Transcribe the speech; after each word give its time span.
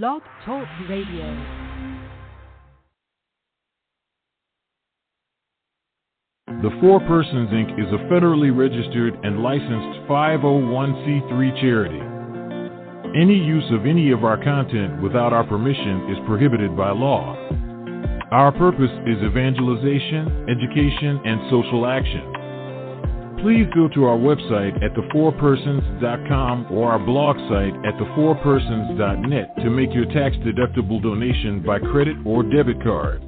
Blog 0.00 0.22
Talk 0.46 0.66
Radio. 0.88 1.36
The 6.46 6.70
Four 6.80 7.00
Persons 7.00 7.50
Inc. 7.50 7.78
is 7.78 7.92
a 7.92 7.98
federally 8.10 8.56
registered 8.56 9.12
and 9.22 9.42
licensed 9.42 10.08
501c3 10.08 11.60
charity. 11.60 12.00
Any 13.20 13.36
use 13.36 13.70
of 13.72 13.84
any 13.84 14.12
of 14.12 14.24
our 14.24 14.42
content 14.42 15.02
without 15.02 15.34
our 15.34 15.44
permission 15.44 16.10
is 16.10 16.26
prohibited 16.26 16.74
by 16.74 16.90
law. 16.92 17.36
Our 18.30 18.50
purpose 18.50 18.92
is 19.06 19.22
evangelization, 19.22 20.48
education, 20.48 21.20
and 21.26 21.50
social 21.50 21.84
action. 21.84 22.41
Please 23.42 23.66
go 23.74 23.88
to 23.88 24.04
our 24.04 24.16
website 24.16 24.80
at 24.84 24.94
thefourpersons.com 24.94 26.66
or 26.70 26.92
our 26.92 27.00
blog 27.00 27.36
site 27.50 27.74
at 27.84 27.98
thefourpersons.net 27.98 29.56
to 29.56 29.68
make 29.68 29.92
your 29.92 30.06
tax-deductible 30.06 31.02
donation 31.02 31.60
by 31.60 31.80
credit 31.80 32.16
or 32.24 32.44
debit 32.44 32.80
card. 32.84 33.20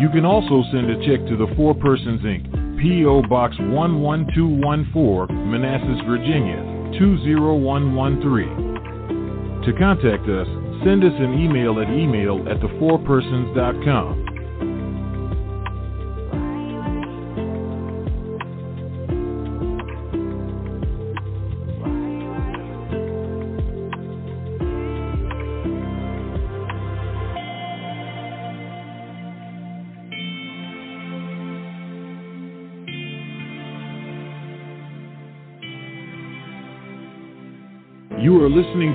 You 0.00 0.08
can 0.10 0.24
also 0.24 0.64
send 0.72 0.90
a 0.90 0.96
check 1.06 1.24
to 1.28 1.36
the 1.36 1.46
Four 1.54 1.76
Persons 1.76 2.22
Inc., 2.22 2.80
P.O. 2.82 3.22
Box 3.28 3.54
11214, 3.60 5.48
Manassas, 5.48 6.00
Virginia 6.08 6.58
20113. 6.98 9.62
To 9.62 9.72
contact 9.78 10.28
us, 10.28 10.48
send 10.82 11.04
us 11.04 11.14
an 11.20 11.38
email 11.38 11.78
at 11.78 11.88
email 11.88 12.44
at 12.48 12.58
thefourpersons.com. 12.58 14.23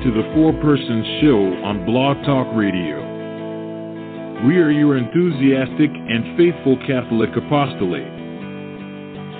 to 0.09 0.23
the 0.23 0.33
Four 0.33 0.53
Persons 0.53 1.05
Show 1.21 1.53
on 1.61 1.85
Blog 1.85 2.17
Talk 2.25 2.47
Radio. 2.55 2.97
We 4.47 4.57
are 4.57 4.71
your 4.71 4.97
enthusiastic 4.97 5.91
and 5.93 6.35
faithful 6.35 6.77
Catholic 6.87 7.29
apostolate. 7.37 8.09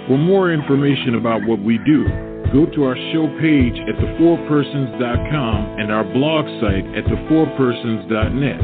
For 0.06 0.20
more 0.20 0.54
information 0.54 1.16
about 1.16 1.44
what 1.48 1.60
we 1.64 1.80
do, 1.86 2.04
go 2.54 2.68
to 2.70 2.84
our 2.84 2.96
show 3.10 3.26
page 3.42 3.80
at 3.82 3.96
thefourpersons.com 3.98 5.80
and 5.80 5.92
our 5.92 6.04
blog 6.14 6.46
site 6.62 6.86
at 6.94 7.06
thefourpersons.net. 7.06 8.62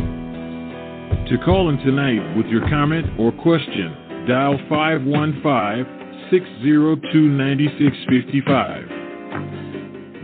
To 1.29 1.37
call 1.43 1.69
in 1.69 1.79
tonight 1.79 2.37
with 2.37 2.45
your 2.47 2.69
comment 2.69 3.07
or 3.17 3.31
question, 3.31 3.95
dial 4.27 4.59
515 4.69 6.29
602 6.29 7.29
9655. 7.29 8.89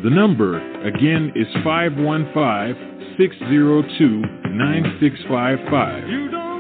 The 0.04 0.10
number, 0.10 0.70
again, 0.86 1.32
is 1.36 1.48
515 1.64 3.16
602 3.18 4.22
9655. 4.52 6.51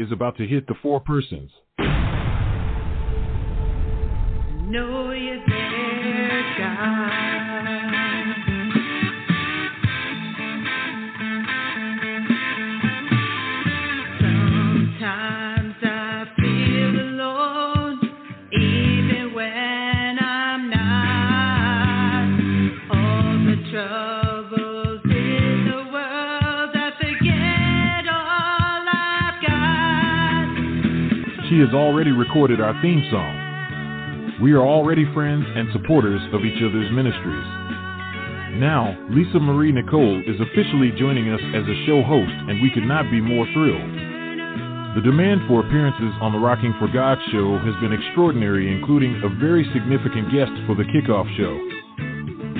Is 0.00 0.10
about 0.10 0.36
to 0.38 0.46
hit 0.46 0.66
the 0.66 0.74
four 0.82 0.98
persons. 0.98 1.50
know 4.70 5.10
has 31.60 31.74
already 31.74 32.10
recorded 32.10 32.60
our 32.60 32.72
theme 32.80 33.04
song. 33.10 34.38
We 34.40 34.52
are 34.52 34.64
already 34.64 35.04
friends 35.12 35.44
and 35.44 35.68
supporters 35.72 36.20
of 36.32 36.40
each 36.40 36.56
other's 36.64 36.90
ministries. 36.90 37.48
Now, 38.56 38.96
Lisa 39.12 39.38
Marie 39.38 39.70
Nicole 39.70 40.24
is 40.24 40.40
officially 40.40 40.90
joining 40.96 41.28
us 41.28 41.40
as 41.52 41.68
a 41.68 41.84
show 41.84 42.02
host, 42.02 42.32
and 42.48 42.62
we 42.62 42.70
could 42.72 42.88
not 42.88 43.10
be 43.10 43.20
more 43.20 43.44
thrilled. 43.52 43.92
The 44.96 45.04
demand 45.04 45.42
for 45.46 45.60
appearances 45.60 46.16
on 46.24 46.32
the 46.32 46.40
Rocking 46.40 46.74
for 46.80 46.88
God 46.88 47.18
show 47.30 47.60
has 47.60 47.76
been 47.84 47.92
extraordinary, 47.92 48.72
including 48.72 49.20
a 49.22 49.28
very 49.38 49.68
significant 49.76 50.32
guest 50.32 50.50
for 50.66 50.74
the 50.74 50.88
kickoff 50.88 51.28
show. 51.36 51.52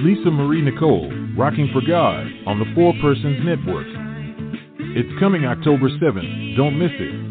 Lisa 0.05 0.31
Marie 0.31 0.63
Nicole, 0.63 1.11
Rocking 1.37 1.71
for 1.73 1.81
God 1.81 2.29
on 2.47 2.61
the 2.61 2.69
Four 2.75 2.93
Persons 3.01 3.41
Network. 3.45 3.89
It's 4.93 5.19
coming 5.19 5.47
October 5.47 5.89
7th. 5.89 6.57
Don't 6.57 6.79
miss 6.79 6.93
it. 7.01 7.30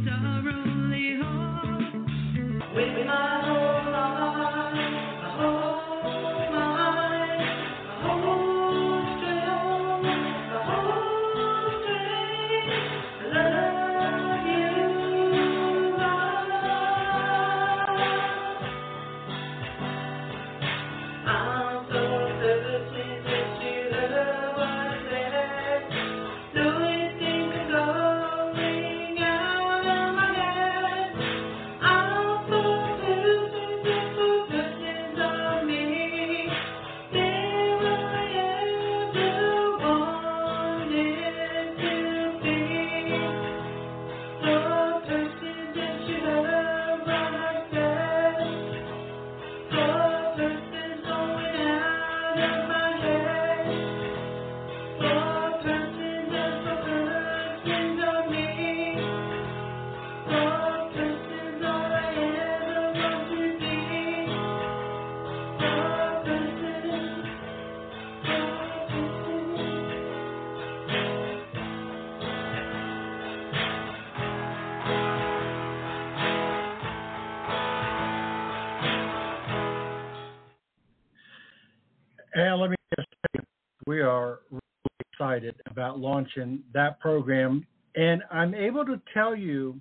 That 86.73 86.99
program. 86.99 87.65
And 87.95 88.23
I'm 88.31 88.53
able 88.53 88.85
to 88.85 89.01
tell 89.13 89.35
you 89.35 89.79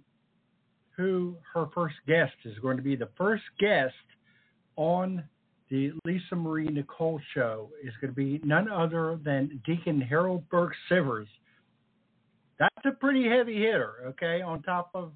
who 0.96 1.36
her 1.54 1.66
first 1.74 1.94
guest 2.06 2.32
is 2.44 2.58
going 2.58 2.76
to 2.76 2.82
be. 2.82 2.96
The 2.96 3.10
first 3.16 3.44
guest 3.60 3.94
on 4.76 5.22
the 5.70 5.92
Lisa 6.04 6.34
Marie 6.34 6.68
Nicole 6.68 7.20
show 7.34 7.70
is 7.82 7.92
going 8.00 8.12
to 8.12 8.16
be 8.16 8.40
none 8.42 8.68
other 8.70 9.18
than 9.22 9.60
Deacon 9.66 10.00
Harold 10.00 10.48
Burke 10.48 10.72
Sivers. 10.90 11.26
That's 12.58 12.86
a 12.86 12.92
pretty 12.92 13.28
heavy 13.28 13.58
hitter, 13.58 13.94
okay, 14.06 14.40
on 14.40 14.62
top 14.62 14.90
of 14.94 15.12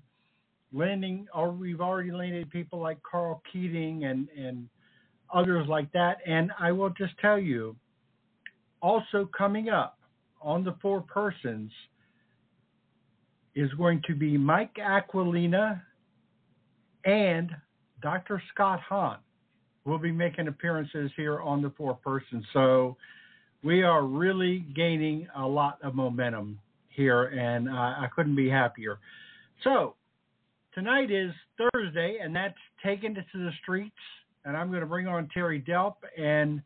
landing, 0.72 1.26
or 1.34 1.50
we've 1.50 1.80
already 1.80 2.12
landed 2.12 2.50
people 2.50 2.78
like 2.78 2.98
Karl 3.02 3.42
Keating 3.52 4.04
and, 4.04 4.28
and 4.36 4.68
others 5.32 5.66
like 5.68 5.90
that. 5.92 6.18
And 6.26 6.52
I 6.58 6.70
will 6.70 6.90
just 6.90 7.18
tell 7.18 7.38
you, 7.38 7.74
also 8.80 9.28
coming 9.36 9.68
up 9.68 9.98
on 10.42 10.64
the 10.64 10.76
four 10.82 11.00
persons 11.00 11.70
is 13.54 13.70
going 13.74 14.02
to 14.06 14.14
be 14.14 14.36
Mike 14.36 14.76
Aquilina 14.76 15.82
and 17.04 17.50
Dr. 18.00 18.42
Scott 18.52 18.80
Hahn 18.80 19.18
will 19.84 19.98
be 19.98 20.12
making 20.12 20.48
appearances 20.48 21.10
here 21.16 21.40
on 21.40 21.62
the 21.62 21.70
four 21.76 21.94
persons. 21.94 22.44
So 22.52 22.96
we 23.62 23.82
are 23.82 24.04
really 24.04 24.60
gaining 24.74 25.28
a 25.36 25.46
lot 25.46 25.78
of 25.82 25.94
momentum 25.94 26.58
here, 26.88 27.24
and 27.24 27.68
uh, 27.68 27.72
I 27.72 28.08
couldn't 28.14 28.36
be 28.36 28.48
happier. 28.48 28.98
So 29.64 29.94
tonight 30.74 31.10
is 31.10 31.32
Thursday, 31.58 32.18
and 32.22 32.34
that's 32.34 32.54
taking 32.84 33.12
it 33.16 33.24
to 33.32 33.38
the 33.38 33.50
streets. 33.62 33.96
And 34.44 34.56
I'm 34.56 34.68
going 34.68 34.80
to 34.80 34.86
bring 34.86 35.06
on 35.06 35.28
Terry 35.32 35.60
Delp. 35.60 35.94
And 36.18 36.62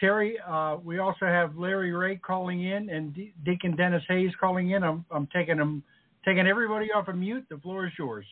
Terry, 0.00 0.38
uh, 0.46 0.76
we 0.82 0.98
also 0.98 1.26
have 1.26 1.56
Larry 1.56 1.90
Reeh 1.90 2.20
calling 2.20 2.64
in 2.64 2.90
and 2.90 3.14
De- 3.14 3.34
Deacon 3.44 3.76
Dennis 3.76 4.02
Hayes 4.08 4.32
calling 4.40 4.70
in. 4.70 4.82
I'm, 4.82 5.04
I'm 5.10 5.28
taking 5.34 5.56
them, 5.56 5.82
taking 6.24 6.46
everybody 6.46 6.88
off 6.92 7.08
of 7.08 7.16
mute. 7.16 7.44
The 7.50 7.58
floor 7.58 7.86
is 7.86 7.92
yours. 7.98 8.26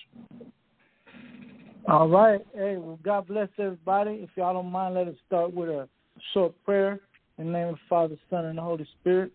All 1.88 2.08
right. 2.08 2.40
Hey, 2.54 2.76
well, 2.76 2.98
God 3.04 3.28
bless 3.28 3.48
everybody. 3.58 4.12
If 4.22 4.30
y'all 4.36 4.54
don't 4.54 4.70
mind, 4.70 4.94
let 4.94 5.08
us 5.08 5.14
start 5.26 5.52
with 5.54 5.68
a 5.68 5.88
short 6.34 6.52
prayer 6.64 7.00
in 7.38 7.46
the 7.46 7.52
name 7.52 7.68
of 7.68 7.74
the 7.74 7.80
Father, 7.88 8.16
Son, 8.30 8.46
and 8.46 8.58
the 8.58 8.62
Holy 8.62 8.86
Spirit. 9.00 9.32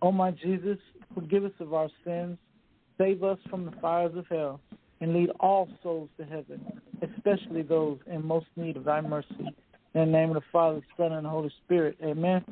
Oh, 0.00 0.12
my 0.12 0.30
Jesus, 0.30 0.78
forgive 1.14 1.44
us 1.44 1.52
of 1.60 1.74
our 1.74 1.88
sins. 2.04 2.38
Save 2.98 3.24
us 3.24 3.38
from 3.50 3.64
the 3.64 3.72
fires 3.80 4.12
of 4.16 4.26
hell 4.28 4.60
and 5.00 5.12
lead 5.12 5.30
all 5.40 5.68
souls 5.82 6.08
to 6.18 6.24
heaven, 6.24 6.64
especially 7.02 7.62
those 7.62 7.98
in 8.06 8.24
most 8.24 8.46
need 8.56 8.76
of 8.76 8.84
thy 8.84 9.00
mercy. 9.00 9.54
In 9.94 10.00
the 10.00 10.06
name 10.06 10.30
of 10.30 10.34
the 10.36 10.42
Father, 10.50 10.80
Son, 10.96 11.12
and 11.12 11.26
the 11.26 11.30
Holy 11.30 11.52
Spirit. 11.64 11.98
Amen. 12.02 12.42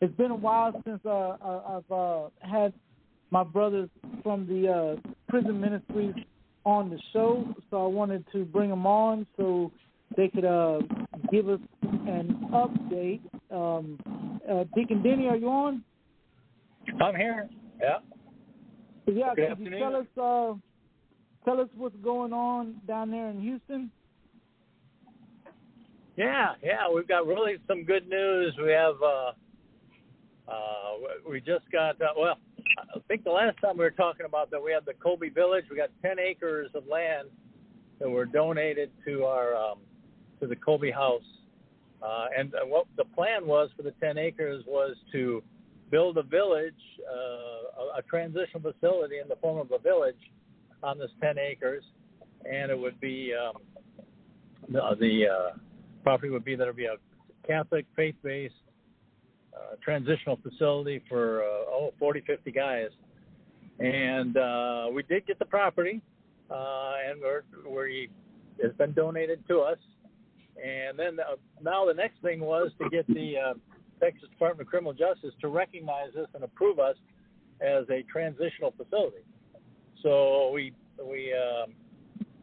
It's 0.00 0.14
been 0.16 0.30
a 0.30 0.36
while 0.36 0.72
since 0.86 1.00
uh, 1.04 1.36
I- 1.42 1.76
I've 1.76 1.92
uh, 1.92 2.28
had 2.40 2.72
my 3.30 3.44
brothers 3.44 3.90
from 4.22 4.46
the 4.46 4.72
uh, 4.72 5.10
prison 5.28 5.60
ministries 5.60 6.14
on 6.64 6.88
the 6.90 6.98
show, 7.12 7.46
so 7.70 7.84
I 7.84 7.86
wanted 7.86 8.24
to 8.32 8.44
bring 8.44 8.70
them 8.70 8.86
on 8.86 9.26
so 9.36 9.70
they 10.16 10.28
could 10.28 10.44
uh, 10.44 10.80
give 11.30 11.48
us 11.48 11.60
an 11.82 12.48
update. 12.52 13.20
Um, 13.50 14.00
uh, 14.50 14.64
Deacon 14.74 15.02
Denny, 15.02 15.28
are 15.28 15.36
you 15.36 15.48
on? 15.48 15.84
I'm 17.00 17.14
here. 17.14 17.48
Yeah. 17.80 17.98
Yeah, 19.06 19.34
Good 19.34 19.58
could 19.58 19.66
you 19.66 19.78
tell 19.78 19.96
us 19.96 20.06
uh, 20.16 20.54
tell 21.44 21.60
us 21.60 21.68
what's 21.76 21.96
going 22.02 22.32
on 22.32 22.80
down 22.88 23.10
there 23.10 23.28
in 23.28 23.40
Houston? 23.40 23.90
Yeah, 26.16 26.54
yeah. 26.62 26.90
We've 26.92 27.06
got 27.06 27.26
really 27.26 27.56
some 27.68 27.84
good 27.84 28.08
news. 28.08 28.54
We 28.62 28.72
have 28.72 28.94
uh 29.02 29.32
uh 30.50 30.92
we 31.28 31.40
just 31.40 31.70
got 31.70 32.00
uh, 32.00 32.14
well, 32.18 32.38
I 32.94 32.98
think 33.06 33.24
the 33.24 33.30
last 33.30 33.58
time 33.60 33.76
we 33.76 33.84
were 33.84 33.90
talking 33.90 34.24
about 34.24 34.50
that 34.50 34.62
we 34.62 34.72
had 34.72 34.86
the 34.86 34.94
Kolbe 34.94 35.34
Village. 35.34 35.66
We 35.70 35.76
got 35.76 35.90
10 36.02 36.18
acres 36.18 36.70
of 36.74 36.86
land 36.86 37.28
that 38.00 38.08
were 38.08 38.24
donated 38.24 38.90
to 39.06 39.24
our 39.24 39.54
um 39.54 39.78
to 40.40 40.46
the 40.46 40.56
Kolbe 40.56 40.92
House. 40.92 41.22
Uh 42.02 42.26
and 42.36 42.54
uh, 42.54 42.58
what 42.64 42.86
the 42.96 43.04
plan 43.04 43.46
was 43.46 43.68
for 43.76 43.82
the 43.82 43.92
10 44.00 44.16
acres 44.16 44.64
was 44.66 44.96
to 45.12 45.42
build 45.90 46.16
a 46.16 46.22
village, 46.22 46.74
uh, 47.08 47.82
a, 47.82 47.98
a 47.98 48.02
transition 48.08 48.60
facility 48.60 49.18
in 49.22 49.28
the 49.28 49.36
form 49.36 49.58
of 49.58 49.70
a 49.70 49.78
village 49.78 50.16
on 50.82 50.98
this 50.98 51.10
10 51.20 51.38
acres, 51.38 51.84
and 52.44 52.70
it 52.70 52.78
would 52.78 52.98
be 53.00 53.32
um, 53.34 53.62
the, 54.68 54.80
the 54.98 55.26
uh, 55.26 55.56
property 56.06 56.30
would 56.30 56.44
be 56.44 56.54
that 56.54 56.64
would 56.68 56.76
be 56.76 56.84
a 56.84 56.94
Catholic 57.48 57.84
faith-based 57.96 58.54
uh, 59.52 59.74
transitional 59.82 60.38
facility 60.40 61.02
for 61.08 61.42
uh, 61.42 61.68
oh 61.68 61.94
40, 61.98 62.22
50 62.24 62.52
guys, 62.52 62.90
and 63.80 64.36
uh, 64.36 64.86
we 64.94 65.02
did 65.02 65.26
get 65.26 65.40
the 65.40 65.44
property, 65.44 66.00
uh, 66.48 66.92
and 67.10 67.20
we're, 67.20 67.42
we 67.68 68.08
it's 68.60 68.76
been 68.76 68.92
donated 68.92 69.42
to 69.48 69.58
us. 69.58 69.78
And 70.64 70.96
then 70.96 71.18
uh, 71.18 71.34
now 71.60 71.84
the 71.84 71.94
next 71.94 72.22
thing 72.22 72.38
was 72.38 72.70
to 72.80 72.88
get 72.88 73.04
the 73.08 73.34
uh, 73.36 73.54
Texas 74.00 74.28
Department 74.30 74.68
of 74.68 74.70
Criminal 74.70 74.92
Justice 74.92 75.34
to 75.40 75.48
recognize 75.48 76.14
us 76.14 76.28
and 76.34 76.44
approve 76.44 76.78
us 76.78 76.94
as 77.60 77.84
a 77.90 78.04
transitional 78.04 78.72
facility. 78.76 79.24
So 80.04 80.52
we 80.54 80.72
we 81.04 81.34
um, 81.34 81.74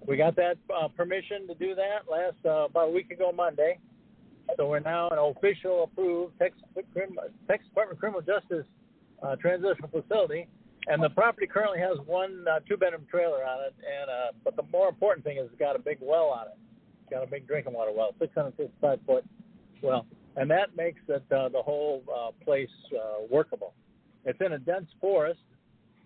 we 0.08 0.18
got 0.18 0.36
that 0.36 0.58
uh, 0.74 0.88
permission 0.90 1.48
to 1.48 1.56
do 1.56 1.76
that 1.76 2.12
last 2.12 2.36
uh, 2.46 2.66
about 2.66 2.90
a 2.90 2.92
week 2.92 3.12
ago 3.12 3.32
Monday. 3.32 3.80
So 4.58 4.68
we're 4.68 4.80
now 4.80 5.10
an 5.10 5.18
official 5.18 5.84
approved 5.86 6.38
Texas, 6.38 6.62
Texas 6.74 7.68
Department 7.70 7.94
of 7.94 8.00
Criminal 8.00 8.22
Justice 8.22 8.66
uh, 9.24 9.36
transitional 9.38 9.90
facility, 9.90 10.48
and 10.88 11.02
the 11.02 11.10
property 11.10 11.48
currently 11.48 11.80
has 11.80 11.98
one 12.06 12.46
uh, 12.52 12.60
two-bedroom 12.68 13.08
trailer 13.10 13.46
on 13.46 13.66
it. 13.66 13.74
And 13.80 14.10
uh, 14.10 14.32
but 14.44 14.56
the 14.56 14.64
more 14.72 14.90
important 14.90 15.24
thing 15.24 15.38
is 15.38 15.46
it's 15.50 15.60
got 15.60 15.76
a 15.76 15.80
big 15.80 15.98
well 16.02 16.28
on 16.28 16.48
it. 16.48 16.58
It's 17.02 17.10
got 17.10 17.24
a 17.24 17.28
big 17.28 17.48
drinking 17.48 17.74
water 17.74 17.92
well, 17.96 18.14
655 18.20 19.00
foot 19.06 19.26
well, 19.82 20.06
and 20.36 20.50
that 20.52 20.76
makes 20.76 21.02
it 21.08 21.24
uh, 21.32 21.50
the 21.50 21.62
whole 21.62 22.04
uh, 22.14 22.32
place 22.44 22.70
uh, 22.94 23.24
workable. 23.30 23.74
It's 24.26 24.40
in 24.46 24.54
a 24.54 24.60
dense 24.60 24.88
forest, 25.02 25.40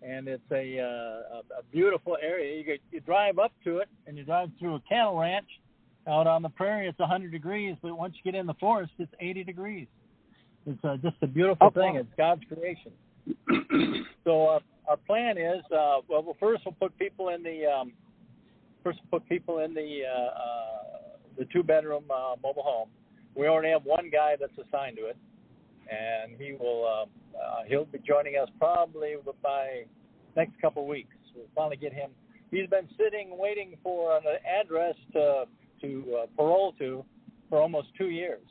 and 0.01 0.27
it's 0.27 0.43
a, 0.51 0.79
uh, 0.79 1.37
a, 1.37 1.59
a 1.59 1.63
beautiful 1.71 2.17
area. 2.21 2.57
You, 2.57 2.63
get, 2.63 2.79
you 2.91 2.99
drive 3.01 3.39
up 3.39 3.51
to 3.63 3.77
it, 3.79 3.89
and 4.05 4.17
you 4.17 4.23
drive 4.23 4.49
through 4.59 4.75
a 4.75 4.81
cattle 4.87 5.17
ranch. 5.17 5.47
Out 6.07 6.25
on 6.25 6.41
the 6.41 6.49
prairie, 6.49 6.87
it's 6.87 6.99
100 6.99 7.33
degrees, 7.33 7.75
but 7.81 7.97
once 7.97 8.15
you 8.15 8.31
get 8.31 8.39
in 8.39 8.47
the 8.47 8.53
forest, 8.53 8.93
it's 8.97 9.11
80 9.19 9.43
degrees. 9.43 9.87
It's 10.65 10.79
uh, 10.85 10.95
just 11.03 11.17
a 11.21 11.27
beautiful 11.27 11.67
Okay. 11.67 11.81
thing. 11.81 11.95
It's 11.95 12.09
God's 12.17 12.43
creation. 12.47 12.93
so 14.23 14.47
uh, 14.47 14.59
our 14.87 14.97
plan 14.97 15.37
is, 15.37 15.63
uh, 15.65 15.99
well, 16.07 16.23
well, 16.23 16.35
first 16.39 16.63
we'll 16.65 16.75
put 16.79 16.97
people 16.97 17.29
in 17.29 17.43
the 17.43 17.65
um, 17.65 17.93
first 18.83 18.99
we'll 19.11 19.19
put 19.19 19.29
people 19.29 19.59
in 19.59 19.73
the 19.73 20.01
uh, 20.05 20.19
uh, 20.19 20.77
the 21.37 21.45
two 21.45 21.63
bedroom 21.63 22.05
uh, 22.09 22.35
mobile 22.41 22.63
home. 22.63 22.89
We 23.35 23.47
already 23.47 23.69
have 23.69 23.83
one 23.83 24.09
guy 24.09 24.35
that's 24.39 24.53
assigned 24.53 24.97
to 24.97 25.07
it, 25.07 25.17
and 25.89 26.39
he 26.39 26.53
will 26.53 26.86
uh, 26.86 27.38
uh, 27.38 27.63
he'll 27.67 27.86
be 27.86 28.00
joining 28.00 28.36
us 28.36 28.50
probably 28.60 29.15
by 29.44 29.84
next 30.36 30.60
couple 30.62 30.84
of 30.84 30.88
weeks. 30.88 31.15
We'll 31.36 31.46
finally 31.56 31.77
get 31.77 31.94
him. 31.94 32.12
He's 32.51 32.70
been 32.70 32.88
sitting 32.98 33.38
waiting 33.38 33.75
for 33.84 34.17
an 34.17 34.24
address 34.46 34.96
to 35.13 35.46
to 35.82 36.17
uh, 36.24 36.25
parole 36.36 36.74
to 36.79 37.03
for 37.50 37.62
almost 37.62 37.89
two 37.98 38.10
years, 38.10 38.44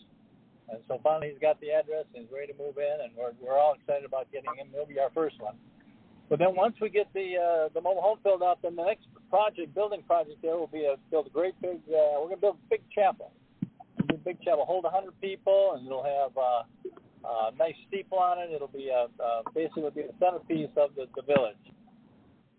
and 0.71 0.79
so 0.89 1.01
finally 1.03 1.31
he's 1.31 1.41
got 1.41 1.61
the 1.61 1.71
address 1.71 2.05
and 2.15 2.25
he's 2.25 2.33
ready 2.33 2.53
to 2.53 2.59
move 2.59 2.79
in, 2.79 3.05
and 3.05 3.13
we're 3.17 3.33
we're 3.41 3.59
all 3.59 3.75
excited 3.75 4.05
about 4.05 4.31
getting 4.33 4.51
him. 4.57 4.69
He'll 4.73 4.87
be 4.87 5.01
our 5.01 5.11
first 5.11 5.41
one. 5.41 5.55
But 6.29 6.41
then 6.41 6.57
once 6.57 6.75
we 6.81 6.91
get 6.91 7.07
the 7.15 7.37
uh, 7.39 7.69
the 7.73 7.81
mobile 7.81 8.03
home 8.03 8.19
filled 8.23 8.43
out, 8.43 8.59
then 8.63 8.77
the 8.77 8.85
next 8.85 9.07
project, 9.31 9.75
building 9.75 10.03
project, 10.07 10.43
there 10.43 10.57
will 10.57 10.67
be 10.67 10.85
a 10.85 10.97
build 11.11 11.27
a 11.27 11.31
great 11.31 11.61
big. 11.63 11.79
Uh, 11.89 12.21
we're 12.21 12.29
gonna 12.29 12.37
build 12.37 12.57
a 12.57 12.69
big 12.69 12.83
chapel. 12.95 13.33
A 14.11 14.15
big 14.19 14.41
chapel, 14.43 14.65
hold 14.67 14.85
a 14.85 14.91
hundred 14.91 15.19
people, 15.21 15.75
and 15.75 15.87
it'll 15.87 16.05
have 16.05 16.37
uh, 16.37 16.63
a 17.27 17.51
nice 17.57 17.75
steeple 17.89 18.19
on 18.19 18.39
it. 18.39 18.51
It'll 18.55 18.69
be 18.69 18.89
a, 18.89 19.09
uh, 19.23 19.43
basically 19.55 19.83
it'll 19.83 19.91
be 19.91 20.03
the 20.03 20.15
centerpiece 20.19 20.71
of 20.77 20.91
the, 20.95 21.07
the 21.17 21.23
village. 21.23 21.57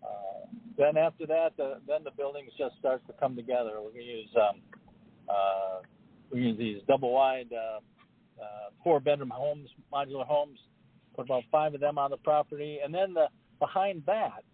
Uh, 0.02 0.46
then 0.76 0.96
after 0.96 1.26
that, 1.26 1.56
the, 1.56 1.80
then 1.86 2.04
the 2.04 2.10
buildings 2.16 2.50
just 2.58 2.76
start 2.78 3.06
to 3.06 3.12
come 3.14 3.34
together. 3.34 3.80
We're 3.82 3.90
gonna 3.90 4.02
use 4.04 4.30
um, 4.36 4.60
uh, 5.28 5.80
we 6.32 6.40
use 6.40 6.58
these 6.58 6.78
double 6.86 7.12
wide 7.12 7.48
uh, 7.52 7.80
uh, 8.40 8.70
four 8.84 9.00
bedroom 9.00 9.32
homes, 9.34 9.68
modular 9.92 10.26
homes. 10.26 10.58
Put 11.16 11.26
about 11.26 11.42
five 11.50 11.74
of 11.74 11.80
them 11.80 11.98
on 11.98 12.10
the 12.10 12.16
property, 12.18 12.78
and 12.84 12.94
then 12.94 13.14
the 13.14 13.26
behind 13.58 14.04
that 14.06 14.44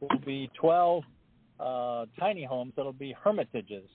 will 0.00 0.18
be 0.24 0.48
12 0.60 1.02
uh, 1.58 2.06
tiny 2.18 2.44
homes 2.44 2.72
that'll 2.76 2.92
be 2.92 3.14
hermitages. 3.22 3.88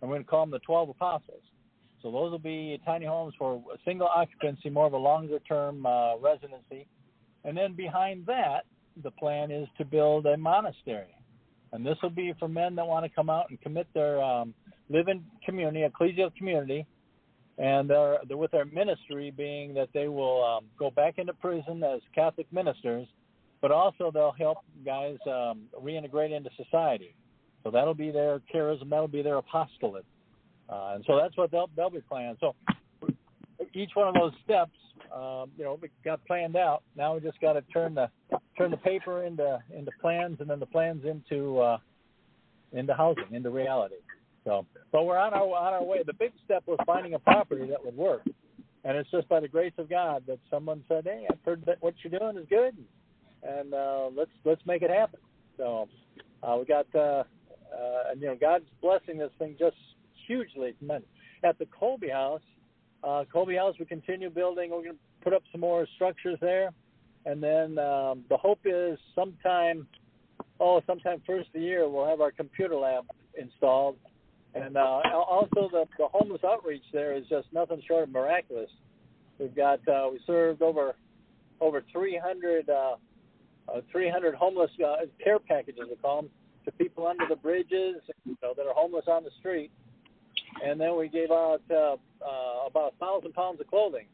And 0.00 0.10
we're 0.10 0.16
going 0.16 0.24
to 0.24 0.30
call 0.30 0.42
them 0.42 0.50
the 0.50 0.60
12 0.60 0.90
apostles. 0.90 1.42
So 2.04 2.12
those 2.12 2.30
will 2.30 2.38
be 2.38 2.80
tiny 2.84 3.06
homes 3.06 3.34
for 3.36 3.60
single 3.84 4.06
occupancy, 4.06 4.70
more 4.70 4.86
of 4.86 4.92
a 4.92 4.98
longer 4.98 5.40
term 5.40 5.84
uh, 5.84 6.16
residency. 6.18 6.86
And 7.44 7.56
then 7.56 7.72
behind 7.74 8.26
that, 8.26 8.66
the 9.02 9.10
plan 9.10 9.50
is 9.50 9.66
to 9.78 9.84
build 9.84 10.26
a 10.26 10.36
monastery. 10.36 11.16
And 11.72 11.84
this 11.84 11.96
will 12.00 12.10
be 12.10 12.32
for 12.38 12.46
men 12.46 12.76
that 12.76 12.86
want 12.86 13.04
to 13.04 13.10
come 13.10 13.28
out 13.28 13.50
and 13.50 13.60
commit 13.60 13.88
their 13.92 14.22
um, 14.22 14.54
live 14.88 15.08
in 15.08 15.24
community, 15.44 15.84
ecclesial 15.84 16.32
community, 16.36 16.86
and 17.58 17.90
they're 17.90 18.20
with 18.30 18.52
their 18.52 18.66
ministry 18.66 19.32
being 19.36 19.74
that 19.74 19.88
they 19.92 20.06
will 20.06 20.44
um, 20.44 20.66
go 20.78 20.92
back 20.92 21.18
into 21.18 21.32
prison 21.32 21.82
as 21.82 22.00
Catholic 22.14 22.46
ministers 22.52 23.08
but 23.64 23.70
also 23.70 24.10
they'll 24.12 24.34
help 24.38 24.58
guys 24.84 25.16
um, 25.26 25.62
reintegrate 25.82 26.36
into 26.36 26.50
society. 26.54 27.16
So 27.62 27.70
that'll 27.70 27.94
be 27.94 28.10
their 28.10 28.42
charism, 28.54 28.90
that'll 28.90 29.08
be 29.08 29.22
their 29.22 29.38
apostolate, 29.38 30.04
uh, 30.68 30.92
and 30.94 31.04
so 31.06 31.18
that's 31.20 31.36
what 31.36 31.50
they'll 31.50 31.70
they'll 31.76 31.90
be 31.90 32.00
planning. 32.00 32.36
So 32.40 32.54
each 33.72 33.90
one 33.94 34.08
of 34.08 34.14
those 34.14 34.32
steps, 34.44 34.72
um, 35.14 35.50
you 35.56 35.64
know, 35.64 35.78
we 35.80 35.88
got 36.04 36.24
planned 36.26 36.56
out. 36.56 36.82
Now 36.96 37.14
we 37.14 37.20
just 37.20 37.40
got 37.40 37.54
to 37.54 37.62
turn 37.72 37.94
the 37.94 38.08
turn 38.56 38.70
the 38.70 38.76
paper 38.78 39.24
into 39.24 39.58
into 39.76 39.90
plans, 40.00 40.38
and 40.40 40.48
then 40.48 40.60
the 40.60 40.66
plans 40.66 41.04
into 41.04 41.58
uh, 41.60 41.78
into 42.72 42.94
housing, 42.94 43.32
into 43.32 43.50
reality. 43.50 43.96
So, 44.44 44.66
but 44.92 45.04
we're 45.04 45.18
on 45.18 45.32
our 45.32 45.42
on 45.42 45.72
our 45.72 45.84
way. 45.84 46.02
The 46.04 46.12
big 46.12 46.32
step 46.44 46.62
was 46.66 46.78
finding 46.86 47.14
a 47.14 47.18
property 47.18 47.66
that 47.70 47.84
would 47.84 47.96
work, 47.96 48.22
and 48.84 48.96
it's 48.96 49.10
just 49.10 49.28
by 49.28 49.40
the 49.40 49.48
grace 49.48 49.72
of 49.78 49.88
God 49.88 50.24
that 50.26 50.38
someone 50.50 50.84
said, 50.88 51.04
"Hey, 51.04 51.26
I've 51.30 51.38
heard 51.44 51.64
that 51.66 51.78
what 51.80 51.94
you're 52.02 52.18
doing 52.18 52.36
is 52.36 52.46
good." 52.48 52.76
and 53.44 53.74
uh, 53.74 54.08
let's 54.16 54.30
let's 54.44 54.62
make 54.66 54.82
it 54.82 54.90
happen. 54.90 55.20
So 55.56 55.88
uh, 56.42 56.56
we 56.58 56.64
got 56.64 56.86
uh, 56.94 56.98
uh, 56.98 57.24
and 58.10 58.20
you 58.20 58.28
know 58.28 58.36
God's 58.40 58.64
blessing 58.80 59.18
this 59.18 59.30
thing 59.38 59.56
just 59.58 59.76
hugely 60.26 60.74
tremendous. 60.78 61.08
At 61.42 61.58
the 61.58 61.66
Kolbe 61.66 62.10
House, 62.10 62.42
uh, 63.02 63.24
Kolbe 63.32 63.56
House, 63.56 63.74
we 63.78 63.84
continue 63.84 64.30
building. 64.30 64.70
We're 64.70 64.82
going 64.82 64.92
to 64.92 65.22
put 65.22 65.32
up 65.32 65.42
some 65.52 65.60
more 65.60 65.86
structures 65.94 66.38
there, 66.40 66.70
and 67.26 67.42
then 67.42 67.78
um, 67.78 68.24
the 68.28 68.36
hope 68.36 68.60
is 68.64 68.98
sometime, 69.14 69.86
oh, 70.60 70.80
sometime 70.86 71.22
first 71.26 71.48
of 71.48 71.52
the 71.54 71.60
year 71.60 71.88
we'll 71.88 72.08
have 72.08 72.20
our 72.20 72.32
computer 72.32 72.76
lab 72.76 73.04
installed, 73.38 73.96
and 74.54 74.76
uh, 74.76 75.00
also 75.12 75.68
the 75.70 75.84
the 75.98 76.06
homeless 76.12 76.42
outreach 76.44 76.84
there 76.92 77.14
is 77.14 77.24
just 77.28 77.48
nothing 77.52 77.82
short 77.86 78.04
of 78.04 78.10
miraculous. 78.10 78.70
We've 79.38 79.54
got 79.54 79.86
uh, 79.88 80.08
we 80.12 80.20
served 80.26 80.62
over 80.62 80.94
over 81.60 81.82
300. 81.92 82.70
Uh, 82.70 82.96
uh, 83.68 83.80
300 83.90 84.34
homeless 84.34 84.70
uh, 84.84 84.96
care 85.22 85.38
packages, 85.38 85.84
we 85.88 85.96
call 85.96 86.22
them, 86.22 86.30
to 86.64 86.72
people 86.72 87.06
under 87.06 87.24
the 87.28 87.36
bridges 87.36 87.96
you 88.24 88.36
know, 88.42 88.52
that 88.56 88.66
are 88.66 88.74
homeless 88.74 89.04
on 89.08 89.24
the 89.24 89.30
street. 89.38 89.70
And 90.64 90.80
then 90.80 90.96
we 90.96 91.08
gave 91.08 91.30
out 91.30 91.60
uh, 91.70 91.96
uh, 92.24 92.66
about 92.66 92.94
a 92.94 92.96
thousand 92.98 93.34
pounds 93.34 93.60
of 93.60 93.66
clothing, 93.66 94.06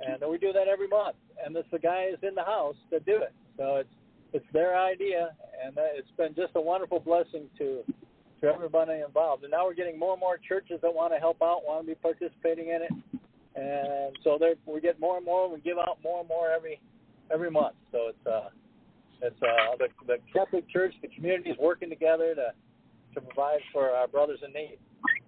and 0.00 0.22
we 0.30 0.38
do 0.38 0.52
that 0.52 0.68
every 0.68 0.88
month. 0.88 1.16
And 1.44 1.56
it's 1.56 1.68
the 1.72 1.78
guys 1.78 2.14
in 2.22 2.34
the 2.34 2.44
house 2.44 2.76
that 2.90 3.04
do 3.04 3.16
it. 3.16 3.32
So 3.56 3.76
it's 3.76 3.94
it's 4.32 4.46
their 4.52 4.78
idea, 4.78 5.30
and 5.62 5.74
it's 5.76 6.10
been 6.16 6.34
just 6.34 6.52
a 6.54 6.60
wonderful 6.60 7.00
blessing 7.00 7.48
to 7.58 7.82
to 8.40 8.46
everybody 8.46 9.02
involved. 9.06 9.42
And 9.42 9.50
now 9.50 9.64
we're 9.66 9.74
getting 9.74 9.98
more 9.98 10.12
and 10.12 10.20
more 10.20 10.38
churches 10.38 10.78
that 10.82 10.92
want 10.92 11.12
to 11.12 11.18
help 11.18 11.42
out, 11.42 11.62
want 11.66 11.86
to 11.86 11.86
be 11.86 11.94
participating 11.94 12.68
in 12.68 12.82
it, 12.82 12.92
and 13.56 14.16
so 14.24 14.38
we 14.66 14.80
get 14.80 15.00
more 15.00 15.16
and 15.16 15.26
more. 15.26 15.52
We 15.52 15.60
give 15.60 15.78
out 15.78 15.98
more 16.02 16.20
and 16.20 16.28
more 16.28 16.50
every 16.50 16.80
every 17.32 17.50
month. 17.50 17.74
So 17.90 18.08
it's 18.08 18.26
uh, 18.26 18.50
it's 19.20 19.42
uh, 19.42 19.76
the, 19.78 19.88
the 20.06 20.16
Catholic 20.32 20.68
Church, 20.70 20.94
the 21.02 21.08
community 21.08 21.50
is 21.50 21.56
working 21.58 21.88
together 21.88 22.34
to 22.34 22.52
to 23.14 23.20
provide 23.20 23.60
for 23.72 23.90
our 23.90 24.08
brothers 24.08 24.40
in 24.46 24.52
need. 24.52 24.78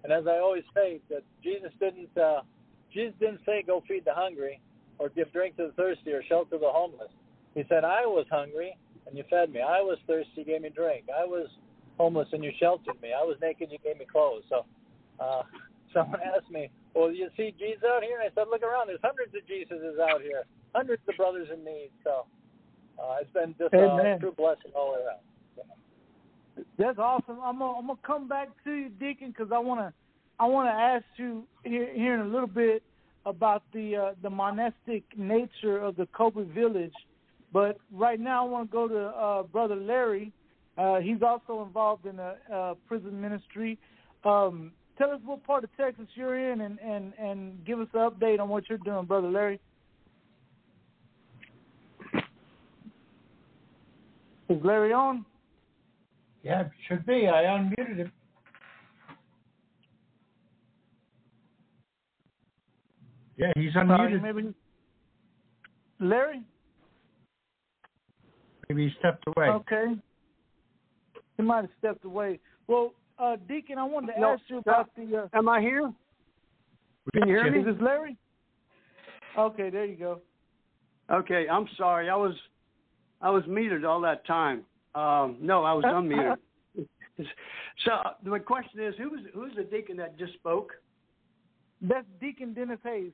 And 0.05 0.13
as 0.13 0.27
I 0.27 0.37
always 0.37 0.61
say, 0.75 1.01
that 1.09 1.23
Jesus 1.41 1.71
didn't 1.79 2.15
uh, 2.15 2.41
Jesus 2.93 3.15
didn't 3.19 3.39
say 3.43 3.63
go 3.65 3.81
feed 3.87 4.05
the 4.05 4.13
hungry 4.13 4.61
or 4.99 5.09
give 5.09 5.33
drink 5.33 5.57
to 5.57 5.65
the 5.65 5.73
thirsty 5.73 6.11
or 6.11 6.21
shelter 6.29 6.59
the 6.59 6.69
homeless. 6.69 7.09
He 7.55 7.63
said, 7.67 7.83
I 7.83 8.05
was 8.05 8.27
hungry 8.29 8.77
and 9.07 9.17
you 9.17 9.23
fed 9.31 9.51
me. 9.51 9.61
I 9.61 9.81
was 9.81 9.97
thirsty, 10.05 10.29
you 10.35 10.45
gave 10.45 10.61
me 10.61 10.69
drink. 10.69 11.05
I 11.09 11.25
was 11.25 11.47
homeless 11.97 12.27
and 12.33 12.43
you 12.43 12.51
sheltered 12.59 13.01
me. 13.01 13.17
I 13.17 13.23
was 13.25 13.37
naked, 13.41 13.69
you 13.71 13.79
gave 13.83 13.97
me 13.97 14.05
clothes. 14.05 14.43
So 14.47 14.65
uh, 15.19 15.41
someone 15.93 16.19
asked 16.21 16.51
me, 16.51 16.69
well, 16.93 17.11
you 17.11 17.27
see 17.35 17.55
Jesus 17.57 17.81
out 17.81 18.03
here? 18.03 18.21
And 18.21 18.29
I 18.29 18.35
said, 18.35 18.45
look 18.51 18.61
around. 18.61 18.93
There's 18.93 19.01
hundreds 19.01 19.33
of 19.33 19.41
Jesuses 19.49 19.97
out 19.97 20.21
here, 20.21 20.43
hundreds 20.75 21.01
of 21.09 21.17
brothers 21.17 21.49
in 21.51 21.65
need. 21.65 21.89
So 22.03 22.29
uh, 23.01 23.25
it's 23.25 23.33
been 23.33 23.55
just 23.57 23.73
uh, 23.73 23.97
a 24.05 24.19
true 24.19 24.37
blessing 24.37 24.69
all 24.77 24.93
around. 24.93 25.25
That's 26.77 26.99
awesome. 26.99 27.37
I'm 27.43 27.59
gonna, 27.59 27.77
I'm 27.79 27.97
come 28.05 28.27
back 28.27 28.49
to 28.63 28.71
you, 28.71 28.89
Deacon, 28.89 29.29
because 29.29 29.51
I 29.53 29.59
wanna 29.59 29.93
I 30.39 30.45
wanna 30.45 30.69
ask 30.69 31.05
you 31.17 31.43
here, 31.63 31.89
here 31.93 32.13
in 32.13 32.21
a 32.21 32.25
little 32.25 32.47
bit 32.47 32.83
about 33.25 33.63
the 33.73 33.95
uh, 33.95 34.11
the 34.21 34.29
monastic 34.29 35.03
nature 35.17 35.77
of 35.77 35.95
the 35.95 36.07
Kolbe 36.07 36.47
village. 36.53 36.93
But 37.51 37.77
right 37.91 38.19
now, 38.19 38.45
I 38.45 38.49
want 38.49 38.69
to 38.69 38.73
go 38.73 38.87
to 38.87 38.99
uh, 39.07 39.43
Brother 39.43 39.75
Larry. 39.75 40.33
Uh, 40.77 40.99
he's 40.99 41.21
also 41.21 41.63
involved 41.63 42.05
in 42.05 42.19
a 42.19 42.35
uh, 42.53 42.73
prison 42.85 43.21
ministry. 43.21 43.77
Um, 44.25 44.73
tell 44.97 45.11
us 45.11 45.21
what 45.23 45.41
part 45.45 45.63
of 45.63 45.69
Texas 45.77 46.07
you're 46.15 46.51
in, 46.51 46.61
and, 46.61 46.77
and, 46.79 47.13
and 47.17 47.63
give 47.65 47.79
us 47.79 47.87
an 47.93 48.09
update 48.09 48.41
on 48.41 48.49
what 48.49 48.67
you're 48.67 48.77
doing, 48.79 49.05
Brother 49.05 49.29
Larry. 49.29 49.61
Is 54.49 54.61
Larry 54.63 54.91
on? 54.91 55.25
Yeah, 56.45 56.65
should 56.87 57.03
be. 57.07 57.27
I 57.27 57.41
unmuted 57.45 57.97
him. 57.97 58.11
Yeah, 63.35 63.51
he's 63.55 63.73
Sorry, 63.73 63.87
unmuted. 63.87 64.21
maybe. 64.21 64.53
Larry? 65.99 66.43
Maybe 68.69 68.87
he 68.87 68.93
stepped 68.99 69.23
away. 69.35 69.47
Okay. 69.47 69.95
He 71.37 71.43
might 71.43 71.61
have 71.61 71.69
stepped 71.79 72.05
away. 72.05 72.39
Well, 72.67 72.93
uh, 73.17 73.37
Deacon, 73.47 73.79
I 73.79 73.83
wanted 73.83 74.13
to 74.13 74.19
No, 74.21 74.33
ask 74.33 74.43
you 74.47 74.59
about 74.59 74.91
the. 74.95 75.23
Uh, 75.33 75.37
Am 75.37 75.49
I 75.49 75.59
here? 75.61 75.91
Can 77.13 77.27
you 77.27 77.35
hear 77.35 77.51
me? 77.51 77.59
is 77.59 77.65
this 77.65 77.75
Larry? 77.81 78.17
Okay, 79.35 79.71
there 79.71 79.85
you 79.85 79.95
go. 79.95 80.21
Okay, 81.11 81.47
I'm 81.51 81.67
sorry. 81.75 82.07
I 82.09 82.15
was 82.15 82.35
I 83.21 83.31
was 83.31 83.43
muted 83.47 83.83
all 83.83 83.99
that 84.01 84.25
time. 84.27 84.61
Um, 84.95 85.37
no, 85.41 85.63
I 85.63 85.73
was 85.73 85.83
unmuted. 85.85 86.37
so 87.85 87.91
my 88.23 88.39
question 88.39 88.79
is, 88.81 88.95
who 88.97 89.09
was 89.09 89.19
who's 89.33 89.53
the 89.55 89.63
deacon 89.63 89.97
that 89.97 90.17
just 90.17 90.33
spoke? 90.33 90.71
That's 91.81 92.07
Deacon 92.21 92.53
Dennis 92.53 92.79
Hayes. 92.83 93.11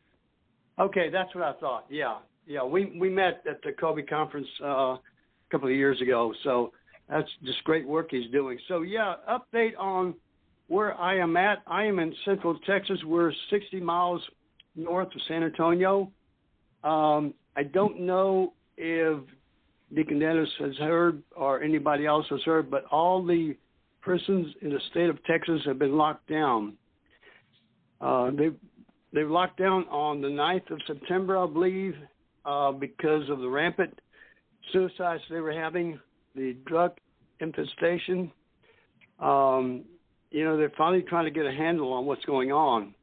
Okay, 0.79 1.09
that's 1.09 1.33
what 1.35 1.43
I 1.43 1.53
thought. 1.59 1.85
Yeah, 1.89 2.19
yeah. 2.45 2.63
We 2.63 2.97
we 2.99 3.09
met 3.09 3.43
at 3.49 3.61
the 3.63 3.71
Kobe 3.71 4.03
conference 4.03 4.47
uh, 4.63 4.67
a 4.67 4.99
couple 5.51 5.67
of 5.67 5.75
years 5.75 5.99
ago. 6.01 6.33
So 6.43 6.71
that's 7.09 7.27
just 7.43 7.63
great 7.63 7.87
work 7.87 8.07
he's 8.11 8.31
doing. 8.31 8.57
So 8.67 8.83
yeah, 8.83 9.15
update 9.29 9.73
on 9.77 10.13
where 10.67 10.97
I 10.99 11.17
am 11.17 11.35
at. 11.35 11.59
I 11.67 11.83
am 11.83 11.99
in 11.99 12.13
Central 12.23 12.57
Texas. 12.59 12.99
We're 13.05 13.33
60 13.49 13.79
miles 13.81 14.21
north 14.75 15.07
of 15.07 15.21
San 15.27 15.43
Antonio. 15.43 16.09
Um, 16.83 17.33
I 17.55 17.63
don't 17.63 17.99
know 18.01 18.53
if 18.77 19.19
Deacon 19.93 20.19
Dennis 20.19 20.49
has 20.59 20.75
heard 20.77 21.21
or 21.35 21.61
anybody 21.61 22.05
else 22.05 22.25
has 22.29 22.41
heard, 22.43 22.71
but 22.71 22.85
all 22.85 23.23
the 23.25 23.55
prisons 24.01 24.47
in 24.61 24.69
the 24.69 24.79
state 24.91 25.09
of 25.09 25.23
Texas 25.25 25.61
have 25.65 25.79
been 25.79 25.97
locked 25.97 26.27
down. 26.27 26.73
Uh, 27.99 28.31
they've 28.31 28.55
they 29.13 29.23
were 29.23 29.31
locked 29.31 29.57
down 29.57 29.83
on 29.89 30.21
the 30.21 30.29
9th 30.29 30.71
of 30.71 30.79
September, 30.87 31.37
I 31.37 31.45
believe, 31.45 31.95
uh, 32.45 32.71
because 32.71 33.29
of 33.29 33.39
the 33.39 33.49
rampant 33.49 33.99
suicides 34.71 35.21
they 35.29 35.41
were 35.41 35.51
having, 35.51 35.99
the 36.33 36.55
drug 36.65 36.93
infestation. 37.41 38.31
Um, 39.19 39.83
you 40.31 40.45
know, 40.45 40.55
they're 40.55 40.71
finally 40.77 41.03
trying 41.03 41.25
to 41.25 41.31
get 41.31 41.45
a 41.45 41.51
handle 41.51 41.91
on 41.91 42.05
what's 42.05 42.23
going 42.23 42.53
on. 42.53 42.95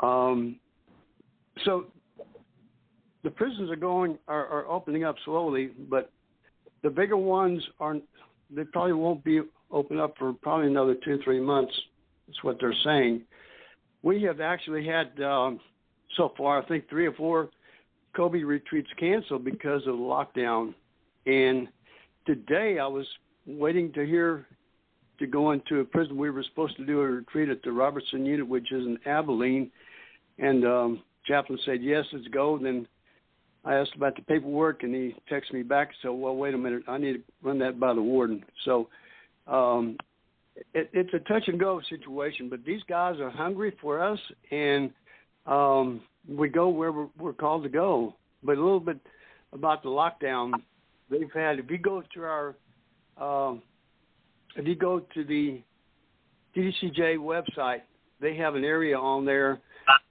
Um, 0.00 0.60
so 1.64 1.86
the 3.24 3.30
prisons 3.30 3.70
are 3.70 3.76
going 3.76 4.18
are, 4.28 4.46
are 4.46 4.70
opening 4.70 5.04
up 5.04 5.16
slowly, 5.24 5.70
but 5.90 6.12
the 6.82 6.90
bigger 6.90 7.16
ones 7.16 7.62
are 7.80 7.96
they 8.50 8.64
probably 8.64 8.92
won't 8.92 9.24
be 9.24 9.40
open 9.70 9.98
up 9.98 10.14
for 10.18 10.32
probably 10.32 10.68
another 10.68 10.94
two 11.04 11.18
three 11.24 11.40
months. 11.40 11.72
That's 12.28 12.44
what 12.44 12.58
they're 12.60 12.74
saying 12.84 13.24
we 14.04 14.22
have 14.22 14.40
actually 14.40 14.86
had 14.86 15.20
um, 15.22 15.58
so 16.16 16.32
far, 16.36 16.62
I 16.62 16.66
think 16.66 16.88
three 16.88 17.06
or 17.06 17.14
four 17.14 17.48
Kobe 18.14 18.42
retreats 18.42 18.90
canceled 19.00 19.44
because 19.44 19.80
of 19.86 19.96
the 19.96 20.02
lockdown. 20.02 20.74
And 21.26 21.66
today 22.26 22.78
I 22.78 22.86
was 22.86 23.06
waiting 23.46 23.92
to 23.94 24.04
hear 24.04 24.46
to 25.18 25.26
go 25.26 25.52
into 25.52 25.80
a 25.80 25.84
prison. 25.84 26.18
We 26.18 26.30
were 26.30 26.44
supposed 26.50 26.76
to 26.76 26.84
do 26.84 27.00
a 27.00 27.06
retreat 27.06 27.48
at 27.48 27.62
the 27.62 27.72
Robertson 27.72 28.26
Unit, 28.26 28.46
which 28.46 28.70
is 28.72 28.84
in 28.84 28.98
Abilene, 29.06 29.70
and 30.38 30.66
um, 30.66 31.02
chaplain 31.24 31.58
said 31.64 31.82
yes, 31.82 32.04
let's 32.12 32.28
go. 32.28 32.58
Then 32.62 32.86
I 33.64 33.74
asked 33.74 33.94
about 33.96 34.16
the 34.16 34.22
paperwork, 34.22 34.82
and 34.82 34.94
he 34.94 35.14
texted 35.30 35.54
me 35.54 35.62
back. 35.62 35.90
So, 36.02 36.12
well, 36.12 36.36
wait 36.36 36.54
a 36.54 36.58
minute, 36.58 36.82
I 36.86 36.98
need 36.98 37.14
to 37.14 37.22
run 37.42 37.58
that 37.60 37.78
by 37.80 37.94
the 37.94 38.02
warden. 38.02 38.44
So. 38.64 38.88
Um, 39.46 39.98
it, 40.72 40.88
it's 40.92 41.12
a 41.14 41.18
touch 41.20 41.48
and 41.48 41.58
go 41.58 41.80
situation, 41.88 42.48
but 42.48 42.64
these 42.64 42.82
guys 42.88 43.18
are 43.20 43.30
hungry 43.30 43.72
for 43.80 44.02
us, 44.02 44.18
and 44.50 44.90
um, 45.46 46.00
we 46.28 46.48
go 46.48 46.68
where 46.68 46.92
we're, 46.92 47.08
we're 47.18 47.32
called 47.32 47.62
to 47.64 47.68
go. 47.68 48.14
But 48.42 48.58
a 48.58 48.62
little 48.62 48.80
bit 48.80 48.98
about 49.52 49.82
the 49.82 49.88
lockdown 49.88 50.52
they've 51.10 51.32
had. 51.32 51.58
If 51.58 51.70
you 51.70 51.78
go 51.78 52.02
to 52.14 52.22
our, 52.22 52.54
um, 53.16 53.62
if 54.56 54.66
you 54.66 54.74
go 54.74 55.00
to 55.00 55.24
the 55.24 55.60
TDCJ 56.56 57.16
website, 57.16 57.82
they 58.20 58.36
have 58.36 58.54
an 58.54 58.64
area 58.64 58.96
on 58.98 59.24
there 59.24 59.60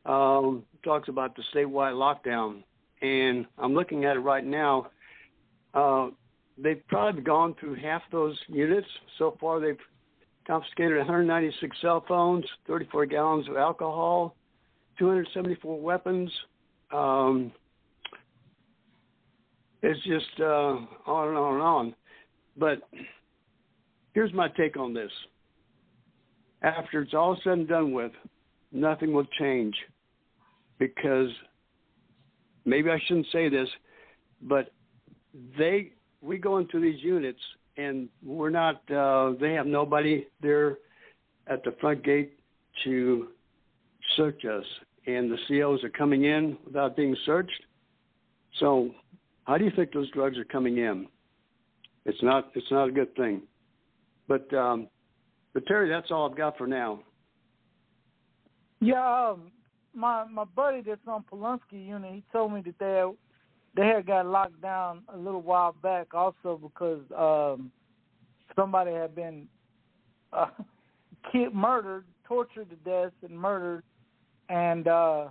um, 0.06 0.64
talks 0.84 1.08
about 1.08 1.36
the 1.36 1.44
statewide 1.54 1.94
lockdown, 1.94 2.64
and 3.04 3.46
I'm 3.58 3.74
looking 3.74 4.06
at 4.06 4.16
it 4.16 4.22
right 4.22 4.46
now. 4.46 4.90
Uh, 5.74 6.08
they've 6.58 6.82
probably 6.88 7.22
gone 7.22 7.56
through 7.60 7.76
half 7.76 8.02
those 8.12 8.38
units 8.48 8.88
so 9.18 9.38
far. 9.40 9.60
They've 9.60 9.78
confiscated 10.48 10.98
196 10.98 11.78
cell 11.82 12.04
phones, 12.08 12.46
34 12.68 13.06
gallons 13.08 13.50
of 13.50 13.58
alcohol, 13.58 14.36
274 14.98 15.80
weapons. 15.80 16.32
Um, 16.92 17.52
it's 19.82 20.02
just 20.06 20.40
uh, 20.40 20.78
on 21.06 21.28
and 21.30 21.38
on 21.38 21.54
and 21.56 21.64
on. 21.64 21.96
But 22.56 22.82
here's 24.14 24.34
my 24.34 24.48
take 24.50 24.78
on 24.78 24.94
this. 24.94 25.12
After 26.62 27.02
it's 27.02 27.14
all 27.14 27.38
said 27.44 27.54
and 27.54 27.68
done 27.68 27.92
with, 27.92 28.14
nothing 28.72 29.12
will 29.12 29.28
change 29.38 29.76
because 30.80 31.30
maybe 32.66 32.90
I 32.90 33.00
shouldn't 33.08 33.28
say 33.32 33.50
this, 33.50 33.70
but 34.42 34.72
they 35.58 35.92
we 36.22 36.38
go 36.38 36.58
into 36.58 36.80
these 36.80 37.02
units 37.04 37.40
and 37.78 38.08
we're 38.24 38.50
not 38.50 38.82
uh 38.92 39.34
they 39.40 39.54
have 39.54 39.66
nobody 39.66 40.28
there 40.42 40.78
at 41.48 41.64
the 41.64 41.76
front 41.82 42.04
gate 42.04 42.38
to 42.84 43.28
search 44.16 44.46
us 44.46 44.66
and 45.06 45.32
the 45.32 45.38
COs 45.48 45.84
are 45.84 45.90
coming 45.90 46.26
in 46.26 46.58
without 46.66 46.96
being 46.96 47.16
searched. 47.26 47.52
So 48.60 48.92
how 49.46 49.58
do 49.58 49.66
you 49.66 49.72
think 49.76 49.92
those 49.92 50.10
drugs 50.12 50.38
are 50.38 50.46
coming 50.46 50.78
in? 50.78 51.08
It's 52.06 52.22
not 52.22 52.52
it's 52.56 52.72
not 52.72 52.90
a 52.90 52.92
good 52.92 53.16
thing. 53.16 53.42
But 54.28 54.54
um 54.54 54.88
but 55.54 55.66
Terry, 55.68 55.90
that's 55.90 56.10
all 56.10 56.30
I've 56.30 56.38
got 56.38 56.58
for 56.58 56.68
now. 56.68 57.02
Yeah, 58.82 59.30
um, 59.30 59.52
my 59.96 60.26
my 60.26 60.44
buddy 60.44 60.82
that's 60.82 61.02
on 61.08 61.24
Polunsky 61.32 61.86
unit, 61.86 62.14
he 62.14 62.24
told 62.32 62.54
me 62.54 62.62
that 62.62 62.80
they 62.80 63.04
they 63.76 63.88
had 63.88 64.06
got 64.06 64.26
locked 64.26 64.62
down 64.62 65.04
a 65.14 65.18
little 65.18 65.42
while 65.42 65.76
back, 65.82 66.14
also 66.14 66.60
because 66.62 67.02
um, 67.18 67.72
somebody 68.56 68.92
had 68.92 69.16
been 69.16 69.48
uh, 70.32 70.48
killed, 71.32 71.54
murdered, 71.54 72.06
tortured 72.28 72.70
to 72.70 72.76
death, 72.78 73.14
and 73.24 73.38
murdered, 73.38 73.84
and 74.50 74.88
uh, 74.88 75.28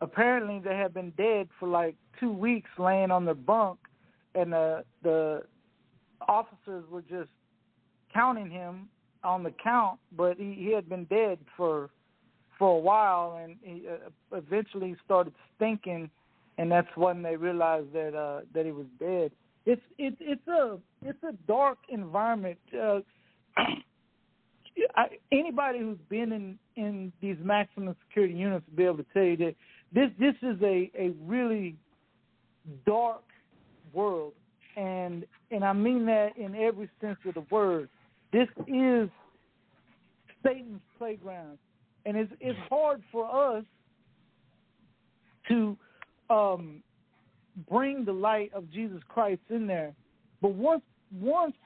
apparently 0.00 0.58
they 0.58 0.76
had 0.76 0.92
been 0.92 1.12
dead 1.16 1.48
for 1.58 1.68
like 1.68 1.96
two 2.18 2.32
weeks, 2.32 2.70
laying 2.78 3.10
on 3.10 3.24
their 3.24 3.34
bunk, 3.34 3.78
and 4.34 4.52
the 4.52 4.84
the 5.02 5.42
officers 6.28 6.84
were 6.90 7.02
just 7.02 7.30
counting 8.12 8.50
him 8.50 8.88
on 9.22 9.42
the 9.42 9.52
count, 9.62 9.98
but 10.16 10.36
he, 10.38 10.54
he 10.54 10.72
had 10.72 10.88
been 10.88 11.04
dead 11.04 11.38
for 11.56 11.90
for 12.58 12.76
a 12.76 12.80
while, 12.80 13.38
and 13.42 13.56
he 13.62 13.86
uh, 13.88 14.36
eventually 14.36 14.96
started 15.04 15.32
stinking, 15.56 16.10
and 16.58 16.70
that's 16.70 16.88
when 16.96 17.22
they 17.22 17.36
realized 17.36 17.92
that 17.92 18.14
uh, 18.14 18.40
that 18.54 18.64
he 18.64 18.72
was 18.72 18.86
dead. 18.98 19.30
It's 19.66 19.82
it's 19.98 20.16
it's 20.20 20.48
a 20.48 20.78
it's 21.02 21.22
a 21.22 21.32
dark 21.46 21.78
environment. 21.88 22.58
Uh, 22.72 23.00
I, 24.94 25.06
anybody 25.32 25.80
who's 25.80 25.98
been 26.08 26.32
in 26.32 26.58
in 26.76 27.12
these 27.20 27.36
maximum 27.42 27.96
security 28.08 28.34
units 28.34 28.64
will 28.70 28.76
be 28.76 28.84
able 28.84 28.98
to 28.98 29.06
tell 29.12 29.24
you 29.24 29.36
that 29.38 29.54
this 29.92 30.10
this 30.18 30.34
is 30.42 30.60
a 30.62 30.90
a 30.98 31.12
really 31.24 31.76
dark 32.86 33.22
world, 33.92 34.32
and 34.76 35.24
and 35.50 35.64
I 35.64 35.72
mean 35.72 36.06
that 36.06 36.36
in 36.36 36.54
every 36.54 36.88
sense 37.00 37.18
of 37.26 37.34
the 37.34 37.44
word. 37.50 37.88
This 38.32 38.48
is 38.66 39.08
Satan's 40.42 40.80
playground, 40.98 41.58
and 42.06 42.16
it's 42.16 42.32
it's 42.40 42.58
hard 42.70 43.02
for 43.10 43.56
us 43.56 43.64
to 45.48 45.76
um, 46.30 46.82
bring 47.68 48.04
the 48.04 48.12
light 48.12 48.50
of 48.54 48.70
Jesus 48.70 49.00
Christ 49.08 49.42
in 49.50 49.66
there. 49.66 49.92
But 50.40 50.52
once 50.52 50.82
once 51.20 51.56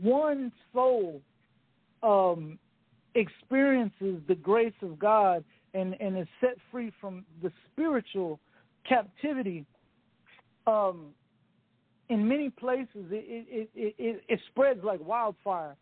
one 0.00 0.52
soul 0.72 1.20
um, 2.02 2.58
experiences 3.14 4.20
the 4.28 4.34
grace 4.34 4.74
of 4.82 4.98
God 4.98 5.44
and, 5.74 5.96
and 6.00 6.16
is 6.16 6.26
set 6.40 6.56
free 6.70 6.92
from 7.00 7.24
the 7.42 7.52
spiritual 7.72 8.40
captivity, 8.88 9.64
um, 10.66 11.08
in 12.08 12.26
many 12.26 12.50
places 12.50 12.88
it, 13.10 13.46
it, 13.48 13.70
it, 13.74 13.94
it, 13.98 14.22
it 14.28 14.40
spreads 14.50 14.82
like 14.84 15.04
wildfire. 15.04 15.76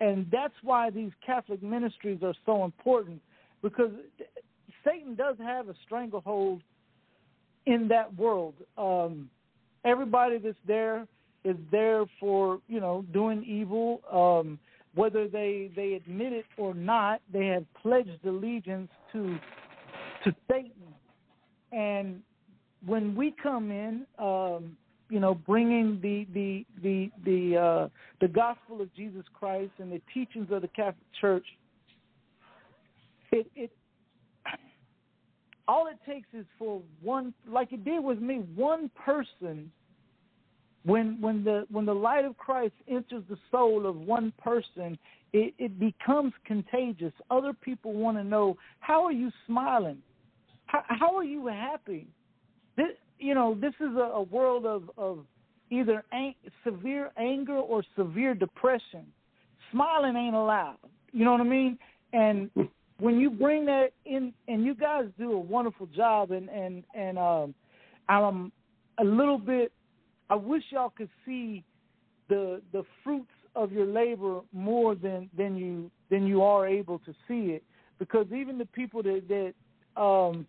And 0.00 0.26
that's 0.30 0.54
why 0.62 0.90
these 0.90 1.10
Catholic 1.24 1.62
ministries 1.62 2.20
are 2.22 2.34
so 2.46 2.64
important 2.64 3.20
because 3.62 3.90
Satan 4.84 5.14
does 5.14 5.36
have 5.38 5.68
a 5.68 5.74
stranglehold 5.84 6.62
in 7.66 7.88
that 7.88 8.16
world. 8.16 8.54
Um, 8.76 9.28
everybody 9.84 10.38
that's 10.38 10.56
there 10.66 11.06
is 11.44 11.56
there 11.70 12.04
for 12.20 12.60
you 12.68 12.80
know 12.80 13.04
doing 13.12 13.44
evil. 13.44 14.00
Um, 14.10 14.58
whether 14.94 15.28
they 15.28 15.70
they 15.76 15.94
admit 15.94 16.32
it 16.32 16.46
or 16.56 16.74
not, 16.74 17.20
they 17.32 17.46
have 17.46 17.64
pledged 17.82 18.24
allegiance 18.24 18.90
to 19.12 19.38
to 20.24 20.34
Satan. 20.50 20.72
And 21.70 22.22
when 22.86 23.14
we 23.14 23.34
come 23.42 23.70
in, 23.70 24.06
um, 24.18 24.76
you 25.10 25.20
know, 25.20 25.34
bringing 25.34 26.00
the 26.00 26.26
the 26.34 26.64
the 26.82 27.10
the 27.24 27.56
uh, 27.56 27.88
the 28.20 28.28
gospel 28.28 28.80
of 28.80 28.94
Jesus 28.94 29.24
Christ 29.38 29.72
and 29.78 29.90
the 29.92 30.00
teachings 30.12 30.48
of 30.50 30.62
the 30.62 30.68
Catholic 30.68 30.96
Church, 31.20 31.46
it 33.32 33.50
it 33.54 33.70
all 35.68 35.86
it 35.86 35.98
takes 36.10 36.28
is 36.32 36.46
for 36.58 36.80
one, 37.02 37.34
like 37.46 37.72
it 37.72 37.84
did 37.84 38.02
with 38.02 38.20
me, 38.20 38.42
one 38.56 38.90
person. 39.04 39.70
When 40.84 41.20
when 41.20 41.44
the 41.44 41.66
when 41.70 41.84
the 41.84 41.94
light 41.94 42.24
of 42.24 42.38
Christ 42.38 42.72
enters 42.88 43.22
the 43.28 43.36
soul 43.50 43.86
of 43.86 43.96
one 43.96 44.32
person, 44.42 44.96
it, 45.34 45.52
it 45.58 45.78
becomes 45.78 46.32
contagious. 46.46 47.12
Other 47.30 47.52
people 47.52 47.92
want 47.92 48.16
to 48.16 48.24
know 48.24 48.56
how 48.80 49.04
are 49.04 49.12
you 49.12 49.30
smiling, 49.46 49.98
how, 50.66 50.82
how 50.86 51.16
are 51.16 51.24
you 51.24 51.48
happy. 51.48 52.06
This, 52.76 52.92
you 53.18 53.34
know, 53.34 53.58
this 53.60 53.74
is 53.80 53.94
a, 53.96 54.10
a 54.14 54.22
world 54.22 54.64
of 54.64 54.90
of 54.96 55.26
either 55.68 56.04
ang- 56.12 56.36
severe 56.64 57.10
anger 57.18 57.56
or 57.56 57.82
severe 57.94 58.34
depression. 58.34 59.04
Smiling 59.72 60.16
ain't 60.16 60.36
allowed. 60.36 60.78
You 61.12 61.26
know 61.26 61.32
what 61.32 61.42
I 61.42 61.44
mean? 61.44 61.78
And 62.14 62.50
hmm. 62.54 62.62
When 63.00 63.18
you 63.18 63.30
bring 63.30 63.64
that 63.66 63.90
in, 64.04 64.32
and 64.48 64.64
you 64.64 64.74
guys 64.74 65.04
do 65.18 65.32
a 65.32 65.38
wonderful 65.38 65.86
job, 65.86 66.30
and 66.32 66.48
and 66.48 66.82
and 66.94 67.18
um, 67.18 67.54
I'm 68.08 68.52
a 68.98 69.04
little 69.04 69.38
bit. 69.38 69.72
I 70.30 70.34
wish 70.34 70.62
y'all 70.70 70.90
could 70.90 71.10
see 71.24 71.64
the 72.28 72.60
the 72.72 72.82
fruits 73.04 73.30
of 73.54 73.72
your 73.72 73.86
labor 73.86 74.40
more 74.52 74.94
than 74.94 75.30
than 75.36 75.56
you 75.56 75.90
than 76.10 76.26
you 76.26 76.42
are 76.42 76.66
able 76.66 76.98
to 77.00 77.12
see 77.26 77.52
it, 77.52 77.62
because 77.98 78.26
even 78.34 78.58
the 78.58 78.66
people 78.66 79.02
that 79.02 79.22
that 79.28 80.00
um, 80.00 80.46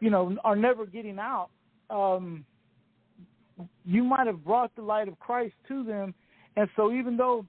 you 0.00 0.10
know 0.10 0.36
are 0.44 0.56
never 0.56 0.86
getting 0.86 1.18
out. 1.18 1.48
Um, 1.90 2.44
you 3.84 4.04
might 4.04 4.26
have 4.26 4.42
brought 4.42 4.74
the 4.74 4.80
light 4.80 5.06
of 5.08 5.18
Christ 5.18 5.54
to 5.68 5.84
them, 5.84 6.14
and 6.56 6.68
so 6.76 6.92
even 6.92 7.16
though 7.16 7.44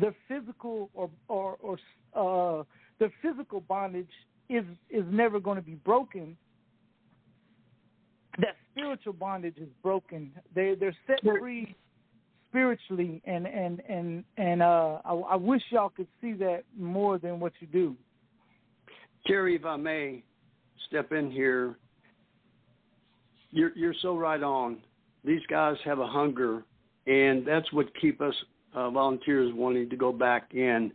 their 0.00 0.14
physical 0.28 0.90
or 0.94 1.10
or, 1.28 1.56
or 1.60 2.60
uh, 2.60 2.64
their 2.98 3.12
physical 3.22 3.60
bondage 3.60 4.10
is 4.48 4.64
is 4.90 5.04
never 5.10 5.40
going 5.40 5.56
to 5.56 5.62
be 5.62 5.74
broken. 5.74 6.36
That 8.38 8.56
spiritual 8.70 9.12
bondage 9.12 9.58
is 9.58 9.68
broken. 9.82 10.32
They 10.54 10.74
they're 10.78 10.96
set 11.06 11.20
free 11.22 11.74
spiritually, 12.48 13.22
and 13.24 13.46
and 13.46 13.82
and 13.88 14.24
and 14.36 14.62
uh, 14.62 14.98
I, 15.04 15.12
I 15.12 15.36
wish 15.36 15.62
y'all 15.70 15.90
could 15.90 16.08
see 16.20 16.32
that 16.34 16.62
more 16.78 17.18
than 17.18 17.40
what 17.40 17.52
you 17.60 17.66
do. 17.66 17.96
Terry, 19.26 19.56
if 19.56 19.64
I 19.64 19.76
may 19.76 20.22
step 20.88 21.12
in 21.12 21.30
here, 21.30 21.76
you're 23.50 23.76
you're 23.76 23.94
so 24.02 24.16
right 24.16 24.42
on. 24.42 24.78
These 25.24 25.42
guys 25.48 25.76
have 25.84 26.00
a 26.00 26.06
hunger, 26.06 26.64
and 27.06 27.46
that's 27.46 27.70
what 27.72 27.86
keep 28.00 28.20
us 28.20 28.34
uh, 28.74 28.90
volunteers 28.90 29.52
wanting 29.54 29.88
to 29.90 29.96
go 29.96 30.12
back 30.12 30.54
in. 30.54 30.92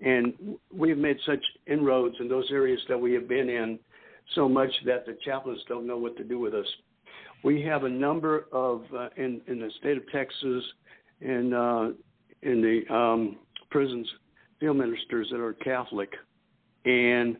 And 0.00 0.32
we 0.72 0.90
have 0.90 0.98
made 0.98 1.18
such 1.26 1.44
inroads 1.66 2.14
in 2.20 2.28
those 2.28 2.46
areas 2.50 2.80
that 2.88 2.98
we 2.98 3.12
have 3.14 3.28
been 3.28 3.48
in, 3.48 3.78
so 4.34 4.48
much 4.48 4.70
that 4.86 5.06
the 5.06 5.16
chaplains 5.24 5.60
don't 5.68 5.86
know 5.86 5.98
what 5.98 6.16
to 6.18 6.24
do 6.24 6.38
with 6.38 6.54
us. 6.54 6.66
We 7.42 7.62
have 7.62 7.84
a 7.84 7.88
number 7.88 8.46
of 8.52 8.82
uh, 8.96 9.08
in 9.16 9.40
in 9.46 9.58
the 9.60 9.70
state 9.78 9.96
of 9.96 10.02
Texas, 10.12 10.64
and 11.20 11.54
uh, 11.54 11.88
in 12.42 12.60
the 12.62 12.94
um, 12.94 13.36
prisons, 13.70 14.08
field 14.60 14.76
ministers 14.76 15.28
that 15.30 15.40
are 15.40 15.52
Catholic, 15.54 16.12
and 16.84 17.36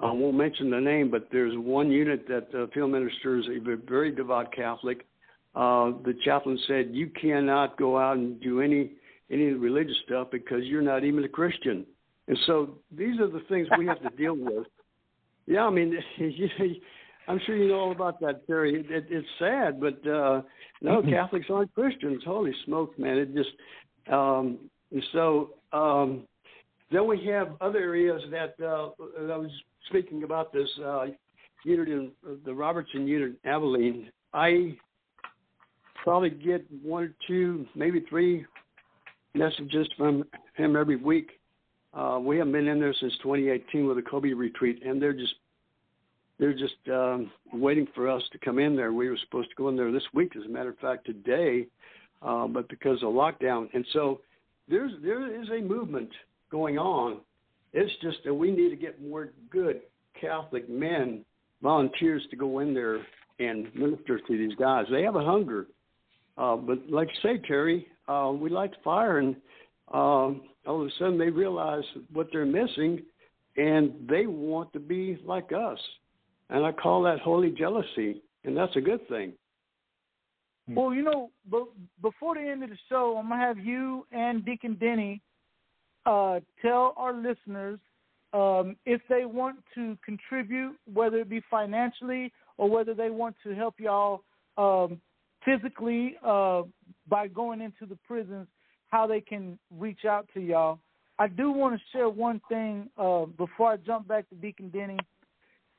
I 0.00 0.12
won't 0.12 0.36
mention 0.36 0.70
the 0.70 0.80
name, 0.80 1.10
but 1.10 1.28
there's 1.32 1.56
one 1.56 1.90
unit 1.90 2.28
that 2.28 2.52
the 2.52 2.68
field 2.74 2.90
minister 2.90 3.38
is 3.38 3.46
a 3.46 3.76
very 3.88 4.14
devout 4.14 4.52
Catholic. 4.52 5.06
Uh, 5.56 5.92
the 6.04 6.14
chaplain 6.22 6.58
said, 6.68 6.90
"You 6.92 7.08
cannot 7.08 7.78
go 7.78 7.98
out 7.98 8.18
and 8.18 8.38
do 8.40 8.60
any 8.60 8.90
any 9.30 9.46
religious 9.46 9.96
stuff 10.04 10.28
because 10.30 10.64
you're 10.64 10.82
not 10.82 11.02
even 11.02 11.24
a 11.24 11.28
Christian." 11.28 11.86
And 12.28 12.38
so 12.46 12.78
these 12.94 13.18
are 13.20 13.28
the 13.28 13.40
things 13.48 13.66
we 13.78 13.86
have 13.86 14.02
to 14.02 14.10
deal 14.16 14.36
with. 14.36 14.66
Yeah, 15.46 15.64
I 15.64 15.70
mean, 15.70 15.96
I'm 17.28 17.40
sure 17.46 17.56
you 17.56 17.68
know 17.68 17.80
all 17.80 17.92
about 17.92 18.20
that, 18.20 18.46
Terry. 18.46 18.80
It, 18.80 18.90
it, 18.90 19.06
it's 19.08 19.26
sad, 19.38 19.80
but 19.80 20.06
uh, 20.06 20.42
no, 20.82 21.02
Catholics 21.08 21.46
aren't 21.50 21.74
Christians. 21.74 22.22
Holy 22.26 22.52
smokes, 22.66 22.98
man! 22.98 23.16
It 23.16 23.34
just 23.34 23.50
um, 24.12 24.58
and 24.92 25.02
so 25.12 25.54
um, 25.72 26.24
then 26.92 27.06
we 27.06 27.24
have 27.26 27.56
other 27.62 27.78
areas 27.78 28.20
that 28.30 28.54
uh, 28.62 28.90
that 29.18 29.30
I 29.32 29.36
was 29.38 29.50
speaking 29.88 30.22
about 30.22 30.52
this 30.52 30.68
uh, 30.84 31.06
unit 31.64 31.88
in 31.88 32.10
the 32.44 32.52
Robertson 32.52 33.06
unit 33.06 33.36
in 33.42 33.50
Abilene. 33.50 34.10
I 34.34 34.76
probably 36.06 36.30
get 36.30 36.64
one 36.84 37.02
or 37.02 37.12
two, 37.26 37.66
maybe 37.74 37.98
three 38.08 38.46
messages 39.34 39.88
from 39.98 40.22
him 40.56 40.76
every 40.76 40.94
week. 40.94 41.30
Uh, 41.92 42.20
we 42.22 42.38
haven't 42.38 42.52
been 42.52 42.68
in 42.68 42.78
there 42.78 42.94
since 43.00 43.12
2018 43.24 43.88
with 43.88 43.98
a 43.98 44.02
Kobe 44.02 44.32
retreat, 44.32 44.80
and 44.86 45.02
they're 45.02 45.12
just 45.12 45.34
they're 46.38 46.52
just 46.52 46.76
um, 46.92 47.32
waiting 47.52 47.88
for 47.92 48.08
us 48.08 48.22
to 48.30 48.38
come 48.38 48.60
in 48.60 48.76
there. 48.76 48.92
We 48.92 49.08
were 49.08 49.18
supposed 49.24 49.48
to 49.48 49.56
go 49.56 49.68
in 49.68 49.74
there 49.74 49.90
this 49.90 50.04
week, 50.14 50.36
as 50.36 50.44
a 50.44 50.48
matter 50.48 50.68
of 50.68 50.78
fact, 50.78 51.06
today, 51.06 51.66
uh, 52.22 52.46
but 52.46 52.68
because 52.68 53.02
of 53.02 53.08
lockdown, 53.08 53.68
and 53.74 53.84
so 53.92 54.20
there's 54.68 54.92
there 55.02 55.42
is 55.42 55.48
a 55.48 55.60
movement 55.60 56.10
going 56.52 56.78
on. 56.78 57.18
It's 57.72 57.92
just 58.00 58.18
that 58.24 58.32
we 58.32 58.52
need 58.52 58.70
to 58.70 58.76
get 58.76 59.02
more 59.02 59.30
good 59.50 59.80
Catholic 60.20 60.68
men, 60.68 61.24
volunteers 61.62 62.22
to 62.30 62.36
go 62.36 62.60
in 62.60 62.74
there 62.74 63.00
and 63.40 63.74
minister 63.74 64.20
to 64.20 64.38
these 64.38 64.54
guys. 64.56 64.86
They 64.88 65.02
have 65.02 65.16
a 65.16 65.24
hunger, 65.24 65.66
uh, 66.36 66.56
but 66.56 66.78
like 66.88 67.08
you 67.08 67.30
say, 67.30 67.38
Terry, 67.46 67.86
uh, 68.08 68.32
we 68.34 68.50
light 68.50 68.72
the 68.72 68.76
fire, 68.84 69.18
and 69.18 69.36
um, 69.92 70.42
all 70.66 70.82
of 70.82 70.86
a 70.86 70.90
sudden 70.98 71.18
they 71.18 71.30
realize 71.30 71.84
what 72.12 72.28
they're 72.32 72.46
missing, 72.46 73.02
and 73.56 73.92
they 74.08 74.26
want 74.26 74.72
to 74.72 74.80
be 74.80 75.18
like 75.24 75.50
us. 75.52 75.78
And 76.50 76.64
I 76.64 76.72
call 76.72 77.02
that 77.02 77.20
holy 77.20 77.50
jealousy, 77.50 78.22
and 78.44 78.56
that's 78.56 78.76
a 78.76 78.80
good 78.80 79.06
thing. 79.08 79.32
Well, 80.68 80.92
you 80.92 81.02
know, 81.02 81.30
before 82.02 82.34
the 82.34 82.40
end 82.40 82.64
of 82.64 82.70
the 82.70 82.78
show, 82.88 83.16
I'm 83.16 83.28
gonna 83.28 83.40
have 83.40 83.58
you 83.58 84.04
and 84.10 84.44
Deacon 84.44 84.74
Denny 84.74 85.20
uh, 86.04 86.40
tell 86.60 86.92
our 86.96 87.12
listeners 87.12 87.78
um, 88.32 88.76
if 88.84 89.00
they 89.08 89.24
want 89.26 89.58
to 89.76 89.96
contribute, 90.04 90.76
whether 90.92 91.18
it 91.18 91.30
be 91.30 91.40
financially 91.48 92.32
or 92.58 92.68
whether 92.68 92.94
they 92.94 93.10
want 93.10 93.36
to 93.44 93.54
help 93.54 93.74
y'all 93.78 94.22
um, 94.58 95.00
physically 95.46 96.16
uh, 96.22 96.62
by 97.08 97.28
going 97.28 97.62
into 97.62 97.86
the 97.88 97.96
prisons, 98.06 98.46
how 98.88 99.06
they 99.06 99.20
can 99.20 99.58
reach 99.70 100.04
out 100.04 100.28
to 100.34 100.40
y'all. 100.40 100.78
I 101.18 101.28
do 101.28 101.50
want 101.50 101.74
to 101.74 101.80
share 101.92 102.10
one 102.10 102.42
thing 102.48 102.90
uh, 102.98 103.24
before 103.24 103.72
I 103.72 103.76
jump 103.78 104.06
back 104.06 104.28
to 104.28 104.34
Deacon 104.34 104.68
Denny, 104.68 104.98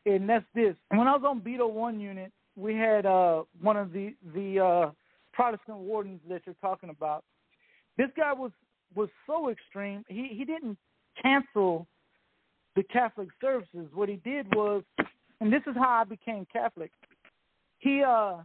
and 0.07 0.27
that's 0.27 0.45
this. 0.55 0.75
When 0.89 1.07
I 1.07 1.15
was 1.15 1.23
on 1.27 1.41
Beto 1.41 1.71
One 1.71 1.99
unit, 1.99 2.31
we 2.55 2.73
had 2.73 3.05
uh, 3.05 3.43
one 3.61 3.77
of 3.77 3.91
the 3.93 4.15
the 4.33 4.59
uh, 4.59 4.91
Protestant 5.33 5.77
wardens 5.77 6.21
that 6.27 6.41
you're 6.45 6.55
talking 6.59 6.89
about. 6.89 7.23
This 7.97 8.09
guy 8.17 8.33
was 8.33 8.51
was 8.95 9.09
so 9.27 9.49
extreme. 9.49 10.03
He 10.07 10.29
he 10.31 10.43
didn't 10.43 10.77
cancel 11.21 11.85
the 12.75 12.83
Catholic 12.83 13.29
services. 13.39 13.87
What 13.93 14.09
he 14.09 14.15
did 14.17 14.47
was, 14.55 14.83
and 15.39 15.53
this 15.53 15.61
is 15.67 15.75
how 15.75 16.01
I 16.01 16.03
became 16.03 16.47
Catholic. 16.51 16.91
He 17.77 18.01
uh, 18.03 18.37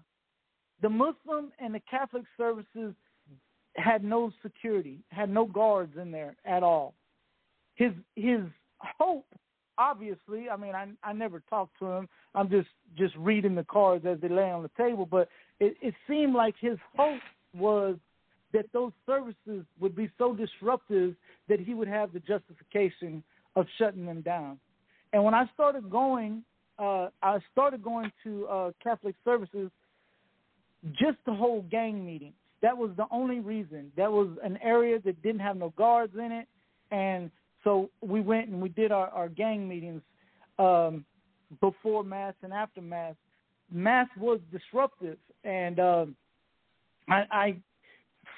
the 0.83 0.91
Muslim 0.91 1.53
and 1.59 1.75
the 1.75 1.81
Catholic 1.89 2.25
services 2.37 2.95
had 3.77 4.05
no 4.05 4.33
security, 4.43 4.99
had 5.11 5.31
no 5.31 5.47
guards 5.47 5.97
in 5.97 6.11
there 6.11 6.37
at 6.45 6.63
all. 6.63 6.95
His 7.77 7.93
his 8.17 8.41
hope, 8.79 9.25
obviously, 9.79 10.51
I 10.51 10.57
mean, 10.57 10.75
I 10.75 10.89
I 11.03 11.13
never 11.13 11.41
talked 11.49 11.79
to 11.79 11.87
him. 11.87 12.09
I'm 12.35 12.51
just 12.51 12.69
just 12.99 13.15
reading 13.17 13.55
the 13.55 13.65
cards 13.65 14.05
as 14.05 14.21
they 14.21 14.29
lay 14.29 14.51
on 14.51 14.63
the 14.63 14.71
table, 14.77 15.07
but 15.07 15.29
it, 15.61 15.77
it 15.81 15.95
seemed 16.09 16.35
like 16.35 16.55
his 16.61 16.79
hope 16.97 17.23
was 17.55 17.97
that 18.53 18.67
those 18.73 18.93
services 19.07 19.65
would 19.81 19.97
be 19.97 20.11
so 20.19 20.35
disruptive 20.35 21.15
that 21.49 21.61
he 21.61 21.73
would 21.73 21.89
have 21.89 22.13
the 22.13 22.21
justification 22.21 23.23
of 23.57 23.67
shutting 23.79 24.05
them 24.05 24.21
down. 24.21 24.59
And 25.15 25.25
when 25.25 25.35
I 25.35 25.47
started 25.55 25.91
going, 25.91 26.43
uh, 26.79 27.09
I 27.23 27.39
started 27.51 27.83
going 27.83 28.13
to 28.25 28.47
uh, 28.47 28.71
Catholic 28.83 29.15
services 29.25 29.71
just 30.93 31.19
to 31.27 31.35
hold 31.35 31.71
gang 31.71 32.05
meetings. 32.05 32.35
That 32.61 32.77
was 32.77 32.91
the 32.97 33.07
only 33.11 33.41
reason. 33.41 33.91
That 33.97 34.11
was 34.11 34.29
an 34.43 34.59
area 34.63 34.99
that 35.05 35.23
didn't 35.23 35.41
have 35.41 35.57
no 35.57 35.73
guards 35.77 36.15
in 36.15 36.33
it, 36.33 36.47
and 36.91 37.31
so 37.65 37.91
we 38.01 38.21
went 38.21 38.49
and 38.49 38.61
we 38.61 38.69
did 38.69 38.93
our, 38.93 39.09
our 39.09 39.29
gang 39.29 39.69
meetings 39.69 40.03
um, 40.59 41.05
before 41.61 42.05
mass 42.05 42.35
and 42.43 42.53
after 42.53 42.81
mass. 42.81 43.15
Mass 43.71 44.09
was 44.19 44.41
disruptive, 44.53 45.19
and 45.45 45.81
um, 45.81 46.17
I, 47.09 47.23
I 47.31 47.57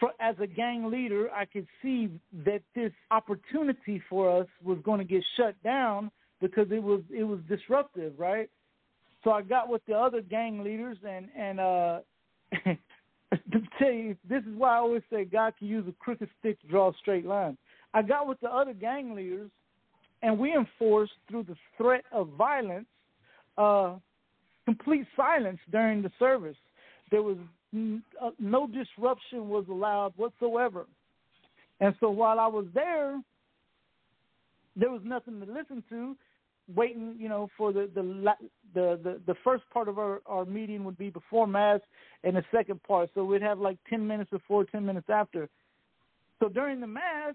for, 0.00 0.10
as 0.20 0.36
a 0.40 0.46
gang 0.46 0.90
leader, 0.90 1.30
I 1.32 1.44
could 1.44 1.66
see 1.82 2.08
that 2.44 2.62
this 2.74 2.92
opportunity 3.10 4.02
for 4.08 4.40
us 4.40 4.46
was 4.62 4.78
going 4.84 4.98
to 4.98 5.04
get 5.04 5.22
shut 5.36 5.60
down 5.62 6.10
because 6.40 6.66
it 6.70 6.82
was 6.82 7.00
it 7.10 7.24
was 7.24 7.40
disruptive, 7.48 8.12
right? 8.18 8.48
So 9.22 9.30
I 9.30 9.42
got 9.42 9.68
with 9.68 9.82
the 9.86 9.94
other 9.94 10.20
gang 10.20 10.62
leaders 10.62 10.98
and 11.06 11.28
and 11.36 11.60
uh 11.60 12.00
to 12.64 13.60
tell 13.78 13.90
you, 13.90 14.16
this 14.28 14.42
is 14.42 14.56
why 14.56 14.74
I 14.74 14.78
always 14.78 15.02
say 15.10 15.24
God 15.24 15.54
can 15.58 15.68
use 15.68 15.84
a 15.88 15.92
crooked 15.92 16.28
stick 16.40 16.60
to 16.60 16.66
draw 16.66 16.90
a 16.90 16.92
straight 17.00 17.26
line. 17.26 17.56
I 17.92 18.02
got 18.02 18.26
with 18.26 18.40
the 18.40 18.50
other 18.50 18.72
gang 18.72 19.14
leaders, 19.14 19.50
and 20.22 20.38
we 20.38 20.54
enforced 20.54 21.12
through 21.28 21.44
the 21.44 21.56
threat 21.76 22.04
of 22.12 22.28
violence, 22.30 22.86
uh, 23.58 23.96
complete 24.64 25.06
silence 25.16 25.58
during 25.70 26.02
the 26.02 26.10
service. 26.18 26.56
There 27.10 27.22
was 27.22 27.36
n- 27.72 28.02
uh, 28.20 28.30
no 28.38 28.66
disruption 28.66 29.48
was 29.48 29.66
allowed 29.68 30.14
whatsoever. 30.16 30.86
And 31.80 31.94
so 32.00 32.10
while 32.10 32.40
I 32.40 32.46
was 32.46 32.66
there, 32.74 33.20
there 34.76 34.90
was 34.90 35.02
nothing 35.04 35.40
to 35.40 35.52
listen 35.52 35.84
to. 35.90 36.16
Waiting, 36.72 37.16
you 37.18 37.28
know, 37.28 37.48
for 37.56 37.72
the 37.72 37.90
the 37.94 38.02
the 38.74 38.98
the, 39.02 39.20
the 39.26 39.34
first 39.44 39.64
part 39.72 39.88
of 39.88 39.98
our, 39.98 40.22
our 40.26 40.44
meeting 40.44 40.84
would 40.84 40.96
be 40.96 41.10
before 41.10 41.46
mass, 41.46 41.80
and 42.22 42.36
the 42.36 42.44
second 42.50 42.82
part. 42.84 43.10
So 43.14 43.24
we'd 43.24 43.42
have 43.42 43.58
like 43.58 43.78
ten 43.88 44.06
minutes 44.06 44.30
before, 44.30 44.64
ten 44.64 44.86
minutes 44.86 45.08
after. 45.10 45.48
So 46.40 46.48
during 46.48 46.80
the 46.80 46.86
mass, 46.86 47.34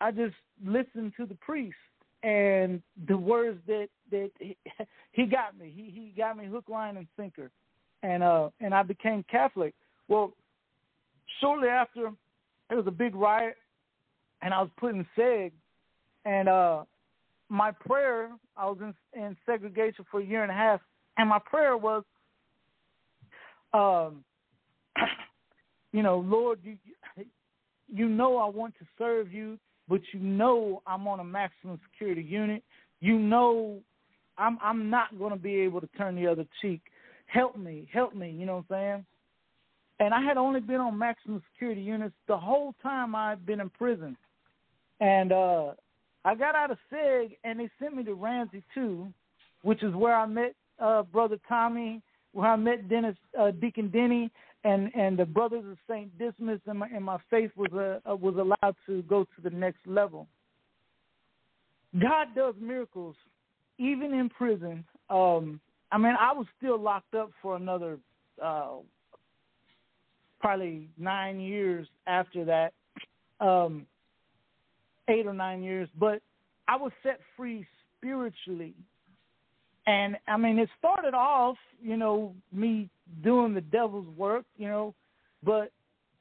I 0.00 0.10
just 0.10 0.34
listened 0.64 1.12
to 1.16 1.26
the 1.26 1.34
priest 1.36 1.76
and 2.22 2.82
the 3.08 3.16
words 3.16 3.58
that 3.66 3.88
that 4.10 4.30
he, 4.38 4.56
he 5.12 5.26
got 5.26 5.58
me. 5.58 5.72
He 5.74 5.90
he 5.90 6.12
got 6.16 6.36
me 6.36 6.46
hook, 6.46 6.64
line, 6.68 6.96
and 6.96 7.06
sinker, 7.16 7.50
and 8.02 8.22
uh 8.22 8.50
and 8.60 8.74
I 8.74 8.82
became 8.82 9.24
Catholic. 9.30 9.74
Well, 10.08 10.32
shortly 11.40 11.68
after, 11.68 12.10
there 12.68 12.76
was 12.76 12.86
a 12.86 12.92
big 12.92 13.14
riot, 13.14 13.56
and 14.42 14.52
I 14.52 14.60
was 14.60 14.70
put 14.78 14.94
in 14.94 15.06
seg, 15.16 15.52
and 16.24 16.48
uh 16.48 16.84
my 17.50 17.72
prayer, 17.72 18.30
I 18.56 18.66
was 18.66 18.78
in, 18.80 19.20
in 19.20 19.36
segregation 19.44 20.06
for 20.10 20.20
a 20.20 20.24
year 20.24 20.42
and 20.42 20.50
a 20.50 20.54
half, 20.54 20.80
and 21.18 21.28
my 21.28 21.40
prayer 21.44 21.76
was, 21.76 22.04
um, 23.74 24.24
you 25.92 26.02
know, 26.02 26.20
Lord, 26.20 26.60
you, 26.62 26.78
you 27.92 28.08
know 28.08 28.38
I 28.38 28.46
want 28.48 28.74
to 28.78 28.86
serve 28.96 29.32
you, 29.32 29.58
but 29.88 30.00
you 30.14 30.20
know 30.20 30.82
I'm 30.86 31.08
on 31.08 31.20
a 31.20 31.24
maximum 31.24 31.80
security 31.90 32.22
unit. 32.22 32.62
You 33.00 33.18
know 33.18 33.80
I'm 34.38 34.58
I'm 34.62 34.88
not 34.88 35.18
going 35.18 35.32
to 35.32 35.38
be 35.38 35.56
able 35.56 35.80
to 35.80 35.88
turn 35.98 36.14
the 36.14 36.26
other 36.28 36.46
cheek. 36.62 36.80
Help 37.26 37.56
me, 37.56 37.88
help 37.92 38.14
me. 38.14 38.30
You 38.30 38.46
know 38.46 38.64
what 38.68 38.76
I'm 38.76 38.82
saying? 38.82 39.06
And 39.98 40.14
I 40.14 40.22
had 40.22 40.36
only 40.36 40.60
been 40.60 40.80
on 40.80 40.96
maximum 40.96 41.42
security 41.52 41.82
units 41.82 42.14
the 42.28 42.36
whole 42.36 42.74
time 42.82 43.14
I'd 43.14 43.44
been 43.44 43.60
in 43.60 43.70
prison, 43.70 44.16
and 45.00 45.32
uh 45.32 45.72
I 46.24 46.34
got 46.34 46.54
out 46.54 46.70
of 46.70 46.78
SEG 46.92 47.36
and 47.44 47.58
they 47.58 47.70
sent 47.80 47.96
me 47.96 48.04
to 48.04 48.14
Ramsey 48.14 48.62
too, 48.74 49.12
which 49.62 49.82
is 49.82 49.94
where 49.94 50.14
I 50.14 50.26
met 50.26 50.54
uh 50.78 51.02
brother 51.02 51.38
Tommy, 51.48 52.02
where 52.32 52.50
I 52.50 52.56
met 52.56 52.88
Dennis 52.88 53.16
uh, 53.38 53.50
Deacon 53.52 53.88
Denny 53.88 54.30
and 54.64 54.94
and 54.94 55.18
the 55.18 55.24
brothers 55.24 55.64
of 55.64 55.78
Saint 55.88 56.16
Dismas 56.18 56.60
and 56.66 56.78
my 56.78 56.88
and 56.88 57.04
my 57.04 57.18
faith 57.30 57.50
was 57.56 57.72
uh, 57.72 58.14
was 58.14 58.34
allowed 58.36 58.76
to 58.86 59.02
go 59.02 59.24
to 59.24 59.42
the 59.42 59.50
next 59.50 59.86
level. 59.86 60.26
God 62.00 62.28
does 62.36 62.54
miracles 62.60 63.16
even 63.78 64.12
in 64.12 64.28
prison. 64.28 64.84
Um 65.08 65.60
I 65.90 65.98
mean 65.98 66.14
I 66.18 66.32
was 66.32 66.46
still 66.58 66.78
locked 66.78 67.14
up 67.14 67.30
for 67.40 67.56
another 67.56 67.98
uh 68.42 68.76
probably 70.40 70.88
9 70.96 71.40
years 71.40 71.86
after 72.06 72.44
that. 72.44 72.72
Um 73.40 73.86
eight 75.10 75.26
or 75.26 75.34
nine 75.34 75.62
years, 75.62 75.88
but 75.98 76.22
I 76.68 76.76
was 76.76 76.92
set 77.02 77.20
free 77.36 77.66
spiritually. 77.96 78.74
And 79.86 80.16
I 80.28 80.36
mean, 80.36 80.58
it 80.58 80.68
started 80.78 81.14
off, 81.14 81.56
you 81.82 81.96
know, 81.96 82.34
me 82.52 82.88
doing 83.22 83.54
the 83.54 83.60
devil's 83.60 84.06
work, 84.16 84.44
you 84.56 84.68
know, 84.68 84.94
but 85.42 85.72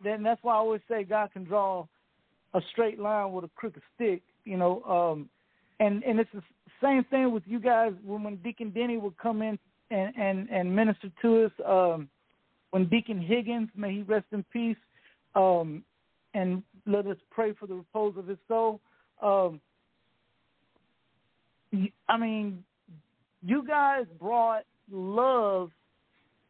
then 0.04 0.24
that's 0.24 0.42
why 0.44 0.54
I 0.54 0.58
always 0.58 0.82
say 0.90 1.04
God 1.04 1.32
can 1.34 1.44
draw 1.44 1.86
a 2.54 2.62
straight 2.72 3.00
line 3.00 3.32
with 3.32 3.46
a 3.46 3.50
crooked 3.56 3.84
stick, 3.96 4.22
you 4.46 4.58
know. 4.58 4.82
Um, 4.84 5.30
and 5.80 6.04
and 6.04 6.20
it's 6.20 6.30
the 6.34 6.42
same 6.82 7.04
thing 7.06 7.32
with 7.32 7.44
you 7.46 7.60
guys 7.60 7.94
when 8.04 8.24
when 8.24 8.38
Deacon 8.38 8.72
Denny 8.72 8.98
would 8.98 9.18
come 9.18 9.42
in 9.42 9.60
and 9.92 10.14
and 10.18 10.50
and 10.50 10.76
minister 10.76 11.12
to 11.22 11.46
us. 11.46 11.52
Um, 11.66 12.10
when 12.72 12.88
Deacon 12.88 13.20
Higgins, 13.20 13.70
may 13.76 13.94
he 13.94 14.02
rest 14.04 14.28
in 14.32 14.44
peace, 14.54 14.78
um, 15.36 15.84
and 16.34 16.62
let 16.90 17.06
us 17.08 17.18
pray 17.30 17.54
for 17.54 17.68
the 17.68 17.76
repose 17.76 18.16
of 18.18 18.28
his 18.28 18.38
soul. 18.48 18.82
Um, 19.22 19.62
I 22.08 22.18
mean, 22.18 22.64
you 23.44 23.66
guys 23.66 24.06
brought 24.20 24.64
love 24.92 25.72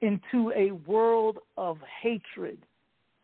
into 0.02 0.52
a 0.56 0.72
world 0.72 1.40
of 1.58 1.78
hatred, 2.02 2.58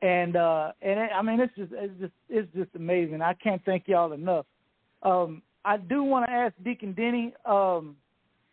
and 0.01 0.36
uh, 0.36 0.73
and 0.82 0.99
it, 0.99 1.10
I 1.15 1.21
mean, 1.21 1.39
it's 1.39 1.56
just 1.56 1.71
it's 1.73 1.93
just 1.99 2.13
it's 2.30 2.54
just 2.54 2.69
amazing. 2.75 3.21
I 3.21 3.34
can't 3.34 3.63
thank 3.63 3.88
y'all 3.88 4.12
enough. 4.12 4.45
Um, 5.04 5.41
I 5.63 5.78
do 5.78 6.04
want 6.04 6.25
to 6.28 6.32
ask 6.32 6.54
Deacon 6.63 6.93
Denny 6.93 7.34
um, 7.45 7.95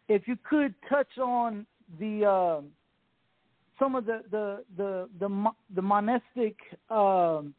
if 0.09 0.29
you 0.29 0.37
could 0.49 0.75
touch 0.89 1.19
on 1.19 1.67
the 1.99 2.25
uh, 2.25 2.61
some 3.79 3.97
of 3.97 4.07
the 4.07 4.23
the 4.31 4.65
the 4.77 5.09
the, 5.19 5.51
the 5.75 5.83
monastic. 5.83 6.57
Um, 6.91 7.55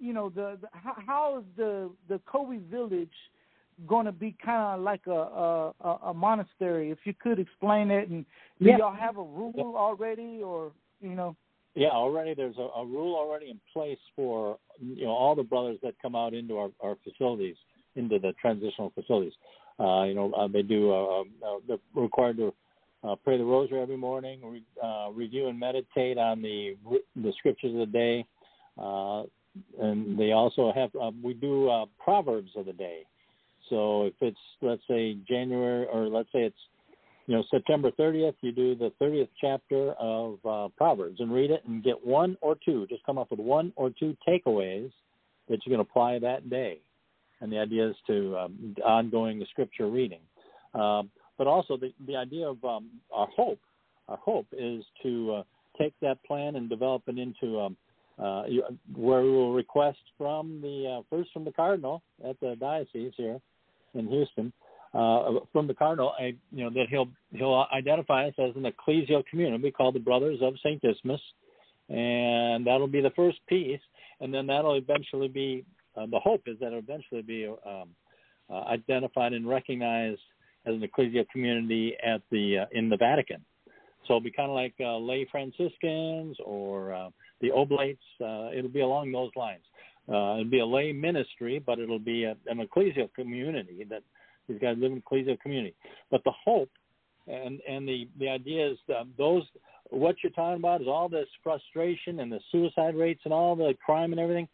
you 0.00 0.12
know 0.12 0.30
the, 0.30 0.58
the 0.60 0.68
how, 0.72 1.38
is 1.38 1.44
the 1.56 1.90
the 2.08 2.20
Kolbe 2.20 2.60
village 2.68 3.08
going 3.86 4.06
to 4.06 4.12
be 4.12 4.36
kind 4.44 4.78
of 4.78 4.84
like 4.84 5.06
a, 5.06 5.72
a 5.80 5.98
a 6.06 6.14
monastery? 6.14 6.90
If 6.90 6.98
you 7.04 7.14
could 7.14 7.38
explain 7.38 7.90
it, 7.90 8.08
and 8.08 8.24
do 8.60 8.68
Yeah. 8.68 8.78
y'all 8.78 8.94
have 8.94 9.16
a 9.18 9.22
rule 9.22 9.74
already, 9.76 10.42
or 10.42 10.72
you 11.00 11.14
know? 11.14 11.36
Yeah, 11.74 11.90
already 11.90 12.34
there's 12.34 12.58
a, 12.58 12.68
a 12.80 12.84
rule 12.84 13.14
already 13.14 13.50
in 13.50 13.60
place 13.72 13.98
for 14.16 14.58
you 14.80 15.04
know 15.04 15.12
all 15.12 15.34
the 15.34 15.42
brothers 15.42 15.78
that 15.82 15.94
come 16.02 16.16
out 16.16 16.34
into 16.34 16.56
our, 16.58 16.70
our 16.80 16.96
facilities, 17.04 17.56
into 17.94 18.18
the 18.18 18.32
transitional 18.40 18.90
facilities. 18.94 19.34
Uh, 19.78 20.04
you 20.04 20.14
know, 20.14 20.32
uh, 20.32 20.48
they 20.48 20.62
do. 20.62 20.92
Uh, 20.92 21.20
uh, 21.20 21.58
they're 21.66 21.78
required 21.94 22.36
to 22.38 22.52
uh, 23.02 23.14
pray 23.24 23.38
the 23.38 23.44
rosary 23.44 23.80
every 23.80 23.96
morning, 23.96 24.40
re, 24.44 24.62
uh, 24.82 25.08
review 25.12 25.48
and 25.48 25.58
meditate 25.58 26.18
on 26.18 26.42
the 26.42 26.76
the 27.16 27.32
scriptures 27.38 27.72
of 27.72 27.78
the 27.78 27.86
day, 27.86 28.26
uh, 28.78 29.22
and 29.80 30.18
they 30.18 30.32
also 30.32 30.72
have. 30.72 30.90
Uh, 31.00 31.10
we 31.22 31.34
do 31.34 31.68
uh, 31.68 31.86
proverbs 32.02 32.50
of 32.56 32.66
the 32.66 32.72
day. 32.72 33.02
So 33.68 34.04
if 34.04 34.14
it's 34.20 34.38
let's 34.62 34.82
say 34.88 35.16
January 35.28 35.86
or 35.92 36.08
let's 36.08 36.28
say 36.32 36.40
it's 36.40 36.56
you 37.26 37.36
know 37.36 37.44
September 37.50 37.90
30th, 37.92 38.34
you 38.40 38.52
do 38.52 38.74
the 38.74 38.92
30th 39.00 39.28
chapter 39.40 39.92
of 39.92 40.38
uh, 40.44 40.68
Proverbs 40.76 41.20
and 41.20 41.32
read 41.32 41.50
it 41.50 41.62
and 41.66 41.82
get 41.82 42.04
one 42.04 42.36
or 42.40 42.56
two. 42.64 42.86
Just 42.88 43.04
come 43.04 43.18
up 43.18 43.30
with 43.30 43.40
one 43.40 43.72
or 43.76 43.90
two 43.90 44.16
takeaways 44.28 44.90
that 45.48 45.60
you 45.64 45.70
can 45.70 45.80
apply 45.80 46.18
that 46.18 46.48
day. 46.50 46.78
And 47.40 47.50
the 47.50 47.58
idea 47.58 47.88
is 47.88 47.96
to 48.06 48.36
um, 48.36 48.76
ongoing 48.84 49.44
scripture 49.50 49.88
reading, 49.88 50.20
um, 50.74 51.10
but 51.38 51.46
also 51.46 51.76
the 51.76 51.92
the 52.06 52.16
idea 52.16 52.48
of 52.48 52.62
um, 52.64 52.88
our 53.12 53.28
hope. 53.34 53.60
Our 54.08 54.18
hope 54.18 54.46
is 54.52 54.84
to 55.02 55.34
uh, 55.34 55.42
take 55.78 55.94
that 56.02 56.22
plan 56.24 56.56
and 56.56 56.68
develop 56.68 57.02
it 57.06 57.16
into 57.16 57.60
um, 57.60 57.76
uh, 58.22 58.42
you, 58.48 58.62
where 58.94 59.22
we 59.22 59.30
will 59.30 59.52
request 59.52 59.98
from 60.18 60.60
the 60.60 60.98
uh, 60.98 61.02
first 61.08 61.30
from 61.32 61.44
the 61.44 61.52
cardinal 61.52 62.02
at 62.28 62.38
the 62.40 62.56
diocese 62.60 63.12
here 63.16 63.40
in 63.94 64.06
Houston, 64.08 64.52
uh, 64.92 65.40
from 65.52 65.66
the 65.66 65.74
cardinal, 65.74 66.12
a, 66.20 66.34
you 66.52 66.64
know 66.64 66.70
that 66.70 66.86
he'll 66.90 67.08
he'll 67.32 67.66
identify 67.72 68.26
us 68.26 68.34
as 68.38 68.54
an 68.56 68.64
ecclesial 68.64 69.24
community 69.26 69.70
called 69.70 69.94
the 69.94 70.00
Brothers 70.00 70.38
of 70.42 70.54
Saint 70.62 70.82
Dismas, 70.82 71.20
and 71.88 72.66
that'll 72.66 72.88
be 72.88 73.00
the 73.00 73.12
first 73.16 73.38
piece, 73.48 73.80
and 74.20 74.34
then 74.34 74.46
that'll 74.46 74.74
eventually 74.74 75.28
be 75.28 75.64
uh, 75.96 76.06
the 76.10 76.18
hope 76.18 76.42
is 76.46 76.58
that 76.60 76.68
it'll 76.68 76.80
eventually 76.80 77.22
be 77.22 77.46
um, 77.46 77.88
uh, 78.50 78.64
identified 78.64 79.32
and 79.32 79.48
recognized 79.48 80.20
as 80.66 80.74
an 80.74 80.82
ecclesial 80.82 81.26
community 81.30 81.94
at 82.04 82.20
the 82.30 82.58
uh, 82.58 82.66
in 82.72 82.88
the 82.88 82.96
Vatican. 82.96 83.44
So 84.06 84.14
it'll 84.14 84.20
be 84.20 84.32
kind 84.32 84.50
of 84.50 84.56
like 84.56 84.74
uh, 84.80 84.98
lay 84.98 85.26
Franciscans 85.30 86.36
or 86.44 86.92
uh, 86.92 87.10
the 87.40 87.50
Oblates. 87.50 87.98
Uh, 88.20 88.50
it'll 88.54 88.70
be 88.70 88.80
along 88.80 89.12
those 89.12 89.30
lines. 89.36 89.64
Uh, 90.08 90.40
it'll 90.40 90.50
be 90.50 90.60
a 90.60 90.66
lay 90.66 90.92
ministry, 90.92 91.62
but 91.64 91.78
it'll 91.78 91.98
be 91.98 92.24
a, 92.24 92.36
an 92.46 92.66
ecclesial 92.66 93.12
community 93.14 93.86
that 93.88 94.02
these 94.48 94.58
guys 94.60 94.76
live 94.78 94.92
in 94.92 95.02
ecclesial 95.02 95.38
community. 95.40 95.74
But 96.10 96.24
the 96.24 96.32
hope 96.44 96.70
and 97.26 97.60
and 97.68 97.86
the 97.86 98.08
the 98.18 98.28
idea 98.28 98.70
is 98.70 98.78
that 98.88 99.06
those 99.16 99.44
what 99.90 100.16
you're 100.22 100.32
talking 100.32 100.58
about 100.58 100.80
is 100.80 100.88
all 100.88 101.08
this 101.08 101.28
frustration 101.42 102.20
and 102.20 102.30
the 102.30 102.40
suicide 102.50 102.94
rates 102.94 103.20
and 103.24 103.32
all 103.32 103.56
the 103.56 103.74
crime 103.84 104.12
and 104.12 104.20
everything. 104.20 104.48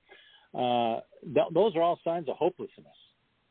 Uh, 0.55 1.01
th- 1.35 1.53
those 1.53 1.77
are 1.77 1.83
all 1.83 1.99
signs 2.03 2.29
of 2.29 2.37
hopelessness. 2.37 2.87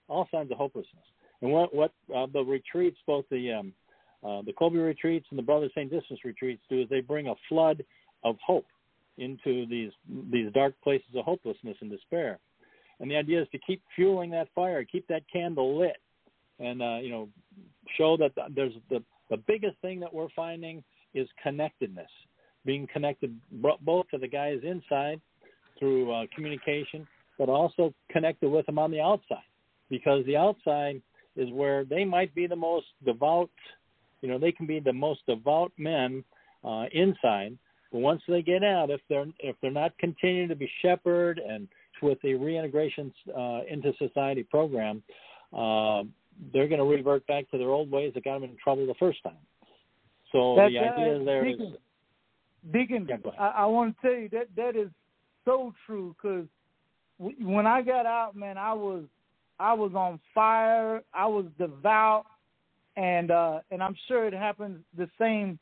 All 0.07 0.27
signs 0.31 0.51
of 0.51 0.57
hopelessness. 0.57 1.05
And 1.41 1.51
what 1.51 1.73
what 1.73 1.91
uh, 2.15 2.27
the 2.31 2.43
retreats, 2.43 2.97
both 3.07 3.25
the 3.29 3.51
um, 3.51 3.73
uh, 4.23 4.41
the 4.43 4.53
Kobe 4.53 4.77
retreats 4.77 5.27
and 5.29 5.39
the 5.39 5.43
Brother 5.43 5.69
St. 5.75 5.89
Dismas 5.89 6.19
retreats 6.23 6.61
do 6.69 6.81
is 6.81 6.89
they 6.89 7.01
bring 7.01 7.27
a 7.27 7.35
flood 7.47 7.83
of 8.23 8.35
hope 8.45 8.65
into 9.17 9.65
these 9.67 9.91
these 10.32 10.51
dark 10.54 10.73
places 10.84 11.08
of 11.15 11.25
hopelessness 11.25 11.78
and 11.82 11.89
despair. 11.89 12.39
And 12.99 13.12
the 13.12 13.17
idea 13.17 13.41
is 13.41 13.47
to 13.51 13.60
keep 13.60 13.82
fueling 13.95 14.30
that 14.32 14.47
fire, 14.56 14.84
keep 14.86 15.08
that 15.08 15.23
candle 15.32 15.78
lit, 15.78 15.97
and 16.60 16.82
uh, 16.82 16.97
you 17.01 17.10
know, 17.10 17.30
show 17.97 18.17
that 18.17 18.32
there's 18.56 18.73
the 18.89 19.04
the 19.30 19.38
biggest 19.47 19.78
thing 19.82 19.99
that 19.99 20.13
we're 20.13 20.30
finding 20.36 20.84
is 21.13 21.28
connectedness, 21.41 22.10
being 22.65 22.88
connected 22.91 23.36
both 23.82 24.08
to 24.10 24.17
the 24.17 24.28
guys 24.28 24.60
inside 24.63 25.19
through 25.80 26.12
uh, 26.12 26.25
communication, 26.34 27.08
but 27.38 27.49
also 27.49 27.93
connected 28.10 28.49
with 28.49 28.65
them 28.65 28.80
on 28.80 28.91
the 28.91 29.01
outside, 29.01 29.49
because 29.89 30.25
the 30.25 30.38
outside 30.38 31.01
is 31.36 31.49
where 31.51 31.84
they 31.84 32.06
might 32.06 32.34
be 32.34 32.47
the 32.47 32.56
most 32.56 32.88
devout. 33.06 33.49
You 34.21 34.30
know, 34.30 34.39
they 34.39 34.51
can 34.51 34.65
be 34.65 34.80
the 34.80 34.93
most 34.93 35.21
devout 35.28 35.71
men 35.78 36.23
uh, 36.63 36.86
inside, 36.93 37.58
but 37.91 37.99
once 37.99 38.21
they 38.27 38.41
get 38.41 38.63
out, 38.63 38.89
if 38.89 39.01
they're 39.09 39.25
if 39.39 39.55
they're 39.61 39.71
not 39.71 39.97
continuing 39.97 40.49
to 40.49 40.55
be 40.55 40.69
shepherded 40.81 41.43
and 41.43 41.67
with 42.01 42.21
the 42.21 42.33
reintegration 42.35 43.13
uh, 43.35 43.61
into 43.69 43.93
society 43.97 44.43
program, 44.43 45.01
uh, 45.53 46.03
they're 46.53 46.67
going 46.67 46.79
to 46.79 46.85
revert 46.85 47.25
back 47.27 47.49
to 47.51 47.57
their 47.57 47.69
old 47.69 47.89
ways 47.89 48.11
that 48.13 48.23
got 48.23 48.41
them 48.41 48.49
in 48.49 48.57
trouble 48.61 48.85
the 48.85 48.93
first 48.95 49.23
time. 49.23 49.33
So 50.31 50.55
That's 50.57 50.71
the 50.71 50.79
idea 50.79 51.17
right. 51.17 51.25
there 51.25 51.47
is, 51.47 51.57
Deacon, 52.71 53.05
Deacon 53.05 53.07
Yeah. 53.25 53.31
I, 53.39 53.47
I 53.47 53.65
want 53.65 53.95
to 53.95 54.01
tell 54.01 54.19
you 54.19 54.29
that 54.29 54.47
that 54.57 54.75
is 54.75 54.89
so 55.45 55.73
true 55.85 56.15
because 56.21 56.45
when 57.17 57.65
I 57.65 57.81
got 57.81 58.05
out, 58.05 58.35
man, 58.35 58.57
I 58.57 58.73
was 58.73 59.05
I 59.59 59.73
was 59.73 59.93
on 59.95 60.19
fire. 60.33 61.01
I 61.13 61.25
was 61.27 61.45
devout, 61.57 62.25
and 62.97 63.31
uh, 63.31 63.59
and 63.71 63.81
I'm 63.81 63.95
sure 64.07 64.27
it 64.27 64.33
happens 64.33 64.83
the 64.97 65.09
same 65.19 65.57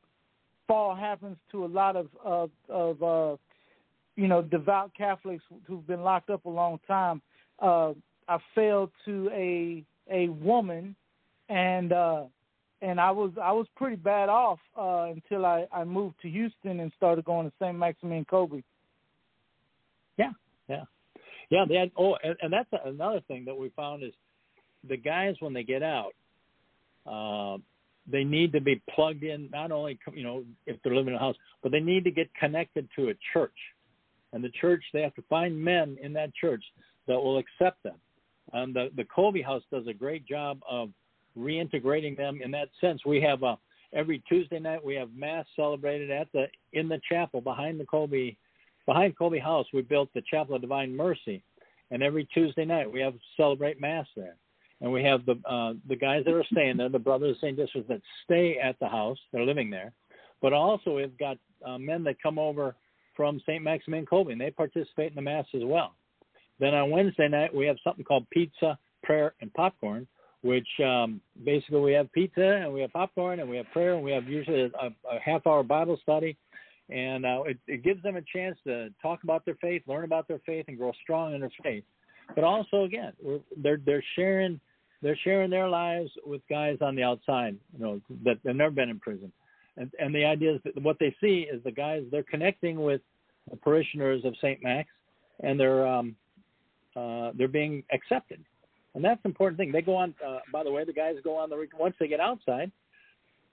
fall 0.67 0.95
happens 0.95 1.37
to 1.51 1.65
a 1.65 1.67
lot 1.67 1.95
of 1.95 2.07
of, 2.23 2.49
of 2.69 3.03
uh, 3.03 3.37
you 4.15 4.27
know 4.27 4.41
devout 4.41 4.91
Catholics 4.97 5.43
who've 5.65 5.85
been 5.87 6.01
locked 6.01 6.29
up 6.29 6.45
a 6.45 6.49
long 6.49 6.79
time. 6.87 7.21
Uh, 7.59 7.93
I 8.27 8.37
fell 8.55 8.91
to 9.05 9.29
a 9.33 9.83
a 10.11 10.29
woman, 10.29 10.95
and 11.49 11.91
uh, 11.91 12.23
and 12.81 12.99
I 12.99 13.11
was 13.11 13.31
I 13.41 13.51
was 13.51 13.67
pretty 13.75 13.95
bad 13.95 14.29
off 14.29 14.59
uh, 14.77 15.11
until 15.11 15.45
I 15.45 15.65
I 15.71 15.83
moved 15.83 16.15
to 16.21 16.29
Houston 16.29 16.79
and 16.79 16.91
started 16.95 17.25
going 17.25 17.47
to 17.47 17.53
St. 17.59 17.77
Maximilian 17.77 18.25
Kolbe. 18.25 18.63
Yeah, 20.17 20.31
yeah, 20.67 20.83
yeah, 21.49 21.65
they 21.67 21.75
had. 21.75 21.91
Oh, 21.97 22.15
and, 22.23 22.35
and 22.41 22.53
that's 22.53 22.69
another 22.85 23.21
thing 23.27 23.45
that 23.45 23.55
we 23.55 23.69
found 23.75 24.03
is 24.03 24.13
the 24.87 24.97
guys 24.97 25.35
when 25.39 25.53
they 25.53 25.63
get 25.63 25.81
out, 25.81 26.11
uh, 27.05 27.57
they 28.09 28.23
need 28.23 28.51
to 28.53 28.61
be 28.61 28.81
plugged 28.89 29.23
in. 29.23 29.49
Not 29.51 29.71
only 29.71 29.97
you 30.13 30.23
know 30.23 30.43
if 30.65 30.77
they're 30.83 30.95
living 30.95 31.13
in 31.13 31.17
a 31.17 31.19
house, 31.19 31.35
but 31.61 31.71
they 31.71 31.79
need 31.79 32.03
to 32.03 32.11
get 32.11 32.33
connected 32.35 32.87
to 32.95 33.09
a 33.09 33.13
church, 33.33 33.57
and 34.33 34.43
the 34.43 34.49
church 34.49 34.83
they 34.93 35.01
have 35.01 35.15
to 35.15 35.23
find 35.29 35.57
men 35.57 35.97
in 36.01 36.13
that 36.13 36.33
church 36.35 36.63
that 37.07 37.15
will 37.15 37.37
accept 37.37 37.81
them. 37.83 37.95
And 38.51 38.75
the 38.75 38.89
the 38.95 39.05
Kolbe 39.05 39.43
House 39.43 39.63
does 39.71 39.87
a 39.87 39.93
great 39.93 40.25
job 40.25 40.59
of 40.69 40.89
reintegrating 41.37 42.15
them 42.17 42.41
in 42.43 42.51
that 42.51 42.69
sense. 42.79 43.05
We 43.05 43.21
have 43.21 43.43
a 43.43 43.57
every 43.93 44.21
Tuesday 44.27 44.59
night 44.59 44.83
we 44.83 44.95
have 44.95 45.09
mass 45.15 45.45
celebrated 45.55 46.11
at 46.11 46.31
the 46.33 46.47
in 46.73 46.89
the 46.89 46.99
chapel 47.07 47.41
behind 47.41 47.79
the 47.79 47.85
Kolbe 47.85 48.35
behind 48.85 49.17
Kolbe 49.17 49.41
House. 49.41 49.65
We 49.73 49.81
built 49.81 50.09
the 50.13 50.23
Chapel 50.29 50.55
of 50.55 50.61
Divine 50.61 50.95
Mercy, 50.95 51.43
and 51.91 52.03
every 52.03 52.25
Tuesday 52.33 52.65
night 52.65 52.91
we 52.91 52.99
have 52.99 53.13
celebrate 53.37 53.79
mass 53.79 54.07
there. 54.15 54.35
And 54.83 54.91
we 54.91 55.01
have 55.05 55.25
the 55.25 55.39
uh, 55.49 55.73
the 55.87 55.95
guys 55.95 56.23
that 56.25 56.33
are 56.33 56.43
staying 56.51 56.75
there, 56.77 56.89
the 56.89 56.99
brothers 56.99 57.31
of 57.31 57.37
St. 57.37 57.55
Dismas 57.55 57.85
that 57.87 58.01
stay 58.25 58.57
at 58.61 58.77
the 58.79 58.87
house, 58.87 59.17
they're 59.31 59.45
living 59.45 59.69
there. 59.69 59.93
But 60.41 60.51
also 60.51 60.97
we've 60.97 61.17
got 61.17 61.37
uh, 61.65 61.77
men 61.77 62.03
that 62.03 62.21
come 62.21 62.37
over 62.37 62.75
from 63.15 63.39
St. 63.47 63.63
Maximin 63.63 64.05
Kolbe, 64.05 64.33
and 64.33 64.41
they 64.41 64.51
participate 64.51 65.11
in 65.11 65.15
the 65.15 65.21
mass 65.21 65.45
as 65.55 65.61
well. 65.63 65.95
Then 66.59 66.75
on 66.75 66.91
Wednesday 66.91 67.29
night 67.29 67.55
we 67.55 67.65
have 67.65 67.77
something 67.81 68.03
called 68.03 68.29
pizza, 68.29 68.77
prayer, 69.03 69.33
and 69.39 69.53
popcorn, 69.53 70.05
which 70.41 70.67
um, 70.83 71.21
basically 71.45 71.79
we 71.79 71.93
have 71.93 72.11
pizza 72.11 72.59
and 72.61 72.73
we 72.73 72.81
have 72.81 72.91
popcorn 72.91 73.39
and 73.39 73.49
we 73.49 73.55
have 73.55 73.65
prayer 73.71 73.93
and 73.93 74.03
we 74.03 74.11
have 74.11 74.27
usually 74.27 74.63
a, 74.63 74.87
a 74.87 75.19
half 75.23 75.47
hour 75.47 75.63
Bible 75.63 75.97
study, 76.03 76.35
and 76.89 77.25
uh, 77.25 77.43
it, 77.43 77.57
it 77.67 77.83
gives 77.83 78.03
them 78.03 78.17
a 78.17 78.21
chance 78.21 78.57
to 78.67 78.89
talk 79.01 79.23
about 79.23 79.45
their 79.45 79.55
faith, 79.61 79.81
learn 79.87 80.03
about 80.03 80.27
their 80.27 80.41
faith, 80.45 80.65
and 80.67 80.77
grow 80.77 80.91
strong 81.01 81.33
in 81.33 81.39
their 81.39 81.51
faith. 81.63 81.85
But 82.35 82.43
also, 82.43 82.83
again, 82.83 83.13
they're 83.55 83.79
they're 83.85 84.03
sharing 84.17 84.59
they're 85.03 85.19
sharing 85.23 85.49
their 85.49 85.67
lives 85.67 86.09
with 86.25 86.41
guys 86.49 86.77
on 86.81 86.95
the 86.95 87.03
outside, 87.03 87.57
you 87.77 87.83
know, 87.83 88.01
that 88.23 88.37
they've 88.43 88.55
never 88.55 88.71
been 88.71 88.89
in 88.89 88.99
prison, 88.99 89.31
and 89.77 89.91
and 89.99 90.15
the 90.15 90.25
idea 90.25 90.55
is 90.55 90.61
that 90.63 90.81
what 90.81 90.97
they 90.99 91.15
see 91.21 91.45
is 91.51 91.61
the 91.63 91.71
guys 91.71 92.03
they're 92.09 92.23
connecting 92.23 92.81
with 92.81 93.01
the 93.51 93.57
parishioners 93.57 94.23
of 94.23 94.33
Saint 94.41 94.63
Max, 94.63 94.89
and 95.41 95.59
they're 95.59 95.85
um, 95.85 96.15
uh, 96.95 97.31
they're 97.37 97.47
being 97.47 97.83
accepted, 97.91 98.43
and 98.95 99.03
that's 99.03 99.21
the 99.23 99.29
important 99.29 99.57
thing. 99.57 99.71
They 99.71 99.81
go 99.81 99.95
on. 99.95 100.15
Uh, 100.25 100.39
by 100.51 100.63
the 100.63 100.71
way, 100.71 100.85
the 100.85 100.93
guys 100.93 101.15
go 101.23 101.37
on 101.37 101.49
the 101.49 101.67
once 101.77 101.95
they 101.99 102.07
get 102.07 102.21
outside, 102.21 102.71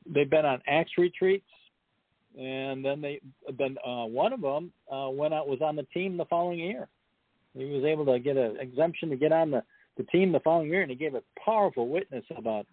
they've 0.06 0.30
been 0.30 0.46
on 0.46 0.62
Acts 0.68 0.92
retreats, 0.96 1.50
and 2.38 2.84
then 2.84 3.00
they 3.00 3.20
then 3.58 3.76
uh, 3.84 4.04
one 4.04 4.32
of 4.32 4.40
them 4.40 4.72
uh, 4.90 5.08
went 5.10 5.34
out 5.34 5.48
was 5.48 5.60
on 5.62 5.74
the 5.74 5.86
team 5.94 6.16
the 6.16 6.24
following 6.26 6.60
year. 6.60 6.88
He 7.56 7.64
was 7.64 7.84
able 7.84 8.06
to 8.06 8.20
get 8.20 8.36
an 8.36 8.58
exemption 8.60 9.10
to 9.10 9.16
get 9.16 9.32
on 9.32 9.50
the 9.50 9.64
the 10.00 10.06
team 10.06 10.32
the 10.32 10.40
following 10.40 10.68
year, 10.68 10.82
and 10.82 10.90
he 10.90 10.96
gave 10.96 11.14
a 11.14 11.22
powerful 11.44 11.88
witness 11.88 12.24
about 12.36 12.66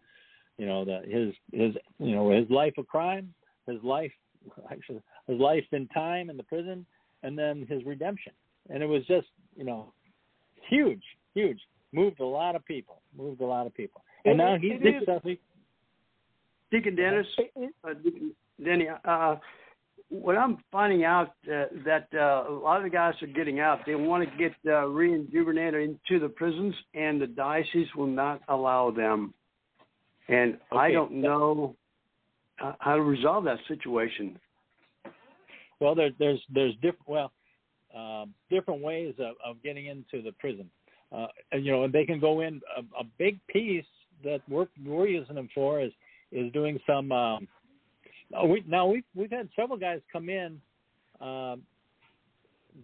you 0.57 0.65
know 0.65 0.85
the 0.85 1.01
his 1.05 1.33
his 1.51 1.75
you 1.99 2.15
know 2.15 2.31
his 2.31 2.49
life 2.49 2.73
of 2.77 2.87
crime, 2.87 3.33
his 3.67 3.81
life 3.83 4.11
actually 4.71 5.01
his 5.27 5.39
life 5.39 5.65
in 5.71 5.87
time 5.87 6.29
in 6.29 6.37
the 6.37 6.43
prison, 6.43 6.85
and 7.23 7.37
then 7.37 7.65
his 7.69 7.83
redemption. 7.85 8.31
And 8.69 8.81
it 8.81 8.85
was 8.85 9.05
just 9.07 9.27
you 9.55 9.65
know 9.65 9.91
huge, 10.69 11.03
huge. 11.33 11.59
Moved 11.91 12.19
a 12.19 12.25
lot 12.25 12.55
of 12.55 12.65
people. 12.65 13.01
Moved 13.17 13.41
a 13.41 13.45
lot 13.45 13.65
of 13.65 13.73
people. 13.73 14.03
And 14.25 14.35
It 14.35 14.37
now 14.37 14.57
he's 14.57 14.81
successfully 14.81 15.39
Deacon 16.71 16.95
Dennis, 16.95 17.27
it- 17.37 17.73
uh, 17.83 17.93
Deacon 17.93 18.35
Denny, 18.63 18.87
uh, 19.05 19.35
what 20.09 20.37
I'm 20.37 20.57
finding 20.71 21.03
out 21.03 21.33
uh, 21.51 21.65
that 21.85 22.07
uh, 22.13 22.49
a 22.49 22.53
lot 22.53 22.77
of 22.77 22.83
the 22.83 22.89
guys 22.89 23.13
are 23.21 23.27
getting 23.27 23.59
out. 23.59 23.79
They 23.85 23.95
want 23.95 24.29
to 24.29 24.37
get 24.37 24.53
uh, 24.65 24.85
rejuvenated 24.87 25.81
into 25.81 26.19
the 26.19 26.29
prisons, 26.29 26.73
and 26.93 27.21
the 27.21 27.27
diocese 27.27 27.87
will 27.95 28.07
not 28.07 28.41
allow 28.47 28.91
them. 28.91 29.33
And 30.29 30.57
I 30.71 30.91
don't 30.91 31.13
know 31.13 31.75
uh, 32.61 32.73
how 32.79 32.95
to 32.95 33.01
resolve 33.01 33.43
that 33.45 33.59
situation. 33.67 34.39
Well, 35.79 35.95
there, 35.95 36.09
there's 36.19 36.41
there's 36.53 36.73
different 36.75 37.07
well 37.07 37.31
um, 37.95 38.33
different 38.49 38.81
ways 38.81 39.13
of, 39.19 39.35
of 39.45 39.61
getting 39.63 39.87
into 39.87 40.21
the 40.21 40.31
prison. 40.33 40.69
Uh, 41.11 41.27
and, 41.51 41.65
you 41.65 41.71
know, 41.71 41.83
and 41.83 41.93
they 41.93 42.05
can 42.05 42.19
go 42.19 42.41
in. 42.41 42.61
A, 42.75 42.81
a 42.99 43.03
big 43.17 43.39
piece 43.47 43.85
that 44.23 44.41
we're 44.49 44.67
we're 44.85 45.07
using 45.07 45.35
them 45.35 45.49
for 45.53 45.81
is 45.81 45.91
is 46.31 46.51
doing 46.51 46.79
some. 46.85 47.11
Um, 47.11 47.43
uh, 47.43 47.45
we 48.45 48.63
now 48.67 48.87
we've 48.87 49.03
we've 49.15 49.31
had 49.31 49.49
several 49.55 49.77
guys 49.77 50.01
come 50.11 50.29
in 50.29 50.59
um, 51.21 51.61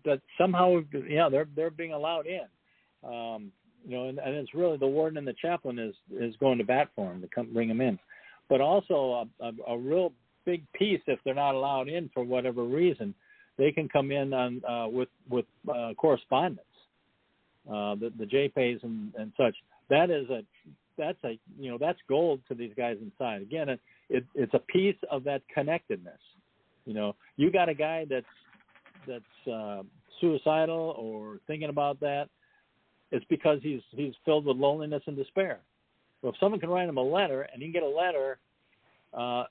that 0.05 0.21
somehow 0.37 0.79
yeah 1.07 1.29
they're 1.29 1.47
they're 1.55 1.69
being 1.69 1.93
allowed 1.93 2.25
in. 2.27 2.45
Um, 3.07 3.51
you 3.85 3.97
know, 3.97 4.07
and, 4.07 4.17
and 4.17 4.35
it's 4.35 4.53
really 4.53 4.77
the 4.77 4.87
warden 4.87 5.17
and 5.17 5.27
the 5.27 5.35
chaplain 5.41 5.77
is 5.79 5.95
is 6.17 6.35
going 6.39 6.57
to 6.57 6.63
bat 6.63 6.89
for 6.95 7.09
them 7.09 7.21
to 7.21 7.27
come 7.27 7.53
bring 7.53 7.67
them 7.67 7.81
in. 7.81 7.99
But 8.49 8.61
also 8.61 9.27
a, 9.41 9.45
a, 9.45 9.75
a 9.75 9.77
real 9.77 10.13
big 10.45 10.63
piece 10.73 11.01
if 11.07 11.19
they're 11.23 11.33
not 11.33 11.55
allowed 11.55 11.87
in 11.87 12.09
for 12.13 12.23
whatever 12.23 12.63
reason, 12.63 13.13
they 13.57 13.71
can 13.71 13.89
come 13.89 14.11
in 14.11 14.33
on 14.33 14.61
uh, 14.67 14.87
with 14.87 15.09
with 15.29 15.45
uh, 15.69 15.93
correspondence, 15.97 16.61
uh, 17.67 17.95
the 17.95 18.11
the 18.17 18.25
JPays 18.25 18.83
and, 18.83 19.13
and 19.17 19.31
such. 19.37 19.55
That 19.89 20.09
is 20.09 20.29
a 20.29 20.43
that's 20.97 21.23
a 21.23 21.37
you 21.59 21.71
know 21.71 21.77
that's 21.77 21.99
gold 22.07 22.39
to 22.47 22.55
these 22.55 22.71
guys 22.77 22.97
inside. 23.01 23.41
Again, 23.41 23.69
it 24.09 24.25
it's 24.35 24.53
a 24.53 24.59
piece 24.59 24.97
of 25.11 25.23
that 25.25 25.41
connectedness. 25.53 26.19
You 26.85 26.93
know, 26.93 27.15
you 27.37 27.51
got 27.51 27.69
a 27.69 27.73
guy 27.73 28.05
that's 28.09 28.25
that's 29.07 29.53
uh, 29.53 29.83
suicidal 30.19 30.95
or 30.97 31.39
thinking 31.47 31.69
about 31.69 31.99
that. 32.01 32.29
It's 33.11 33.25
because 33.29 33.59
he's 33.61 33.81
he's 33.91 34.13
filled 34.25 34.45
with 34.45 34.57
loneliness 34.57 35.03
and 35.07 35.15
despair. 35.15 35.59
Well, 36.21 36.31
if 36.31 36.39
someone 36.39 36.59
can 36.59 36.69
write 36.69 36.89
him 36.89 36.97
a 36.97 37.03
letter 37.03 37.43
and 37.53 37.61
he 37.61 37.71
can 37.71 37.73
get 37.73 37.83
a 37.83 37.87
letter, 37.87 38.39
uh, 39.13 39.43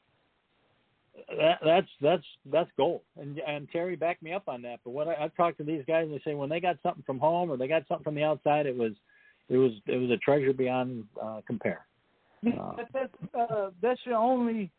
that, 1.39 1.59
that's 1.65 1.89
that's 2.01 2.25
that's 2.51 2.71
gold. 2.77 3.03
And 3.21 3.39
and 3.47 3.69
Terry 3.71 3.97
backed 3.97 4.23
me 4.23 4.33
up 4.33 4.49
on 4.49 4.63
that. 4.63 4.81
But 4.85 4.91
when 4.91 5.09
I, 5.09 5.25
I've 5.25 5.35
talked 5.37 5.59
to 5.59 5.65
these 5.65 5.85
guys, 5.87 6.05
and 6.05 6.15
they 6.15 6.23
say 6.25 6.35
when 6.35 6.49
they 6.49 6.61
got 6.61 6.79
something 6.83 7.05
from 7.07 7.19
home 7.19 7.51
or 7.51 7.57
they 7.57 7.69
got 7.69 7.87
something 7.89 8.05
from 8.05 8.15
the 8.15 8.25
outside, 8.25 8.67
it 8.67 8.77
was 8.77 8.93
it 9.49 9.57
was 9.57 9.73
it 9.87 9.97
was 9.97 10.11
a 10.11 10.17
treasure 10.19 10.53
beyond 10.53 11.05
uh, 11.23 11.41
compare. 11.47 11.87
Uh, 12.47 12.73
that's 12.93 13.15
uh, 13.39 13.71
that's 13.81 14.01
your 14.05 14.17
only 14.17 14.71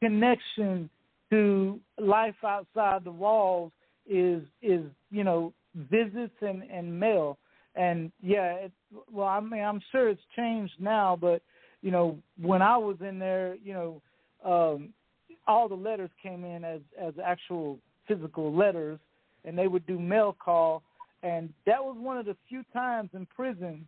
connection 0.00 0.90
to 1.30 1.78
life 1.98 2.34
outside 2.44 3.04
the 3.04 3.10
walls 3.10 3.72
is 4.08 4.42
is 4.60 4.82
you 5.10 5.24
know 5.24 5.52
visits 5.90 6.34
and 6.40 6.62
and 6.64 6.98
mail. 6.98 7.38
And 7.74 8.12
yeah 8.20 8.54
it, 8.54 8.72
well 9.10 9.28
I 9.28 9.40
mean 9.40 9.62
I'm 9.62 9.80
sure 9.92 10.08
it's 10.08 10.20
changed 10.36 10.74
now 10.78 11.16
but 11.20 11.42
you 11.80 11.90
know 11.90 12.18
when 12.40 12.60
I 12.60 12.76
was 12.76 12.96
in 13.00 13.18
there 13.18 13.56
you 13.64 13.72
know 13.72 14.02
um 14.44 14.92
all 15.46 15.68
the 15.68 15.74
letters 15.74 16.10
came 16.22 16.44
in 16.44 16.64
as 16.64 16.80
as 17.00 17.14
actual 17.24 17.78
physical 18.06 18.54
letters, 18.54 18.98
and 19.44 19.56
they 19.56 19.68
would 19.68 19.86
do 19.86 19.98
mail 19.98 20.36
call, 20.38 20.82
and 21.22 21.52
that 21.66 21.82
was 21.82 21.96
one 21.98 22.18
of 22.18 22.26
the 22.26 22.36
few 22.48 22.64
times 22.72 23.10
in 23.14 23.26
prison 23.26 23.86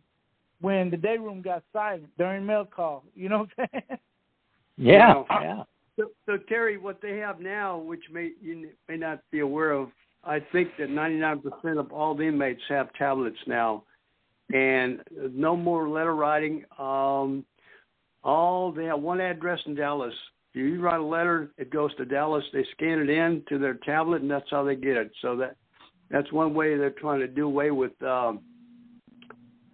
when 0.61 0.89
the 0.89 0.97
day 0.97 1.17
room 1.17 1.41
got 1.41 1.63
silent 1.73 2.09
during 2.17 2.45
mail 2.45 2.65
call. 2.65 3.03
You 3.15 3.29
know 3.29 3.39
what 3.39 3.49
I'm 3.57 3.67
saying? 3.71 3.99
Yeah, 4.77 5.13
Wow. 5.13 5.25
yeah. 5.29 5.63
So, 5.97 6.09
so 6.25 6.37
Terry, 6.49 6.77
what 6.77 7.01
they 7.01 7.17
have 7.19 7.39
now, 7.39 7.77
which 7.77 8.03
may 8.11 8.31
you 8.41 8.71
may 8.89 8.97
not 8.97 9.21
be 9.31 9.39
aware 9.39 9.71
of, 9.71 9.87
I 10.25 10.41
think 10.51 10.71
that 10.77 10.89
99% 10.89 11.41
of 11.79 11.93
all 11.93 12.13
the 12.13 12.23
inmates 12.23 12.61
have 12.67 12.91
tablets 12.93 13.37
now, 13.47 13.83
and 14.53 14.99
no 15.31 15.55
more 15.55 15.87
letter 15.87 16.13
writing. 16.13 16.65
Um, 16.77 17.45
all 18.23 18.71
they 18.71 18.85
have 18.85 18.99
one 18.99 19.21
address 19.21 19.59
in 19.65 19.75
Dallas. 19.75 20.13
If 20.53 20.59
you 20.59 20.81
write 20.81 20.99
a 20.99 21.05
letter, 21.05 21.51
it 21.57 21.69
goes 21.69 21.95
to 21.95 22.05
Dallas. 22.05 22.43
They 22.51 22.65
scan 22.71 22.99
it 22.99 23.09
in 23.09 23.43
to 23.49 23.57
their 23.57 23.75
tablet, 23.75 24.21
and 24.21 24.31
that's 24.31 24.49
how 24.51 24.63
they 24.63 24.75
get 24.75 24.97
it. 24.97 25.11
So 25.21 25.37
that 25.37 25.55
that's 26.09 26.31
one 26.33 26.53
way 26.53 26.75
they're 26.77 26.89
trying 26.89 27.19
to 27.21 27.27
do 27.27 27.45
away 27.45 27.71
with 27.71 27.93
um, 28.03 28.41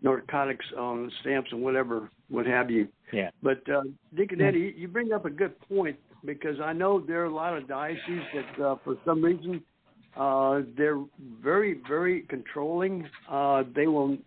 narcotics 0.01 0.65
on 0.77 1.11
stamps 1.21 1.51
and 1.51 1.61
whatever, 1.61 2.09
what 2.29 2.45
have 2.45 2.71
you. 2.71 2.87
Yeah. 3.13 3.29
But 3.43 3.67
uh, 3.69 3.83
Deacon 4.15 4.41
Eddie, 4.41 4.59
you- 4.59 4.73
you 4.77 4.87
bring 4.87 5.11
up 5.11 5.25
a 5.25 5.29
good 5.29 5.59
point 5.61 5.97
because 6.25 6.59
I 6.59 6.73
know 6.73 6.99
there 6.99 7.21
are 7.21 7.25
a 7.25 7.33
lot 7.33 7.55
of 7.57 7.67
dioceses 7.67 8.23
that, 8.33 8.63
uh, 8.65 8.75
for 8.83 8.95
some 9.05 9.21
reason, 9.23 9.61
uh, 10.17 10.61
they're 10.75 11.01
very, 11.41 11.79
very 11.87 12.21
controlling. 12.23 13.07
Uh, 13.29 13.63
they 13.75 13.87
will 13.87 14.17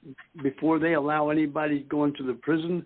before 0.43 0.79
they 0.79 0.95
allow 0.95 1.29
anybody 1.31 1.81
going 1.89 2.15
to 2.15 2.23
the 2.23 2.35
prison. 2.35 2.85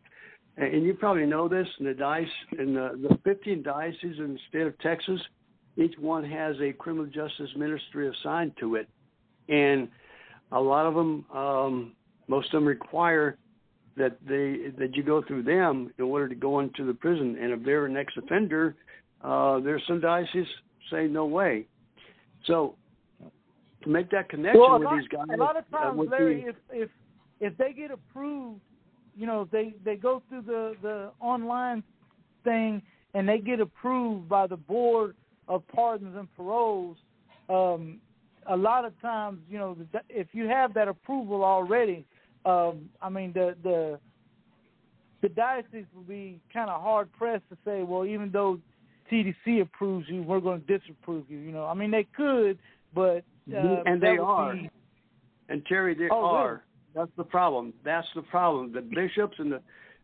And 0.57 0.75
and 0.75 0.85
you 0.85 0.95
probably 0.95 1.25
know 1.27 1.47
this 1.49 1.69
in 1.79 1.87
the 1.87 1.95
diocese, 1.95 2.33
in 2.59 2.75
the, 2.75 2.99
the 3.09 3.17
15 3.23 3.63
dioceses 3.63 4.19
in 4.19 4.33
the 4.35 4.39
state 4.49 4.67
of 4.67 4.77
Texas, 4.81 5.21
each 5.77 5.95
one 5.99 6.25
has 6.25 6.57
a 6.61 6.73
criminal 6.73 7.07
justice 7.07 7.51
ministry 7.57 8.09
assigned 8.09 8.53
to 8.59 8.75
it, 8.75 8.89
and 9.49 9.89
a 10.51 10.61
lot 10.61 10.85
of 10.87 10.95
them, 10.95 11.25
um, 11.33 11.93
most 12.29 12.47
of 12.49 12.61
them 12.61 12.67
require 12.67 13.37
that 13.97 14.17
they 14.27 14.71
that 14.79 14.95
you 14.95 15.03
go 15.03 15.23
through 15.27 15.43
them 15.43 15.93
in 15.99 16.05
order 16.05 16.29
to 16.29 16.35
go 16.35 16.61
into 16.61 16.85
the 16.85 16.95
prison. 16.95 17.37
And 17.41 17.53
if 17.53 17.65
they're 17.65 17.87
an 17.87 17.97
ex-offender, 17.97 18.77
uh, 19.23 19.61
there's 19.61 19.83
some 19.89 20.01
dioceses 20.01 20.47
say 20.91 21.07
no 21.07 21.27
way. 21.27 21.67
So 22.47 22.77
to 23.83 23.89
make 23.89 24.11
that 24.11 24.29
connection 24.29 24.61
well, 24.61 24.79
with 24.79 24.85
lot, 24.85 24.97
these 24.97 25.09
guys, 25.09 25.27
a 25.33 25.37
lot 25.37 25.57
of 25.57 25.65
uh, 25.73 25.79
times, 25.79 25.99
would 25.99 26.11
Larry, 26.11 26.43
be, 26.43 26.49
if 26.49 26.57
if 26.71 26.91
if 27.41 27.57
they 27.57 27.73
get 27.73 27.91
approved, 27.91 28.61
you 29.17 29.27
know, 29.27 29.49
they 29.51 29.75
they 29.85 29.97
go 29.97 30.23
through 30.29 30.43
the 30.43 30.75
the 30.83 31.11
online 31.21 31.83
thing 32.45 32.83
and 33.15 33.29
they 33.29 33.39
get 33.39 33.61
approved 33.61 34.29
by 34.29 34.47
the 34.47 34.57
board 34.57 35.15
of 35.49 35.67
pardons 35.69 36.17
and 36.17 36.29
paroles. 36.37 36.97
Um, 37.49 38.01
a 38.51 38.57
lot 38.57 38.85
of 38.85 38.99
times, 39.01 39.41
you 39.51 39.59
know, 39.59 39.77
if 40.09 40.29
you 40.33 40.47
have 40.47 40.73
that 40.75 40.89
approval 40.89 41.45
already, 41.45 42.07
um, 42.45 42.89
I 43.03 43.09
mean, 43.09 43.33
the 43.33 43.57
the 43.63 43.99
the 45.23 45.29
diocese 45.29 45.87
will 45.95 46.03
be 46.03 46.41
kind 46.53 46.71
of 46.71 46.81
hard 46.81 47.13
pressed 47.13 47.49
to 47.51 47.57
say, 47.65 47.83
well, 47.83 48.05
even 48.07 48.31
though 48.31 48.59
TDC 49.11 49.63
approves 49.63 50.07
you, 50.09 50.23
we're 50.23 50.41
going 50.41 50.63
to 50.65 50.79
disapprove 50.79 51.25
you. 51.29 51.39
You 51.39 51.51
know, 51.53 51.65
I 51.67 51.75
mean, 51.75 51.91
they 51.91 52.07
could, 52.17 52.59
but 52.95 53.25
uh, 53.53 53.83
and 53.87 54.01
they 54.01 54.17
are. 54.19 54.55
be- 54.55 54.71
And 55.49 55.65
Terry, 55.67 55.95
they 55.95 56.09
Oh, 56.11 56.21
really? 56.23 56.37
are. 56.37 56.65
That's 56.95 57.11
the 57.17 57.25
problem. 57.25 57.73
That's 57.85 58.07
the 58.15 58.23
problem. 58.23 58.73
The 58.73 58.81
bishops 58.83 59.37
and 59.39 59.53
the 59.53 59.61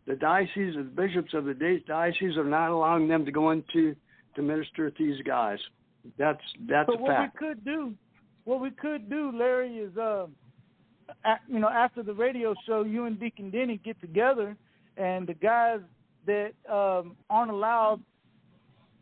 the 0.06 0.16
dioceses, 0.16 0.76
the 0.76 0.82
bishops 0.82 1.32
of 1.32 1.46
the 1.46 1.54
di- 1.54 1.82
diocese 1.86 2.36
are 2.36 2.44
not 2.44 2.70
allowing 2.70 3.08
them 3.08 3.24
to 3.24 3.32
go 3.32 3.50
into 3.52 3.96
to 4.36 4.42
minister 4.42 4.90
to 4.90 5.02
these 5.02 5.20
guys. 5.22 5.58
That's 6.18 6.40
that's 6.68 6.86
But 6.86 6.98
a 6.98 7.02
what 7.02 7.10
fact. 7.10 7.40
we 7.40 7.48
could 7.48 7.64
do, 7.64 7.94
what 8.44 8.60
we 8.60 8.70
could 8.70 9.08
do, 9.08 9.32
Larry, 9.34 9.78
is 9.78 9.96
a 9.96 10.28
you 11.48 11.58
know, 11.58 11.68
after 11.68 12.02
the 12.02 12.14
radio 12.14 12.54
show, 12.66 12.82
you 12.84 13.04
and 13.04 13.18
Deacon 13.18 13.50
Denny 13.50 13.80
get 13.84 14.00
together, 14.00 14.56
and 14.96 15.26
the 15.26 15.34
guys 15.34 15.80
that 16.26 16.52
um, 16.70 17.16
aren't 17.28 17.50
allowed 17.50 18.00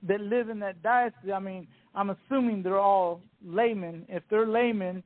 that 0.07 0.21
live 0.21 0.49
in 0.49 0.59
that 0.61 0.83
diocese. 0.83 1.31
I 1.33 1.39
mean, 1.39 1.67
I'm 1.95 2.11
assuming 2.11 2.63
they're 2.63 2.79
all 2.81 3.21
laymen. 3.45 4.05
If 4.09 4.23
they're 4.31 4.47
laymen, 4.47 5.03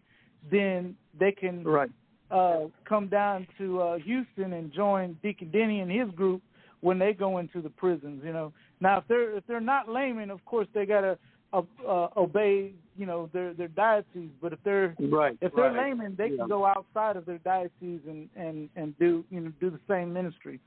then 0.51 0.97
they 1.19 1.33
can 1.33 1.65
Right. 1.65 1.91
uh, 2.31 2.67
come 2.85 3.09
down 3.09 3.47
to 3.59 3.81
uh, 3.83 3.99
Houston 3.99 4.55
and 4.55 4.73
join 4.73 5.19
Deacon 5.23 5.51
Denny 5.51 5.81
and 5.81 5.91
his 5.91 6.09
group 6.15 6.43
when 6.81 6.99
they 6.99 7.13
go 7.13 7.39
into 7.39 7.61
the 7.61 7.71
prisons. 7.71 8.23
You 8.25 8.33
know, 8.33 8.53
now 8.81 8.99
if 8.99 9.05
they're 9.09 9.37
if 9.37 9.47
they're 9.47 9.61
not 9.61 9.89
laymen, 9.89 10.31
of 10.31 10.45
course 10.45 10.69
they 10.73 10.87
gotta 10.87 11.19
uh, 11.53 11.63
uh, 11.87 12.09
obey 12.17 12.73
you 12.97 13.07
know 13.07 13.29
their 13.33 13.53
their 13.55 13.69
diocese. 13.69 14.31
But 14.41 14.53
if 14.53 14.59
they're 14.65 14.95
Right. 14.99 15.37
if 15.41 15.53
they're 15.55 15.73
right. 15.73 15.89
laymen, 15.89 16.15
they 16.17 16.29
Yeah. 16.29 16.39
can 16.39 16.49
go 16.49 16.65
outside 16.65 17.17
of 17.17 17.25
their 17.27 17.39
diocese 17.39 18.01
and 18.07 18.29
and 18.37 18.69
and 18.77 18.99
do 18.99 19.25
you 19.31 19.41
know 19.41 19.53
do 19.61 19.71
the 19.71 19.81
same 19.89 20.13
ministry. 20.13 20.61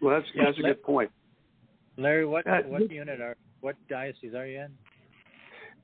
Well, 0.00 0.18
that's 0.18 0.32
Yeah, 0.34 0.44
that's 0.44 0.58
a 0.58 0.62
good 0.62 0.82
point. 0.82 1.10
Larry, 1.96 2.24
what 2.26 2.46
Uh, 2.46 2.62
what 2.62 2.80
this- 2.82 2.90
unit 2.90 3.20
are 3.20 3.36
what 3.60 3.76
diocese 3.88 4.34
are 4.34 4.46
you 4.46 4.60
in? 4.60 4.78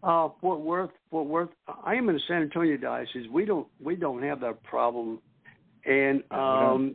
Uh, 0.03 0.29
Fort 0.41 0.61
Worth, 0.61 0.91
Fort 1.11 1.27
Worth. 1.27 1.49
I 1.83 1.95
am 1.95 2.09
in 2.09 2.15
the 2.17 2.21
San 2.29 2.43
Antonio 2.43 2.77
diocese. 2.77 3.29
We 3.29 3.45
don't 3.45 3.67
we 3.81 3.97
don't 3.97 4.23
have 4.23 4.41
that 4.41 4.63
problem, 4.63 5.21
and 5.87 6.23
um, 6.31 6.95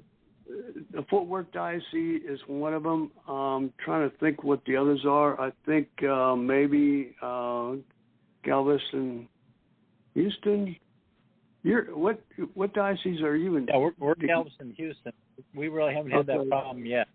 the 0.92 1.04
Fort 1.10 1.28
Worth 1.28 1.52
diocese 1.52 2.24
is 2.24 2.40
one 2.48 2.74
of 2.74 2.84
them. 2.84 3.12
I'm 3.28 3.74
trying 3.84 4.10
to 4.10 4.16
think 4.18 4.44
what 4.44 4.64
the 4.66 4.76
others 4.78 5.06
are. 5.06 5.40
I 5.42 5.52
think 5.66 5.88
uh, 6.04 6.36
maybe 6.36 7.16
uh, 7.22 7.76
Galveston, 8.50 9.28
Houston. 10.16 10.76
You're 11.62 11.86
what 11.96 12.22
what 12.56 12.74
diocese 12.74 13.22
are 13.22 13.36
you 13.36 13.58
in? 13.58 13.68
Yeah, 13.68 13.78
we're 13.78 13.92
we're 14.00 14.16
Galveston, 14.16 14.74
Houston. 14.78 15.14
We 15.54 15.68
really 15.68 15.94
haven't 15.94 16.12
had 16.12 16.26
that 16.26 16.48
problem 16.50 16.86
yet. 16.86 17.08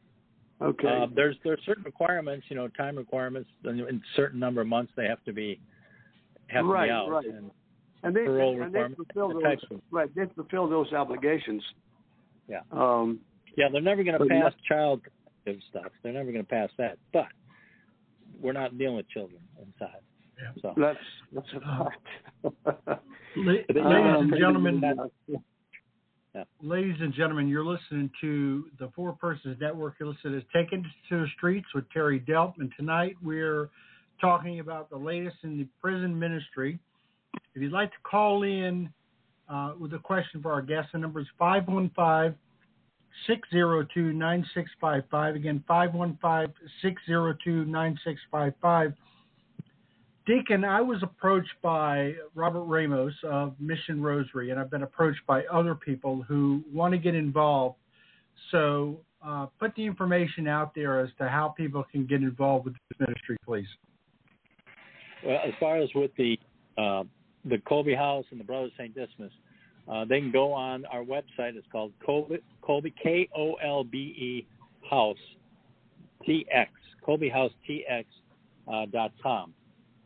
Okay. 0.63 0.87
Uh, 0.87 1.07
there's 1.15 1.37
there's 1.43 1.61
certain 1.67 1.83
requirements, 1.83 2.47
you 2.49 2.57
know, 2.57 2.69
time 2.69 2.97
requirements. 2.97 3.49
and 3.65 3.81
In 3.81 3.97
a 3.97 4.01
certain 4.15 4.39
number 4.39 4.61
of 4.61 4.69
months, 4.69 4.93
they 4.97 5.07
have 5.07 5.23
to 5.25 5.33
be 5.33 5.59
have 6.47 6.65
to 6.65 6.73
be 6.85 6.91
out. 6.91 7.09
right. 7.11 7.27
And 7.27 7.51
and 8.05 8.15
they 8.15 8.21
and 8.21 8.73
they 8.73 8.95
fulfill 8.95 9.29
the 9.29 9.41
those 9.43 9.59
of- 9.73 9.81
right. 9.91 10.15
They 10.15 10.27
fulfill 10.37 10.69
those 10.69 10.93
obligations. 10.93 11.63
Yeah. 12.49 12.61
Um, 12.71 13.21
yeah, 13.57 13.67
they're 13.73 13.81
never 13.81 14.05
going 14.05 14.19
to 14.19 14.27
pass 14.27 14.53
not- 14.53 14.63
child 14.69 15.01
stuff. 15.71 15.91
They're 16.03 16.13
never 16.13 16.31
going 16.31 16.45
to 16.45 16.49
pass 16.51 16.71
that. 16.79 16.99
But 17.13 17.27
we're 18.41 18.53
not 18.53 18.77
dealing 18.79 18.97
with 18.97 19.09
children 19.09 19.41
inside. 19.59 20.01
Yeah. 20.41 20.51
So 20.63 20.75
that's 20.77 20.99
that's 21.33 21.47
a 21.55 21.61
fact. 21.61 23.03
Ladies 23.37 23.65
and 23.69 24.33
gentlemen, 24.39 24.83
Yeah. 26.35 26.45
ladies 26.63 26.97
and 27.01 27.13
gentlemen, 27.15 27.49
you're 27.49 27.65
listening 27.65 28.11
to 28.21 28.67
the 28.79 28.91
Four 28.95 29.13
Persons 29.13 29.57
Network. 29.61 29.95
You're 29.99 30.09
listening 30.09 30.41
to 30.41 30.47
Taken 30.53 30.85
to 31.09 31.21
the 31.23 31.27
Streets 31.37 31.67
with 31.75 31.85
Terry 31.91 32.21
Delp, 32.21 32.55
and 32.59 32.73
tonight 32.77 33.17
we're 33.23 33.71
talking 34.21 34.61
about 34.61 34.91
the 34.91 34.97
latest 34.97 35.37
in 35.43 35.59
the 35.59 35.67
prison 35.81 36.17
ministry. 36.19 36.79
If 37.55 37.63
you'd 37.63 37.73
like 37.73 37.91
to 37.91 37.97
call 38.05 38.43
in 38.43 38.89
uh, 39.49 39.75
with 39.79 39.93
a 39.95 39.99
question 39.99 40.43
for 40.43 40.53
our 40.53 40.63
guest, 40.63 40.89
the 40.93 40.99
number 40.99 41.21
is 41.21 41.27
515 41.39 42.37
602 43.27 44.13
9655. 44.13 45.35
Again, 45.37 45.65
515 45.67 46.55
602 46.83 47.65
9655. 47.65 48.95
Deacon, 50.27 50.65
I 50.65 50.81
was 50.81 51.03
approached 51.03 51.53
by 51.61 52.15
Robert 52.35 52.65
Ramos 52.65 53.13
of 53.25 53.55
Mission 53.61 54.03
Rosary, 54.03 54.51
and 54.51 54.59
I've 54.59 54.71
been 54.71 54.83
approached 54.83 55.21
by 55.27 55.45
other 55.53 55.75
people 55.75 56.23
who 56.23 56.63
want 56.73 56.93
to 56.93 56.99
get 56.99 57.15
involved. 57.15 57.77
So, 58.51 59.01
uh, 59.25 59.47
put 59.59 59.75
the 59.75 59.85
information 59.85 60.49
out 60.49 60.75
there 60.75 61.01
as 61.01 61.11
to 61.19 61.29
how 61.29 61.49
people 61.49 61.85
can 61.91 62.07
get 62.07 62.23
involved 62.23 62.65
with 62.65 62.75
this 62.75 63.07
ministry, 63.07 63.37
please. 63.45 63.67
Well, 65.25 65.41
as 65.47 65.53
far 65.61 65.77
as 65.77 65.89
with 65.95 66.11
the 66.17 66.39
uh, 66.77 67.05
the 67.45 67.59
Kolbe 67.59 67.97
House 67.97 68.25
and 68.31 68.41
the 68.41 68.45
Brothers 68.45 68.73
St. 68.79 68.95
Dismas, 68.95 69.31
uh, 69.91 70.05
they 70.05 70.21
can 70.21 70.33
go 70.33 70.53
on 70.53 70.85
our 70.87 71.03
website. 71.03 71.57
It's 71.57 71.67
called 71.71 71.93
Kolbe 72.07 72.39
Kolbe 72.63 72.93
K 73.03 73.29
O 73.37 73.55
L 73.55 73.85
B 73.85 73.99
E 73.99 74.47
House 74.91 75.17
T 76.25 76.47
X 76.51 76.71
Kolbe 77.07 77.31
House 77.33 77.53
T 77.67 77.85
X 77.89 78.07
uh, 78.71 78.87
dot 78.93 79.13
com, 79.23 79.55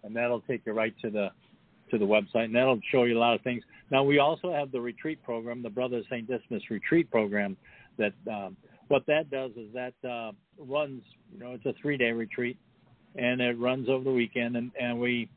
and 0.04 0.14
that'll 0.14 0.40
take 0.42 0.62
you 0.66 0.72
right 0.72 0.94
to 1.02 1.10
the 1.10 1.28
to 1.90 1.98
the 1.98 2.04
website, 2.04 2.44
and 2.44 2.54
that'll 2.54 2.80
show 2.92 3.04
you 3.04 3.16
a 3.16 3.18
lot 3.18 3.34
of 3.34 3.40
things. 3.42 3.62
Now 3.90 4.02
we 4.02 4.18
also 4.18 4.52
have 4.52 4.70
the 4.70 4.80
retreat 4.80 5.22
program, 5.22 5.62
the 5.62 5.70
Brothers 5.70 6.04
St. 6.10 6.28
Dismas 6.28 6.62
retreat 6.70 7.10
program. 7.10 7.56
That 7.96 8.12
um, 8.30 8.56
what 8.88 9.04
that 9.06 9.30
does 9.30 9.52
is 9.52 9.72
that 9.74 9.94
uh, 10.08 10.32
runs. 10.58 11.02
You 11.32 11.40
know, 11.40 11.52
it's 11.52 11.66
a 11.66 11.74
three 11.80 11.96
day 11.96 12.12
retreat 12.12 12.56
and 13.16 13.40
it 13.40 13.58
runs 13.58 13.88
over 13.88 14.04
the 14.04 14.12
weekend 14.12 14.56
and, 14.56 14.70
and 14.80 14.98
we 14.98 15.28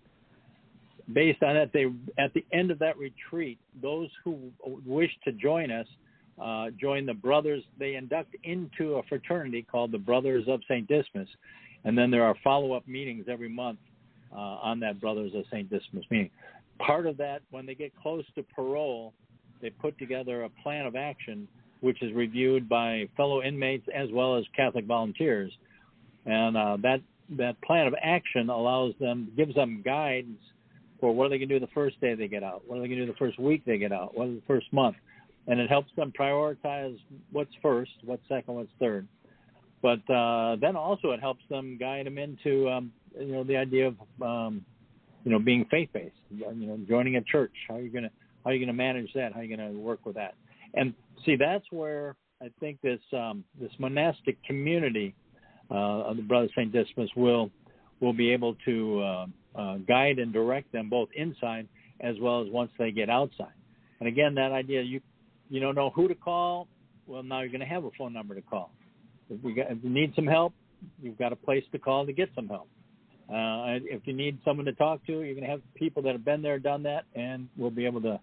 based 1.14 1.42
on 1.44 1.56
that 1.56 1.72
they 1.74 1.86
at 2.22 2.34
the 2.34 2.46
end 2.54 2.72
of 2.72 2.80
that 2.80 2.98
retreat 2.98 3.58
those 3.82 4.10
who 4.24 4.38
wish 4.86 5.12
to 5.24 5.32
join 5.34 5.72
us 5.72 5.88
uh, 6.42 6.68
join 6.80 7.06
the 7.06 7.14
brothers 7.14 7.64
they 7.80 7.96
induct 7.96 8.36
into 8.44 8.96
a 8.96 9.04
fraternity 9.04 9.66
called 9.70 9.92
the 9.92 9.98
brothers 9.98 10.46
of 10.48 10.62
st 10.68 10.88
dismas 10.88 11.28
and 11.84 11.98
then 11.98 12.12
there 12.12 12.24
are 12.24 12.36
follow-up 12.44 12.88
meetings 12.88 13.26
every 13.28 13.50
month 13.50 13.80
uh, 14.34 14.38
on 14.38 14.80
that 14.82 15.00
Brothers 15.00 15.32
of 15.36 15.46
St. 15.52 15.70
Dismas 15.70 16.06
meeting. 16.10 16.30
Part 16.80 17.06
of 17.06 17.18
that, 17.18 17.42
when 17.52 17.66
they 17.66 17.76
get 17.76 17.92
close 18.02 18.26
to 18.36 18.44
parole, 18.56 19.14
they 19.62 19.70
put 19.70 19.98
together 20.00 20.44
a 20.44 20.50
plan 20.64 20.86
of 20.86 20.96
action, 20.96 21.48
which 21.82 22.02
is 22.02 22.14
reviewed 22.14 22.68
by 22.68 23.08
fellow 23.16 23.44
inmates 23.44 23.88
as 23.94 24.10
well 24.12 24.38
as 24.38 24.46
Catholic 24.56 24.86
volunteers, 24.86 25.52
and 26.26 26.58
uh, 26.58 26.78
that 26.82 27.02
that 27.38 27.62
plan 27.62 27.88
of 27.88 27.96
action 28.02 28.50
allows 28.50 28.94
them, 29.00 29.32
gives 29.38 29.56
them 29.56 29.82
guidance 29.86 30.42
for 31.00 31.14
what 31.14 31.26
are 31.26 31.30
they 31.30 31.38
going 31.38 31.50
to 31.50 31.60
do 31.60 31.66
the 31.66 31.72
first 31.74 32.00
day 32.02 32.14
they 32.14 32.28
get 32.28 32.44
out, 32.44 32.62
what 32.68 32.78
are 32.78 32.82
they 32.82 32.88
going 32.88 33.00
to 33.00 33.06
do 33.06 33.12
the 33.12 33.18
first 33.18 33.40
week 33.40 33.64
they 33.66 33.78
get 33.78 33.92
out, 33.92 34.16
what 34.18 34.28
is 34.28 34.36
the 34.36 34.46
first 34.48 34.72
month, 34.74 34.96
and 35.48 35.60
it 35.60 35.70
helps 35.70 35.90
them 35.96 36.14
prioritize 36.18 36.98
what's 37.32 37.52
first, 37.62 37.92
what's 38.04 38.22
second, 38.28 38.56
what's 38.56 38.70
third. 38.80 39.08
But 39.82 40.08
uh, 40.14 40.58
then 40.62 40.76
also 40.76 41.12
it 41.12 41.20
helps 41.20 41.42
them 41.50 41.78
guide 41.80 42.06
them 42.06 42.20
into 42.20 42.70
um, 42.70 42.92
you 43.20 43.32
know 43.32 43.44
the 43.44 43.58
idea 43.58 43.88
of 43.88 43.96
um, 44.22 44.66
you 45.24 45.32
know 45.32 45.40
being 45.40 45.66
faith 45.70 45.90
based, 45.94 46.16
you 46.30 46.68
know 46.68 46.80
joining 46.88 47.18
a 47.18 47.22
church. 47.22 47.54
How 47.68 47.76
are 47.76 47.82
you 47.82 47.90
going 47.90 48.06
to 48.06 48.12
how 48.44 48.52
are 48.52 48.54
you 48.54 48.66
to 48.66 48.74
manage 48.74 49.12
that? 49.14 49.34
How 49.34 49.40
are 49.40 49.44
you 49.44 49.56
going 49.56 49.72
to 49.72 49.78
work 49.80 50.06
with 50.06 50.16
that? 50.16 50.36
And 50.74 50.94
see, 51.26 51.36
that's 51.36 51.66
where 51.72 52.16
I 52.42 52.50
think 52.60 52.82
this 52.82 53.00
um, 53.14 53.44
this 53.60 53.72
monastic 53.80 54.44
community 54.44 55.14
uh, 55.70 56.10
of 56.10 56.18
the 56.18 56.24
Brothers 56.24 56.52
Saint 56.56 56.72
Dismas 56.72 57.10
will 57.16 57.52
will 58.00 58.14
be 58.14 58.32
able 58.32 58.56
to 58.66 59.02
uh, 59.02 59.26
uh, 59.56 59.78
guide 59.88 60.20
and 60.20 60.34
direct 60.34 60.72
them 60.72 60.90
both 60.90 61.10
inside 61.16 61.68
as 62.00 62.16
well 62.20 62.42
as 62.42 62.48
once 62.52 62.72
they 62.80 62.92
get 62.92 63.10
outside. 63.10 63.54
And 64.00 64.08
again, 64.08 64.34
that 64.36 64.52
idea 64.52 64.82
you 64.82 65.02
you 65.50 65.60
don't 65.60 65.76
know 65.76 65.92
who 65.92 66.08
to 66.08 66.16
call. 66.16 66.68
Well, 67.06 67.24
now 67.24 67.42
you're 67.42 67.50
going 67.50 67.62
to 67.62 67.66
have 67.66 67.84
a 67.84 67.90
phone 67.98 68.14
number 68.14 68.36
to 68.36 68.42
call. 68.42 68.72
If, 69.30 69.44
we 69.44 69.54
got, 69.54 69.70
if 69.70 69.80
you 69.84 69.90
need 69.90 70.14
some 70.16 70.28
help, 70.28 70.54
you've 71.02 71.18
got 71.18 71.34
a 71.34 71.36
place 71.36 71.64
to 71.74 71.80
call 71.80 72.06
to 72.06 72.14
get 72.14 72.30
some 72.36 72.48
help. 72.48 72.70
Uh, 73.32 73.80
if 73.86 74.02
you 74.06 74.14
need 74.14 74.38
someone 74.44 74.66
to 74.66 74.74
talk 74.74 75.06
to, 75.06 75.14
you're 75.14 75.34
going 75.34 75.46
to 75.46 75.50
have 75.50 75.62
people 75.76 76.04
that 76.04 76.12
have 76.12 76.26
been 76.26 76.42
there, 76.42 76.60
done 76.60 76.84
that, 76.84 77.06
and 77.16 77.48
will 77.58 77.72
be 77.72 77.86
able 77.86 78.02
to, 78.02 78.20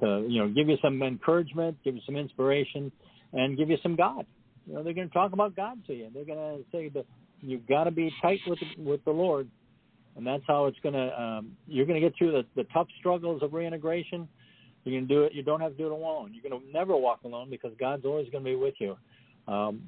to 0.00 0.24
you 0.26 0.40
know, 0.40 0.48
give 0.48 0.68
you 0.68 0.78
some 0.82 1.02
encouragement, 1.02 1.76
give 1.84 1.94
you 1.94 2.00
some 2.06 2.16
inspiration, 2.16 2.90
and 3.34 3.58
give 3.58 3.68
you 3.68 3.76
some 3.82 3.94
God. 3.94 4.24
You 4.66 4.74
know, 4.74 4.82
they're 4.82 4.94
going 4.94 5.08
to 5.08 5.12
talk 5.12 5.32
about 5.34 5.54
God 5.54 5.78
to 5.86 5.92
you. 5.92 6.08
They're 6.14 6.24
going 6.24 6.38
to 6.38 6.64
say 6.72 6.88
that 6.90 7.04
you've 7.42 7.66
got 7.66 7.84
to 7.84 7.90
be 7.90 8.10
tight 8.22 8.40
with 8.46 8.58
the, 8.60 8.82
with 8.82 9.04
the 9.04 9.10
Lord, 9.10 9.48
and 10.16 10.26
that's 10.26 10.44
how 10.46 10.64
it's 10.64 10.78
going 10.82 10.94
to. 10.94 11.22
Um, 11.22 11.52
you're 11.66 11.86
going 11.86 12.00
to 12.00 12.06
get 12.06 12.16
through 12.16 12.32
the, 12.32 12.44
the 12.56 12.64
tough 12.72 12.86
struggles 12.98 13.42
of 13.42 13.52
reintegration. 13.52 14.28
You 14.84 14.98
can 14.98 15.06
do 15.06 15.24
it. 15.24 15.34
You 15.34 15.42
don't 15.42 15.60
have 15.60 15.72
to 15.72 15.76
do 15.76 15.86
it 15.86 15.92
alone. 15.92 16.32
You're 16.32 16.50
going 16.50 16.62
to 16.62 16.72
never 16.72 16.96
walk 16.96 17.20
alone 17.24 17.50
because 17.50 17.72
God's 17.78 18.06
always 18.06 18.30
going 18.30 18.44
to 18.44 18.50
be 18.50 18.56
with 18.56 18.74
you. 18.78 18.96
Um, 19.46 19.82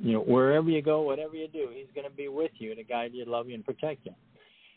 you 0.00 0.14
know, 0.14 0.20
wherever 0.20 0.68
you 0.68 0.82
go, 0.82 1.02
whatever 1.02 1.34
you 1.34 1.48
do, 1.48 1.68
He's 1.72 1.86
going 1.94 2.08
to 2.08 2.14
be 2.14 2.28
with 2.28 2.52
you 2.58 2.74
to 2.74 2.82
guide 2.82 3.12
you, 3.14 3.24
love 3.24 3.48
you, 3.48 3.54
and 3.54 3.64
protect 3.64 4.06
you. 4.06 4.12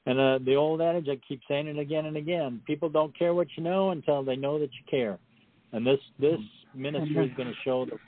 And 0.06 0.20
uh, 0.20 0.39
the 0.43 0.56
old 0.56 0.82
adage, 0.82 1.08
I 1.10 1.18
keep 1.28 1.41
saying 1.47 1.68
it 1.68 1.80
again 1.80 2.06
and 2.06 2.18
again: 2.18 2.62
people 2.66 2.89
don't 2.89 3.18
care 3.18 3.34
what 3.34 3.47
you 3.56 3.64
know 3.64 3.91
until 3.91 4.24
they 4.24 4.36
know 4.36 4.60
that 4.60 4.70
you 4.74 4.86
care. 4.89 5.18
And 5.72 5.86
this 5.86 5.99
this 6.20 6.39
ministry 6.76 7.26
is 7.26 7.36
going 7.38 7.49
to 7.49 7.56
show 7.64 7.86
that 7.86 7.99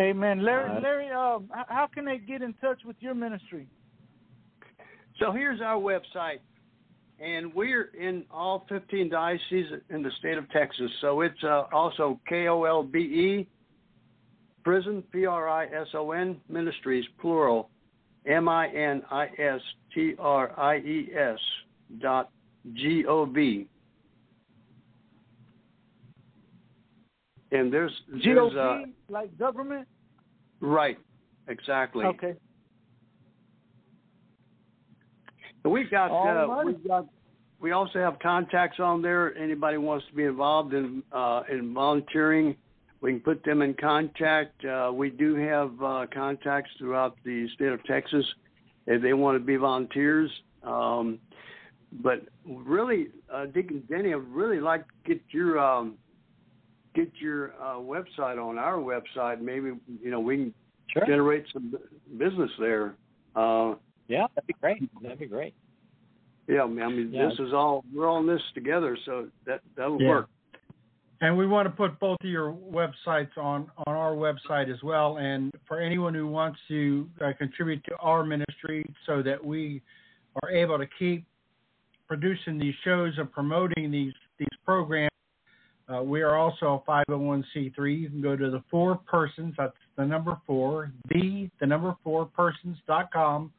Amen. 0.00 0.44
Larry, 0.44 0.70
Uh, 0.70 0.80
Larry, 0.80 1.10
um, 1.10 1.50
how 1.68 1.88
can 1.92 2.04
they 2.04 2.18
get 2.18 2.40
in 2.40 2.54
touch 2.54 2.84
with 2.84 2.96
your 3.00 3.14
ministry? 3.14 3.66
So 5.18 5.32
here's 5.32 5.60
our 5.60 5.80
website, 5.80 6.38
and 7.18 7.52
we're 7.52 7.90
in 7.98 8.24
all 8.30 8.64
15 8.68 9.08
dioceses 9.08 9.82
in 9.90 10.02
the 10.02 10.10
state 10.12 10.38
of 10.38 10.48
Texas. 10.50 10.90
So 11.00 11.22
it's 11.22 11.42
uh, 11.42 11.64
also 11.72 12.20
K 12.28 12.46
O 12.46 12.62
L 12.62 12.84
B 12.84 12.98
E, 12.98 13.48
Prison 14.68 15.02
P 15.10 15.24
R 15.24 15.48
I 15.48 15.64
S 15.64 15.86
O 15.94 16.10
N 16.10 16.38
Ministries 16.50 17.06
plural, 17.22 17.70
M 18.26 18.50
I 18.50 18.68
N 18.68 19.00
I 19.10 19.28
S 19.38 19.62
T 19.94 20.12
R 20.18 20.52
I 20.60 20.76
E 20.76 21.08
S 21.18 21.38
dot 22.02 22.30
G 22.74 23.06
O 23.08 23.24
V. 23.24 23.66
And 27.50 27.72
there's, 27.72 27.90
there's 28.22 28.54
uh, 28.56 28.80
like 29.08 29.38
government? 29.38 29.88
right, 30.60 30.98
exactly. 31.48 32.04
Okay. 32.04 32.34
And 35.64 35.72
We've 35.72 35.90
got, 35.90 36.10
uh, 36.10 36.62
we've 36.62 36.86
got, 36.86 37.06
we 37.58 37.70
also 37.70 38.00
have 38.00 38.18
contacts 38.18 38.80
on 38.80 39.00
there. 39.00 39.34
Anybody 39.34 39.78
wants 39.78 40.04
to 40.10 40.14
be 40.14 40.24
involved 40.24 40.74
in 40.74 41.02
uh, 41.10 41.44
in 41.50 41.72
volunteering, 41.72 42.54
we 43.00 43.12
can 43.12 43.20
put 43.20 43.44
them 43.44 43.62
in 43.62 43.74
contact. 43.74 44.64
Uh, 44.64 44.90
we 44.92 45.10
do 45.10 45.34
have 45.36 45.72
uh, 45.82 46.06
contacts 46.12 46.70
throughout 46.78 47.16
the 47.24 47.48
state 47.54 47.68
of 47.68 47.82
Texas 47.84 48.24
if 48.86 49.02
they 49.02 49.12
want 49.12 49.38
to 49.38 49.44
be 49.44 49.56
volunteers. 49.56 50.30
Um, 50.62 51.18
but 52.02 52.22
really, 52.44 53.08
uh, 53.32 53.46
Deacon 53.46 53.82
Denny, 53.88 54.12
I'd 54.12 54.18
really 54.28 54.60
like 54.60 54.84
to 54.86 54.92
get 55.14 55.20
your 55.30 55.58
um, 55.58 55.94
get 56.94 57.10
your 57.18 57.52
uh, 57.62 57.76
website 57.76 58.42
on 58.42 58.58
our 58.58 58.76
website. 58.76 59.40
Maybe 59.40 59.72
you 60.02 60.10
know 60.10 60.20
we 60.20 60.36
can 60.36 60.54
sure, 60.92 61.06
generate 61.06 61.46
some 61.52 61.74
business 62.18 62.50
there. 62.58 62.94
Uh, 63.36 63.74
yeah, 64.08 64.26
that'd 64.34 64.46
be 64.46 64.54
great. 64.60 65.02
That'd 65.02 65.18
be 65.18 65.26
great. 65.26 65.54
yeah, 66.48 66.62
I 66.62 66.66
mean, 66.66 67.10
Yeah. 67.12 67.28
this 67.28 67.38
is 67.38 67.52
all 67.52 67.84
we're 67.94 68.08
all 68.08 68.18
in 68.20 68.26
this 68.26 68.42
together, 68.54 68.96
so 69.04 69.28
that 69.46 69.60
that'll 69.76 70.00
Yeah. 70.02 70.08
work. 70.08 70.28
And 71.20 71.36
we 71.36 71.46
want 71.46 71.66
to 71.66 71.70
put 71.70 71.98
both 71.98 72.18
of 72.22 72.30
your 72.30 72.52
websites 72.52 73.36
on 73.36 73.70
on 73.86 73.94
our 73.94 74.12
website 74.12 74.72
as 74.72 74.82
well. 74.82 75.18
And 75.18 75.52
for 75.66 75.80
anyone 75.80 76.14
who 76.14 76.28
wants 76.28 76.58
to 76.68 77.08
uh, 77.20 77.32
contribute 77.36 77.82
to 77.84 77.96
our 77.96 78.24
ministry, 78.24 78.84
so 79.04 79.22
that 79.22 79.44
we 79.44 79.82
are 80.42 80.50
able 80.50 80.78
to 80.78 80.86
keep 80.98 81.24
producing 82.06 82.58
these 82.58 82.74
shows 82.84 83.14
and 83.18 83.30
promoting 83.32 83.90
these 83.90 84.12
these 84.38 84.46
programs, 84.64 85.10
uh, 85.92 86.02
we 86.02 86.22
are 86.22 86.36
also 86.36 86.84
a 86.86 86.90
501c3. 86.90 88.00
You 88.00 88.08
can 88.10 88.22
go 88.22 88.36
to 88.36 88.50
the 88.50 88.62
four 88.70 88.96
persons. 88.96 89.54
That's 89.58 89.74
the 89.96 90.06
number 90.06 90.40
four, 90.46 90.92
the 91.08 91.50
the 91.58 91.66
number 91.66 91.96
four 92.04 92.26
persons.com, 92.26 93.52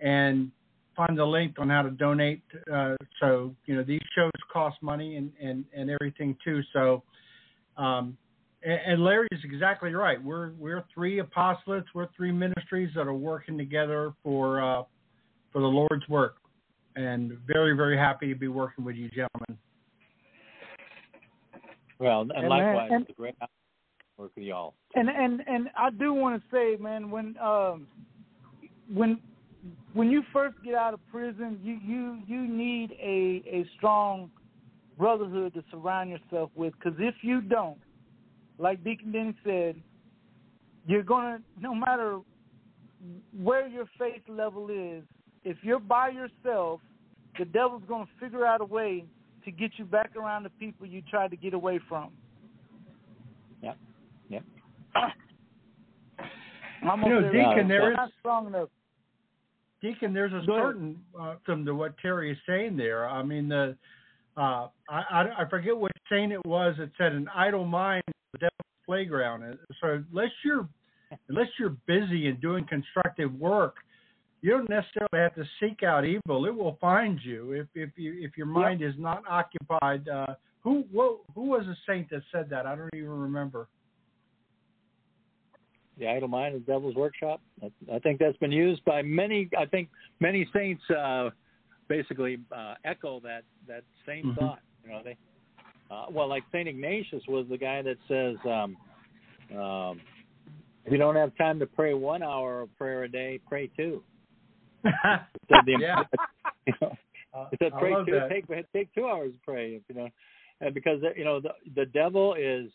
and 0.00 0.50
find 0.96 1.16
the 1.18 1.24
link 1.24 1.56
on 1.58 1.68
how 1.68 1.82
to 1.82 1.90
donate. 1.90 2.42
Uh, 2.72 2.94
so 3.20 3.54
you 3.66 3.76
know 3.76 3.82
these 3.82 4.00
shows 4.14 4.30
cost 4.52 4.76
money 4.82 5.16
and 5.16 5.30
and 5.40 5.64
and 5.76 5.90
everything 5.90 6.36
too. 6.44 6.62
So, 6.72 7.02
um, 7.76 8.16
and, 8.62 8.80
and 8.86 9.04
Larry 9.04 9.28
is 9.30 9.40
exactly 9.44 9.92
right. 9.94 10.22
We're 10.22 10.52
we're 10.52 10.84
three 10.92 11.20
apostolates. 11.20 11.84
We're 11.94 12.08
three 12.16 12.32
ministries 12.32 12.90
that 12.94 13.06
are 13.06 13.14
working 13.14 13.58
together 13.58 14.12
for 14.22 14.60
uh, 14.60 14.82
for 15.52 15.60
the 15.60 15.66
Lord's 15.66 16.08
work, 16.08 16.36
and 16.96 17.38
very 17.46 17.76
very 17.76 17.96
happy 17.96 18.28
to 18.28 18.38
be 18.38 18.48
working 18.48 18.84
with 18.84 18.96
you 18.96 19.08
gentlemen. 19.10 19.58
Well, 21.98 22.22
and 22.22 22.32
And, 22.32 22.48
likewise, 22.48 22.90
and- 22.92 23.02
it's 23.02 23.10
a 23.10 23.14
great 23.14 23.34
work 24.16 24.32
with 24.34 24.44
y'all. 24.44 24.74
And 24.94 25.08
and 25.08 25.42
and 25.46 25.68
I 25.76 25.90
do 25.90 26.12
want 26.12 26.42
to 26.42 26.48
say, 26.50 26.76
man, 26.82 27.10
when 27.10 27.36
um 27.38 27.86
when 28.92 29.20
when 29.96 30.10
you 30.10 30.22
first 30.30 30.56
get 30.62 30.74
out 30.74 30.92
of 30.92 31.00
prison, 31.10 31.58
you 31.62 31.78
you 31.82 32.18
you 32.26 32.46
need 32.46 32.92
a 33.00 33.42
a 33.48 33.66
strong 33.76 34.30
brotherhood 34.98 35.54
to 35.54 35.64
surround 35.70 36.10
yourself 36.10 36.50
with. 36.54 36.74
Because 36.78 36.98
if 36.98 37.14
you 37.22 37.40
don't, 37.40 37.78
like 38.58 38.84
Deacon 38.84 39.12
Denny 39.12 39.34
said, 39.42 39.76
you're 40.86 41.02
gonna 41.02 41.40
no 41.58 41.74
matter 41.74 42.20
where 43.42 43.66
your 43.66 43.86
faith 43.98 44.22
level 44.28 44.68
is, 44.68 45.02
if 45.44 45.56
you're 45.62 45.80
by 45.80 46.10
yourself, 46.10 46.80
the 47.38 47.46
devil's 47.46 47.82
gonna 47.88 48.04
figure 48.20 48.44
out 48.44 48.60
a 48.60 48.66
way 48.66 49.06
to 49.46 49.50
get 49.50 49.70
you 49.78 49.86
back 49.86 50.14
around 50.14 50.42
the 50.42 50.50
people 50.50 50.86
you 50.86 51.00
tried 51.10 51.30
to 51.30 51.36
get 51.36 51.54
away 51.54 51.80
from. 51.88 52.10
Yep. 53.62 53.78
Yep. 54.28 54.42
I'm 56.82 57.02
You 57.02 57.08
know, 57.08 57.32
Deacon, 57.32 57.66
there 57.66 57.80
We're 57.80 57.94
not 57.94 58.10
strong 58.20 58.46
enough. 58.48 58.68
Deacon, 59.86 60.12
there's 60.12 60.32
a 60.32 60.44
Go 60.46 60.58
certain 60.58 60.98
uh, 61.18 61.34
to 61.46 61.74
what 61.74 61.96
Terry 61.98 62.32
is 62.32 62.38
saying 62.48 62.76
there. 62.76 63.08
I 63.08 63.22
mean, 63.22 63.48
the 63.48 63.76
uh, 64.36 64.68
I, 64.88 65.02
I 65.10 65.24
I 65.38 65.48
forget 65.48 65.76
what 65.76 65.92
saying 66.10 66.32
it 66.32 66.44
was. 66.46 66.74
It 66.78 66.90
said 66.98 67.12
an 67.12 67.28
idle 67.34 67.64
mind 67.64 68.02
is 68.08 68.14
the 68.32 68.38
devil's 68.38 68.84
playground. 68.84 69.58
So 69.80 70.02
unless 70.10 70.30
you're 70.44 70.68
unless 71.28 71.48
you're 71.58 71.76
busy 71.86 72.28
and 72.28 72.40
doing 72.40 72.66
constructive 72.68 73.32
work, 73.34 73.76
you 74.42 74.50
don't 74.50 74.68
necessarily 74.68 75.18
have 75.18 75.34
to 75.34 75.44
seek 75.60 75.82
out 75.82 76.04
evil. 76.04 76.46
It 76.46 76.54
will 76.54 76.78
find 76.80 77.18
you 77.22 77.52
if 77.52 77.66
if 77.74 77.90
you 77.96 78.14
if 78.18 78.36
your 78.36 78.46
mind 78.46 78.82
is 78.82 78.94
not 78.98 79.22
occupied. 79.28 80.08
Uh, 80.08 80.34
who 80.62 80.84
what, 80.90 81.18
who 81.34 81.42
was 81.42 81.66
a 81.66 81.76
saint 81.86 82.10
that 82.10 82.22
said 82.32 82.50
that? 82.50 82.66
I 82.66 82.74
don't 82.74 82.90
even 82.94 83.08
remember. 83.08 83.68
The 85.98 86.08
idle 86.08 86.28
mind 86.28 86.54
is 86.54 86.62
devil's 86.62 86.94
workshop. 86.94 87.40
I, 87.62 87.70
I 87.94 87.98
think 88.00 88.18
that's 88.18 88.36
been 88.38 88.52
used 88.52 88.84
by 88.84 89.02
many. 89.02 89.48
I 89.58 89.64
think 89.64 89.88
many 90.20 90.48
saints 90.54 90.82
uh, 90.90 91.30
basically 91.88 92.38
uh, 92.54 92.74
echo 92.84 93.20
that 93.20 93.44
that 93.66 93.84
same 94.06 94.26
Mhm. 94.26 94.36
thought. 94.36 94.60
You 94.84 94.90
know, 94.90 95.02
they 95.02 95.16
uh, 95.90 96.06
well, 96.10 96.28
like 96.28 96.44
Saint 96.52 96.68
Ignatius 96.68 97.22
was 97.28 97.46
the 97.48 97.56
guy 97.58 97.80
that 97.82 97.96
says, 98.08 98.36
um, 98.44 98.76
um, 99.56 100.00
if 100.84 100.92
you 100.92 100.98
don't 100.98 101.14
have 101.16 101.36
time 101.36 101.58
to 101.60 101.66
pray 101.66 101.94
one 101.94 102.22
hour 102.22 102.62
of 102.62 102.76
prayer 102.76 103.04
a 103.04 103.08
day, 103.08 103.40
pray 103.48 103.68
two. 103.76 104.02
said 104.84 105.64
the 105.64 105.76
Yeah. 105.78 106.02
you 106.66 106.74
know, 106.80 106.96
it 107.52 107.58
said 107.60 107.72
pray 107.78 107.94
two, 108.04 108.12
that. 108.12 108.28
take 108.28 108.72
take 108.72 108.94
two 108.94 109.06
hours 109.06 109.32
to 109.32 109.38
pray, 109.44 109.80
you 109.88 109.94
know, 109.94 110.08
and 110.60 110.74
because 110.74 111.00
you 111.16 111.24
know 111.24 111.40
the 111.40 111.50
the 111.74 111.86
devil 111.86 112.34
is 112.34 112.70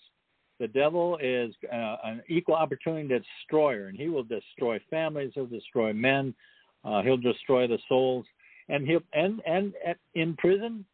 the 0.61 0.67
devil 0.67 1.17
is 1.21 1.53
uh, 1.73 1.95
an 2.03 2.21
equal 2.29 2.53
opportunity 2.53 3.07
destroyer, 3.07 3.87
and 3.87 3.97
he 3.97 4.09
will 4.09 4.23
destroy 4.23 4.79
families, 4.91 5.31
he'll 5.33 5.47
destroy 5.47 5.91
men, 5.91 6.35
uh, 6.85 7.01
he'll 7.01 7.17
destroy 7.17 7.67
the 7.67 7.79
souls, 7.89 8.25
and 8.69 8.87
he'll 8.87 9.01
and 9.13 9.41
and 9.47 9.73
at, 9.85 9.97
in 10.13 10.35
prison, 10.37 10.85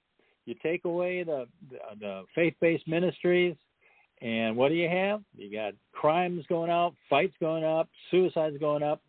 you 0.46 0.56
take 0.64 0.86
away 0.86 1.24
the 1.24 1.48
the, 1.70 1.78
the 2.00 2.24
faith-based 2.34 2.88
ministries, 2.88 3.56
and 4.22 4.56
what 4.56 4.70
do 4.70 4.76
you 4.76 4.88
have? 4.88 5.22
You 5.36 5.52
got 5.52 5.74
crimes 5.92 6.46
going 6.48 6.72
up, 6.72 6.94
fights 7.10 7.36
going 7.42 7.66
up, 7.66 7.90
suicides 8.10 8.58
going 8.60 8.84
up. 8.84 9.02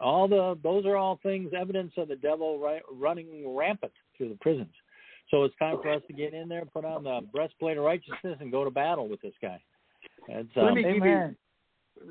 All 0.00 0.26
the 0.26 0.58
those 0.64 0.84
are 0.84 0.96
all 0.96 1.20
things 1.22 1.52
evidence 1.56 1.92
of 1.96 2.08
the 2.08 2.16
devil 2.16 2.58
right, 2.58 2.82
running 2.92 3.56
rampant 3.56 3.92
through 4.18 4.30
the 4.30 4.38
prisons. 4.40 4.74
So 5.30 5.44
it's 5.44 5.54
time 5.58 5.78
for 5.80 5.90
us 5.90 6.02
to 6.08 6.12
get 6.12 6.34
in 6.34 6.48
there, 6.48 6.64
put 6.64 6.84
on 6.84 7.04
the 7.04 7.20
breastplate 7.32 7.78
of 7.78 7.84
righteousness, 7.84 8.36
and 8.40 8.50
go 8.50 8.64
to 8.64 8.70
battle 8.70 9.08
with 9.08 9.22
this 9.22 9.32
guy. 9.40 9.62
It's, 10.28 10.48
Let 10.56 10.66
um, 10.66 10.74
me 10.74 10.82
give 10.82 11.04
you 11.04 11.34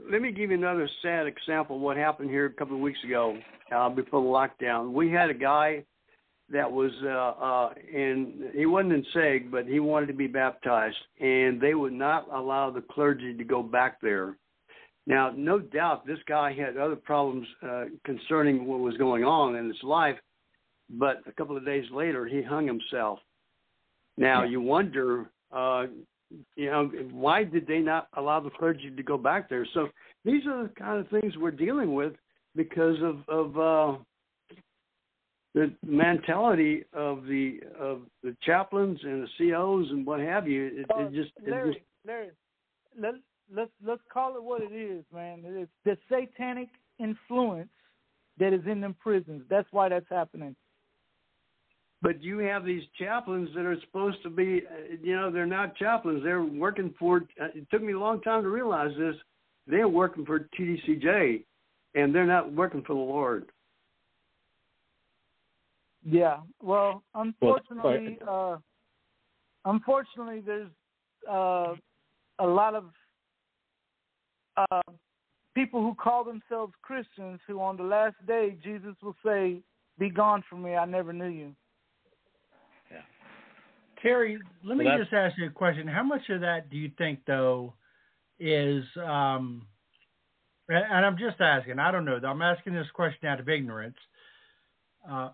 let 0.09 0.21
me 0.21 0.31
give 0.31 0.51
you 0.51 0.57
another 0.57 0.89
sad 1.01 1.27
example 1.27 1.75
of 1.75 1.81
what 1.81 1.97
happened 1.97 2.29
here 2.29 2.45
a 2.45 2.53
couple 2.53 2.75
of 2.75 2.81
weeks 2.81 2.99
ago 3.03 3.37
uh, 3.75 3.89
before 3.89 4.21
the 4.21 4.65
lockdown. 4.65 4.93
We 4.93 5.11
had 5.11 5.29
a 5.29 5.33
guy 5.33 5.83
that 6.49 6.71
was 6.71 6.91
uh, 7.03 7.43
uh, 7.43 7.73
in 7.91 8.51
he 8.53 8.65
wasn't 8.65 8.93
in 8.93 9.05
SEG, 9.15 9.51
but 9.51 9.65
he 9.65 9.79
wanted 9.79 10.07
to 10.07 10.13
be 10.13 10.27
baptized, 10.27 10.97
and 11.19 11.59
they 11.59 11.73
would 11.73 11.93
not 11.93 12.27
allow 12.33 12.69
the 12.69 12.81
clergy 12.81 13.35
to 13.35 13.43
go 13.43 13.63
back 13.63 13.99
there. 14.01 14.37
Now, 15.07 15.33
no 15.35 15.59
doubt, 15.59 16.05
this 16.05 16.19
guy 16.27 16.53
had 16.53 16.77
other 16.77 16.95
problems 16.95 17.47
uh, 17.63 17.85
concerning 18.05 18.65
what 18.65 18.79
was 18.79 18.95
going 18.97 19.23
on 19.23 19.55
in 19.55 19.67
his 19.67 19.81
life, 19.83 20.17
but 20.89 21.21
a 21.25 21.31
couple 21.31 21.57
of 21.57 21.65
days 21.65 21.85
later, 21.91 22.27
he 22.27 22.43
hung 22.43 22.67
himself. 22.67 23.19
Now, 24.17 24.43
you 24.43 24.61
wonder, 24.61 25.31
uh, 25.51 25.85
you 26.55 26.69
know, 26.69 26.91
why 27.11 27.43
did 27.43 27.67
they 27.67 27.79
not 27.79 28.07
allow 28.15 28.39
the 28.39 28.49
clergy 28.49 28.91
to 28.95 29.03
go 29.03 29.17
back 29.17 29.49
there? 29.49 29.67
So 29.73 29.89
these 30.25 30.45
are 30.47 30.63
the 30.63 30.69
kind 30.69 30.99
of 30.99 31.07
things 31.09 31.37
we're 31.37 31.51
dealing 31.51 31.93
with 31.93 32.13
because 32.55 32.97
of 33.01 33.27
of 33.27 33.57
uh, 33.57 33.97
the 35.53 35.73
mentality 35.85 36.83
of 36.93 37.25
the 37.25 37.59
of 37.79 38.01
the 38.23 38.35
chaplains 38.43 38.99
and 39.03 39.23
the 39.23 39.51
COs 39.51 39.87
and 39.91 40.05
what 40.05 40.19
have 40.19 40.47
you. 40.47 40.67
It, 40.73 40.85
Uh, 40.89 41.05
it 41.05 41.13
just 41.13 41.31
it 41.45 41.49
Larry, 41.49 41.73
just 41.73 41.85
Larry, 42.05 42.29
let 42.97 43.15
let's 43.53 43.71
let's 43.85 44.01
call 44.11 44.35
it 44.35 44.43
what 44.43 44.61
it 44.61 44.73
is, 44.73 45.03
man. 45.13 45.43
It's 45.45 45.71
the 45.83 45.97
satanic 46.09 46.69
influence 46.99 47.69
that 48.37 48.53
is 48.53 48.65
in 48.65 48.81
them 48.81 48.95
prisons. 48.99 49.43
That's 49.49 49.67
why 49.71 49.89
that's 49.89 50.09
happening. 50.09 50.55
But 52.01 52.23
you 52.23 52.39
have 52.39 52.65
these 52.65 52.81
chaplains 52.97 53.49
that 53.55 53.65
are 53.65 53.79
supposed 53.81 54.23
to 54.23 54.29
be, 54.29 54.63
uh, 54.65 54.95
you 55.03 55.15
know, 55.15 55.31
they're 55.31 55.45
not 55.45 55.75
chaplains. 55.75 56.23
They're 56.23 56.43
working 56.43 56.93
for. 56.97 57.17
Uh, 57.39 57.47
it 57.53 57.69
took 57.69 57.83
me 57.83 57.93
a 57.93 57.99
long 57.99 58.21
time 58.21 58.41
to 58.41 58.49
realize 58.49 58.91
this. 58.97 59.15
They're 59.67 59.87
working 59.87 60.25
for 60.25 60.47
TDCJ, 60.59 61.43
and 61.93 62.13
they're 62.13 62.25
not 62.25 62.51
working 62.51 62.81
for 62.81 62.93
the 62.93 62.99
Lord. 62.99 63.49
Yeah. 66.03 66.37
Well, 66.59 67.03
unfortunately, 67.13 68.17
uh, 68.27 68.57
unfortunately, 69.65 70.41
there's 70.43 70.71
uh, 71.29 71.75
a 72.39 72.47
lot 72.47 72.73
of 72.73 72.85
uh, 74.57 74.81
people 75.53 75.81
who 75.81 75.93
call 75.93 76.23
themselves 76.23 76.73
Christians 76.81 77.39
who, 77.45 77.61
on 77.61 77.77
the 77.77 77.83
last 77.83 78.15
day, 78.25 78.57
Jesus 78.63 78.95
will 79.03 79.15
say, 79.23 79.61
"Be 79.99 80.09
gone 80.09 80.43
from 80.49 80.63
me, 80.63 80.75
I 80.75 80.85
never 80.85 81.13
knew 81.13 81.27
you." 81.27 81.55
Terry, 84.01 84.39
let 84.63 84.77
me 84.77 84.85
Well, 84.85 84.97
just 84.97 85.13
ask 85.13 85.37
you 85.37 85.47
a 85.47 85.51
question. 85.51 85.87
How 85.87 86.03
much 86.03 86.29
of 86.29 86.41
that 86.41 86.69
do 86.69 86.77
you 86.77 86.91
think, 86.97 87.19
though, 87.25 87.73
is, 88.39 88.83
um, 88.97 89.67
and 90.67 90.83
and 90.89 91.05
I'm 91.05 91.17
just 91.17 91.39
asking, 91.39 91.79
I 91.79 91.91
don't 91.91 92.05
know, 92.05 92.19
I'm 92.23 92.41
asking 92.41 92.73
this 92.73 92.89
question 92.93 93.27
out 93.27 93.39
of 93.39 93.49
ignorance. 93.49 93.97
Uh, 95.09 95.29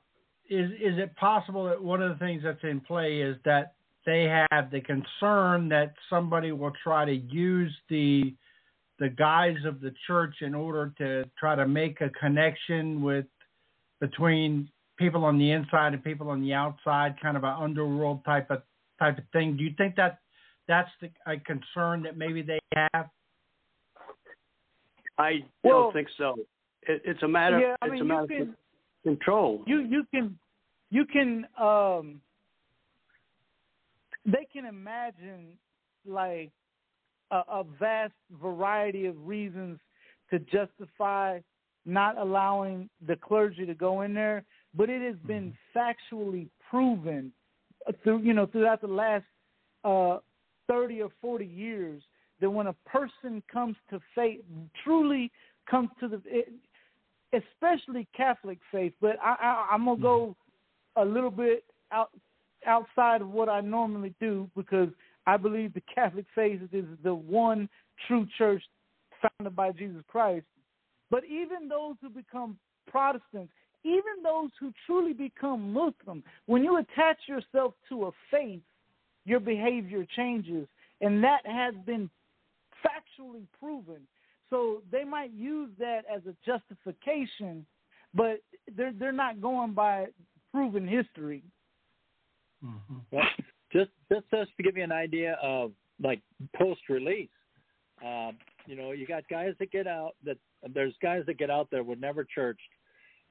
is, 0.49 0.71
is 0.71 0.97
it 0.97 1.15
possible 1.15 1.65
that 1.65 1.81
one 1.81 2.01
of 2.01 2.09
the 2.09 2.25
things 2.25 2.43
that's 2.43 2.63
in 2.63 2.79
play 2.81 3.21
is 3.21 3.37
that 3.45 3.73
they 4.05 4.23
have 4.51 4.71
the 4.71 4.81
concern 4.81 5.67
that 5.69 5.93
somebody 6.09 6.51
will 6.51 6.71
try 6.83 7.05
to 7.05 7.13
use 7.13 7.75
the 7.89 8.33
the 8.99 9.09
guise 9.09 9.63
of 9.63 9.79
the 9.79 9.93
church 10.07 10.37
in 10.41 10.55
order 10.55 10.91
to 10.97 11.29
try 11.37 11.55
to 11.55 11.67
make 11.67 12.01
a 12.01 12.09
connection 12.09 13.03
with 13.03 13.25
between 13.99 14.67
people 14.97 15.23
on 15.25 15.37
the 15.37 15.51
inside 15.51 15.93
and 15.93 16.03
people 16.03 16.29
on 16.29 16.41
the 16.41 16.53
outside, 16.53 17.15
kind 17.21 17.37
of 17.37 17.43
an 17.43 17.55
underworld 17.59 18.23
type 18.25 18.49
of 18.51 18.61
type 18.99 19.17
of 19.17 19.23
thing. 19.31 19.55
Do 19.57 19.63
you 19.63 19.73
think 19.77 19.95
that 19.95 20.19
that's 20.67 20.89
the, 21.01 21.09
a 21.27 21.37
concern 21.37 22.01
that 22.03 22.17
maybe 22.17 22.41
they 22.41 22.59
have? 22.75 23.09
I 25.17 25.45
Well- 25.63 25.83
don't 25.83 25.93
think 25.93 26.09
so. 26.17 26.35
It, 26.83 27.01
it's 27.05 27.21
a 27.23 27.27
matter. 27.27 27.59
yeah, 27.59 27.75
I 27.81 27.85
it's 27.87 27.91
mean, 27.93 28.01
a 28.01 28.03
you 28.05 28.09
matter 28.09 28.27
can 28.27 28.41
of 28.49 28.55
control. 29.03 29.63
you 29.67 29.79
you 29.81 30.03
can 30.13 30.37
you 30.89 31.05
can 31.05 31.45
um 31.59 32.21
they 34.25 34.45
can 34.51 34.65
imagine 34.65 35.57
like 36.05 36.51
a, 37.31 37.37
a 37.49 37.63
vast 37.79 38.13
variety 38.41 39.05
of 39.05 39.15
reasons 39.27 39.79
to 40.31 40.39
justify 40.39 41.39
not 41.85 42.17
allowing 42.17 42.89
the 43.07 43.15
clergy 43.15 43.65
to 43.65 43.73
go 43.73 44.01
in 44.01 44.13
there, 44.13 44.43
but 44.77 44.89
it 44.89 45.01
has 45.01 45.15
been 45.25 45.53
factually 45.75 46.47
proven 46.69 47.31
through 48.03 48.19
you 48.19 48.33
know 48.33 48.45
throughout 48.45 48.81
the 48.81 48.87
last 48.87 49.25
uh, 49.83 50.19
thirty 50.67 51.01
or 51.01 51.09
forty 51.21 51.45
years 51.45 52.01
that 52.39 52.49
when 52.49 52.67
a 52.67 52.75
person 52.85 53.41
comes 53.51 53.75
to 53.89 53.99
faith, 54.13 54.41
truly 54.83 55.31
comes 55.69 55.89
to 55.99 56.07
the, 56.07 56.21
especially 57.33 58.07
Catholic 58.15 58.59
faith, 58.71 58.93
but 59.01 59.17
I, 59.21 59.35
I, 59.41 59.67
I'm 59.71 59.85
gonna 59.85 59.99
go 59.99 60.35
a 60.95 61.03
little 61.03 61.31
bit 61.31 61.63
out 61.91 62.11
outside 62.65 63.21
of 63.21 63.29
what 63.29 63.49
I 63.49 63.61
normally 63.61 64.13
do 64.19 64.49
because 64.55 64.89
I 65.25 65.37
believe 65.37 65.73
the 65.73 65.83
Catholic 65.93 66.25
faith 66.35 66.61
is 66.71 66.85
the 67.03 67.13
one 67.13 67.69
true 68.07 68.27
church 68.37 68.63
founded 69.21 69.55
by 69.55 69.71
Jesus 69.71 70.01
Christ. 70.07 70.45
But 71.09 71.23
even 71.25 71.67
those 71.69 71.95
who 72.01 72.09
become 72.09 72.57
Protestants, 72.87 73.51
even 73.83 74.23
those 74.23 74.49
who 74.59 74.73
truly 74.85 75.13
become 75.13 75.73
Muslim, 75.73 76.23
when 76.45 76.63
you 76.63 76.77
attach 76.77 77.17
yourself 77.27 77.73
to 77.89 78.05
a 78.05 78.11
faith, 78.31 78.61
your 79.25 79.39
behavior 79.39 80.05
changes, 80.15 80.67
and 81.01 81.23
that 81.23 81.45
has 81.45 81.73
been 81.85 82.09
factually 82.85 83.45
proven. 83.59 84.07
So 84.49 84.81
they 84.91 85.03
might 85.03 85.31
use 85.31 85.69
that 85.79 86.01
as 86.13 86.21
a 86.25 86.35
justification, 86.45 87.65
but 88.13 88.39
they're 88.75 88.93
they're 88.97 89.11
not 89.11 89.41
going 89.41 89.73
by 89.73 90.07
proven 90.53 90.87
history. 90.87 91.43
Well, 93.11 93.27
just 93.71 93.91
just 94.11 94.25
just 94.33 94.51
to 94.57 94.63
give 94.63 94.77
you 94.77 94.83
an 94.83 94.91
idea 94.91 95.37
of 95.41 95.71
like 96.01 96.21
post 96.55 96.81
release, 96.89 97.29
uh, 98.05 98.31
you 98.65 98.75
know, 98.75 98.91
you 98.91 99.05
got 99.05 99.27
guys 99.29 99.53
that 99.59 99.71
get 99.71 99.87
out 99.87 100.13
that 100.23 100.37
there's 100.73 100.93
guys 101.01 101.23
that 101.27 101.37
get 101.37 101.49
out 101.49 101.67
there 101.71 101.83
were 101.83 101.95
never 101.95 102.23
churched, 102.23 102.69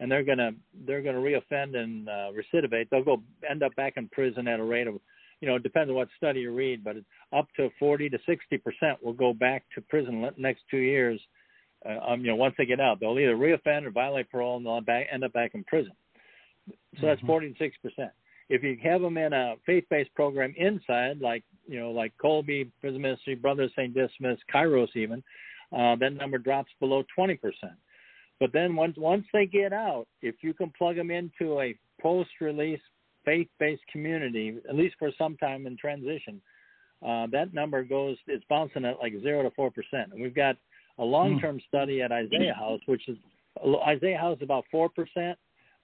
and 0.00 0.10
they're 0.10 0.24
gonna 0.24 0.52
they're 0.86 1.02
gonna 1.02 1.18
reoffend 1.18 1.76
and 1.76 2.08
uh, 2.08 2.30
recidivate. 2.32 2.88
They'll 2.90 3.04
go 3.04 3.22
end 3.48 3.62
up 3.62 3.74
back 3.76 3.94
in 3.96 4.08
prison 4.08 4.48
at 4.48 4.60
a 4.60 4.64
rate 4.64 4.86
of, 4.86 4.94
you 5.40 5.48
know, 5.48 5.56
it 5.56 5.62
depends 5.62 5.90
on 5.90 5.96
what 5.96 6.08
study 6.16 6.40
you 6.40 6.54
read, 6.54 6.84
but 6.84 6.96
it's 6.96 7.06
up 7.32 7.48
to 7.56 7.70
40 7.78 8.10
to 8.10 8.18
60 8.26 8.58
percent 8.58 9.02
will 9.02 9.12
go 9.12 9.32
back 9.32 9.64
to 9.74 9.80
prison 9.80 10.28
next 10.36 10.62
two 10.70 10.78
years. 10.78 11.20
Uh, 11.84 12.12
um, 12.12 12.20
you 12.20 12.28
know, 12.28 12.36
once 12.36 12.54
they 12.58 12.66
get 12.66 12.80
out, 12.80 13.00
they'll 13.00 13.18
either 13.18 13.36
reoffend 13.36 13.84
or 13.84 13.90
violate 13.90 14.30
parole, 14.30 14.56
and 14.56 14.66
they'll 14.66 14.80
back, 14.80 15.06
end 15.12 15.24
up 15.24 15.32
back 15.32 15.52
in 15.54 15.62
prison. 15.64 15.92
So 17.00 17.06
that's 17.06 17.20
40 17.22 17.52
to 17.52 17.58
60 17.58 17.78
percent 17.82 18.10
if 18.48 18.62
you 18.62 18.76
have 18.82 19.00
them 19.00 19.18
in 19.18 19.32
a 19.32 19.54
faith-based 19.64 20.14
program 20.14 20.54
inside, 20.56 21.20
like 21.20 21.42
you 21.66 21.80
know, 21.80 21.90
like 21.90 22.12
Kolbe 22.22 22.70
Prison 22.80 23.02
Ministry, 23.02 23.34
Brothers 23.34 23.72
St. 23.76 23.92
Dismas, 23.92 24.38
Kairos, 24.54 24.94
even, 24.94 25.22
uh, 25.76 25.96
that 25.96 26.12
number 26.14 26.38
drops 26.38 26.70
below 26.78 27.02
20%. 27.18 27.38
But 28.38 28.52
then 28.52 28.76
once 28.76 28.96
once 28.98 29.24
they 29.32 29.46
get 29.46 29.72
out, 29.72 30.06
if 30.22 30.36
you 30.42 30.52
can 30.52 30.72
plug 30.76 30.96
them 30.96 31.10
into 31.10 31.60
a 31.60 31.74
post-release 32.00 32.80
faith-based 33.24 33.82
community, 33.90 34.58
at 34.68 34.76
least 34.76 34.96
for 34.98 35.10
some 35.18 35.36
time 35.38 35.66
in 35.66 35.76
transition, 35.76 36.40
uh, 37.06 37.26
that 37.32 37.52
number 37.52 37.82
goes 37.82 38.16
it's 38.26 38.44
bouncing 38.48 38.84
at 38.84 38.98
like 38.98 39.14
zero 39.22 39.42
to 39.42 39.50
four 39.50 39.70
percent. 39.70 40.12
And 40.12 40.22
we've 40.22 40.34
got 40.34 40.56
a 40.98 41.04
long-term 41.04 41.60
study 41.68 42.02
at 42.02 42.12
Isaiah 42.12 42.54
House, 42.54 42.80
which 42.86 43.08
is 43.08 43.16
Isaiah 43.86 44.18
House 44.18 44.36
is 44.36 44.42
about 44.42 44.64
four 44.70 44.88
percent. 44.88 45.38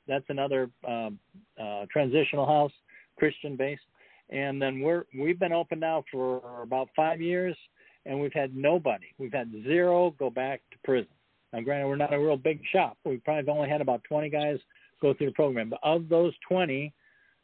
That's 0.07 0.25
another 0.29 0.71
um, 0.87 1.19
uh, 1.61 1.87
transitional 1.91 2.47
house, 2.47 2.73
Christian 3.17 3.57
based. 3.57 3.83
And 4.31 4.61
then 4.61 4.81
we're 4.81 5.05
we've 5.19 5.39
been 5.39 5.53
open 5.53 5.81
now 5.81 6.05
for 6.11 6.43
about 6.63 6.89
five 6.95 7.21
years, 7.21 7.57
and 8.05 8.21
we've 8.21 8.33
had 8.33 8.55
nobody. 8.57 9.07
We've 9.19 9.33
had 9.33 9.51
zero 9.65 10.15
go 10.19 10.29
back 10.29 10.61
to 10.71 10.79
prison. 10.85 11.09
Now, 11.53 11.61
granted, 11.61 11.89
we're 11.89 11.97
not 11.97 12.15
a 12.15 12.19
real 12.19 12.37
big 12.37 12.61
shop. 12.73 12.97
We've 13.05 13.23
probably 13.25 13.51
only 13.53 13.69
had 13.69 13.81
about 13.81 14.03
20 14.05 14.31
guys 14.31 14.59
go 15.01 15.13
through 15.13 15.27
the 15.27 15.33
program. 15.33 15.69
But 15.71 15.81
of 15.83 16.09
those 16.09 16.33
20, 16.49 16.93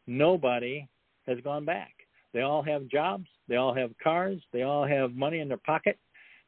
nobody 0.06 0.88
has 1.26 1.38
gone 1.42 1.64
back. 1.64 1.92
They 2.32 2.40
all 2.40 2.62
have 2.62 2.88
jobs. 2.88 3.26
They 3.48 3.56
all 3.56 3.74
have 3.74 3.90
cars. 4.02 4.40
They 4.52 4.62
all 4.62 4.86
have 4.86 5.14
money 5.14 5.40
in 5.40 5.48
their 5.48 5.58
pocket. 5.58 5.98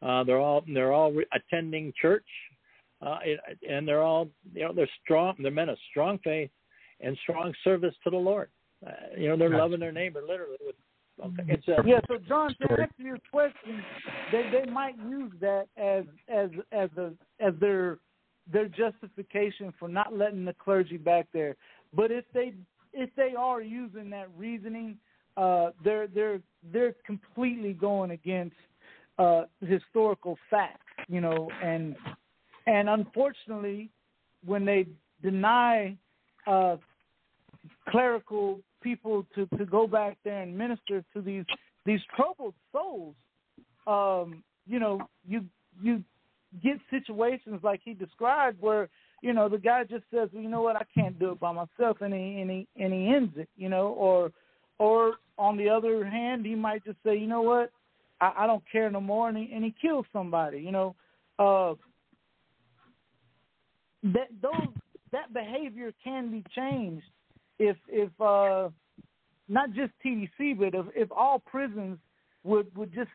Uh, 0.02 0.24
they're 0.24 0.38
all 0.38 0.62
they're 0.72 0.92
all 0.92 1.12
re- 1.12 1.26
attending 1.32 1.92
church, 2.00 2.24
uh, 3.02 3.18
and 3.68 3.86
they're 3.86 4.02
all 4.02 4.28
you 4.54 4.62
know 4.62 4.72
they're 4.72 4.88
strong. 5.02 5.34
They're 5.38 5.50
men 5.50 5.68
of 5.68 5.76
strong 5.90 6.18
faith 6.24 6.50
and 7.00 7.18
strong 7.22 7.52
service 7.64 7.94
to 8.04 8.10
the 8.10 8.16
Lord. 8.16 8.48
Uh, 8.86 8.92
you 9.16 9.28
know 9.28 9.36
they're 9.36 9.50
loving 9.50 9.80
their 9.80 9.92
neighbor 9.92 10.22
literally. 10.26 10.56
With 10.64 10.76
it's 11.48 11.68
a 11.68 11.76
Yeah, 11.84 12.00
so 12.08 12.18
John, 12.28 12.54
to 12.60 12.72
answer 12.72 13.02
your 13.02 13.18
question, 13.30 13.82
they 14.32 14.50
they 14.50 14.70
might 14.70 14.96
use 14.98 15.32
that 15.40 15.66
as 15.76 16.04
as 16.28 16.50
as 16.72 16.90
a 16.96 17.12
as 17.40 17.54
their 17.60 17.98
their 18.52 18.68
justification 18.68 19.72
for 19.78 19.88
not 19.88 20.16
letting 20.16 20.44
the 20.44 20.54
clergy 20.54 20.96
back 20.96 21.26
there. 21.32 21.56
But 21.94 22.10
if 22.10 22.24
they 22.32 22.54
if 22.92 23.10
they 23.16 23.34
are 23.38 23.60
using 23.60 24.10
that 24.10 24.28
reasoning, 24.36 24.96
uh, 25.36 25.70
they're 25.84 26.06
they're 26.06 26.40
they're 26.72 26.94
completely 27.06 27.72
going 27.72 28.10
against 28.10 28.56
uh, 29.18 29.42
historical 29.60 30.38
facts, 30.48 30.86
you 31.08 31.20
know, 31.20 31.50
and 31.62 31.96
and 32.66 32.88
unfortunately, 32.88 33.90
when 34.44 34.64
they 34.64 34.86
deny 35.22 35.96
uh, 36.46 36.76
clerical 37.88 38.60
people 38.82 39.26
to 39.34 39.46
to 39.58 39.64
go 39.64 39.86
back 39.86 40.18
there 40.24 40.42
and 40.42 40.56
minister 40.56 41.04
to 41.14 41.22
these 41.22 41.44
these 41.86 42.00
troubled 42.16 42.54
souls. 42.72 43.14
Um 43.86 44.42
you 44.66 44.78
know 44.78 45.00
you 45.26 45.44
you 45.82 46.02
get 46.62 46.78
situations 46.90 47.60
like 47.62 47.80
he 47.84 47.94
described 47.94 48.60
where 48.60 48.88
you 49.22 49.32
know 49.32 49.48
the 49.48 49.58
guy 49.58 49.84
just 49.84 50.04
says 50.12 50.28
well, 50.32 50.42
you 50.42 50.48
know 50.48 50.62
what? 50.62 50.76
I 50.76 50.84
can't 50.94 51.18
do 51.18 51.32
it 51.32 51.40
by 51.40 51.52
myself 51.52 52.00
and 52.00 52.12
he 52.12 52.40
and 52.40 52.50
he 52.50 52.68
and 52.76 52.92
he 52.92 53.14
ends 53.14 53.32
it 53.36 53.48
you 53.56 53.68
know 53.68 53.88
or 53.88 54.32
or 54.78 55.14
on 55.38 55.56
the 55.56 55.68
other 55.68 56.04
hand 56.04 56.44
he 56.44 56.54
might 56.54 56.84
just 56.84 56.98
say 57.04 57.16
you 57.16 57.26
know 57.26 57.42
what? 57.42 57.70
I, 58.20 58.32
I 58.38 58.46
don't 58.46 58.64
care 58.70 58.90
no 58.90 59.00
more 59.00 59.28
and 59.28 59.38
he 59.38 59.50
and 59.52 59.64
he 59.64 59.74
kills 59.80 60.06
somebody 60.12 60.60
you 60.60 60.72
know. 60.72 60.94
Uh 61.38 61.74
that 64.02 64.28
those 64.40 64.74
that 65.12 65.32
behavior 65.32 65.92
can 66.02 66.30
be 66.30 66.44
changed 66.54 67.04
if 67.60 67.76
if 67.88 68.10
uh 68.20 68.70
not 69.48 69.72
just 69.72 69.92
TDC 70.04 70.58
but 70.58 70.74
if 70.74 70.86
if 70.96 71.12
all 71.12 71.38
prisons 71.38 71.98
would 72.42 72.74
would 72.76 72.92
just 72.92 73.10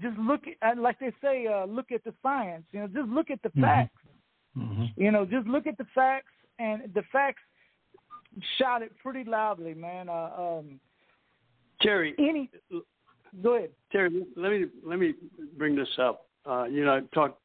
just 0.00 0.16
look 0.18 0.42
at 0.62 0.78
like 0.78 0.98
they 0.98 1.12
say 1.20 1.46
uh 1.46 1.66
look 1.66 1.92
at 1.92 2.02
the 2.04 2.14
science 2.22 2.64
you 2.72 2.80
know 2.80 2.86
just 2.86 3.08
look 3.08 3.30
at 3.30 3.42
the 3.42 3.50
Mhm. 3.50 3.60
facts 3.60 4.02
hmm 4.54 4.84
you 4.96 5.10
know 5.10 5.26
just 5.26 5.46
look 5.46 5.66
at 5.66 5.76
the 5.76 5.86
facts 5.94 6.32
and 6.58 6.94
the 6.94 7.02
facts 7.12 7.42
shot 8.56 8.80
it 8.80 8.92
pretty 9.02 9.24
loudly 9.28 9.74
man 9.74 10.08
uh 10.08 10.30
um 10.38 10.80
Terry, 11.82 12.14
any 12.18 12.50
go 13.42 13.56
ahead 13.56 13.70
Terry, 13.90 14.24
let 14.36 14.52
me 14.52 14.66
let 14.84 14.98
me 14.98 15.14
bring 15.56 15.74
this 15.74 15.88
up. 15.98 16.26
Uh, 16.46 16.64
you 16.64 16.84
know, 16.84 16.96
I 16.96 17.00
talked. 17.14 17.40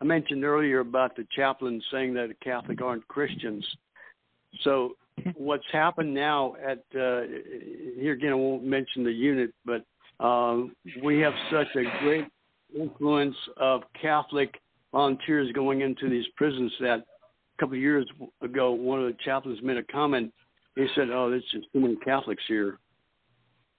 I 0.00 0.04
mentioned 0.04 0.44
earlier 0.44 0.80
about 0.80 1.16
the 1.16 1.26
chaplain 1.34 1.80
saying 1.90 2.14
that 2.14 2.28
the 2.28 2.34
Catholic 2.42 2.82
aren't 2.82 3.06
Christians. 3.08 3.64
So 4.62 4.96
what's 5.34 5.64
happened 5.72 6.12
now 6.12 6.54
at 6.64 6.78
uh, 6.98 7.22
here 7.98 8.12
again? 8.12 8.32
I 8.32 8.34
won't 8.34 8.64
mention 8.64 9.04
the 9.04 9.12
unit, 9.12 9.52
but 9.64 9.84
um, 10.24 10.74
we 11.02 11.18
have 11.20 11.32
such 11.50 11.68
a 11.76 11.84
great 12.00 12.26
influence 12.78 13.36
of 13.56 13.82
Catholic 14.00 14.54
volunteers 14.92 15.50
going 15.52 15.80
into 15.80 16.08
these 16.08 16.26
prisons 16.36 16.72
that 16.80 17.00
a 17.00 17.60
couple 17.60 17.74
of 17.74 17.80
years 17.80 18.06
ago, 18.42 18.72
one 18.72 19.00
of 19.00 19.06
the 19.06 19.16
chaplains 19.24 19.58
made 19.62 19.76
a 19.76 19.82
comment. 19.84 20.32
He 20.76 20.86
said, 20.94 21.10
"Oh, 21.10 21.28
there's 21.28 21.44
just 21.52 21.66
too 21.72 21.80
many 21.80 21.96
Catholics 21.96 22.42
here." 22.48 22.78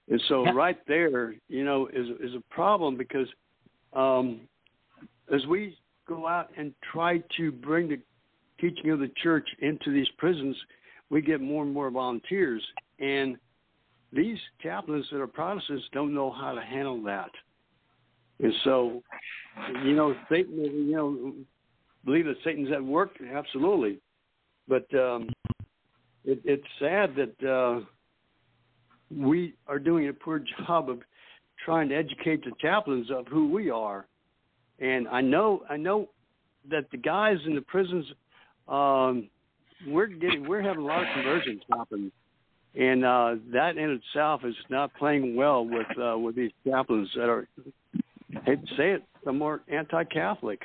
And 0.09 0.21
so 0.27 0.43
Yeah. 0.43 0.51
right 0.53 0.77
there, 0.87 1.35
you 1.47 1.63
know, 1.63 1.87
is 1.87 2.09
is 2.19 2.35
a 2.35 2.43
problem 2.53 2.97
because 2.97 3.27
um, 3.93 4.41
as 5.33 5.45
we 5.47 5.77
go 6.07 6.27
out 6.27 6.49
and 6.57 6.73
try 6.91 7.23
to 7.37 7.51
bring 7.51 7.87
the 7.87 7.99
teaching 8.59 8.91
of 8.91 8.99
the 8.99 9.11
church 9.21 9.47
into 9.59 9.91
these 9.91 10.09
prisons, 10.17 10.55
we 11.13 11.21
get 11.21 11.39
more 11.41 11.63
and 11.63 11.73
more 11.73 11.89
volunteers, 11.89 12.63
and 12.99 13.37
these 14.11 14.37
chaplains 14.61 15.05
that 15.11 15.21
are 15.21 15.27
Protestants 15.27 15.85
don't 15.91 16.13
know 16.13 16.31
how 16.31 16.53
to 16.53 16.61
handle 16.61 17.01
that. 17.03 17.31
And 18.39 18.53
so, 18.63 19.01
you 19.83 19.95
know, 19.95 20.13
Satan, 20.29 20.59
you 20.59 20.95
know, 20.95 21.33
believe 22.03 22.25
that 22.25 22.35
Satan's 22.43 22.71
at 22.71 22.83
work, 22.83 23.11
absolutely, 23.33 23.99
but 24.67 24.85
um, 24.95 25.29
it, 26.25 26.41
it's 26.43 26.67
sad 26.79 27.15
that. 27.15 27.47
Uh, 27.47 27.85
we 29.15 29.53
are 29.67 29.79
doing 29.79 30.07
a 30.09 30.13
poor 30.13 30.41
job 30.65 30.89
of 30.89 30.99
trying 31.63 31.89
to 31.89 31.95
educate 31.95 32.43
the 32.43 32.51
chaplains 32.59 33.11
of 33.11 33.27
who 33.27 33.49
we 33.49 33.69
are. 33.69 34.07
And 34.79 35.07
I 35.07 35.21
know 35.21 35.63
I 35.69 35.77
know 35.77 36.09
that 36.69 36.89
the 36.91 36.97
guys 36.97 37.37
in 37.45 37.55
the 37.55 37.61
prisons 37.61 38.05
um 38.67 39.29
we're 39.87 40.07
getting 40.07 40.47
we're 40.47 40.61
having 40.61 40.83
a 40.83 40.85
lot 40.85 41.01
of 41.01 41.07
conversions 41.13 41.61
happen. 41.71 42.11
And 42.75 43.05
uh 43.05 43.35
that 43.51 43.77
in 43.77 43.91
itself 43.91 44.41
is 44.43 44.55
not 44.69 44.93
playing 44.95 45.35
well 45.35 45.65
with 45.65 45.87
uh 46.01 46.17
with 46.17 46.35
these 46.35 46.51
chaplains 46.67 47.09
that 47.15 47.29
are 47.29 47.47
I 48.35 48.39
hate 48.45 48.65
to 48.67 48.75
say 48.75 48.91
it, 48.91 49.03
they're 49.23 49.33
more 49.33 49.61
anti 49.67 50.03
Catholic. 50.05 50.61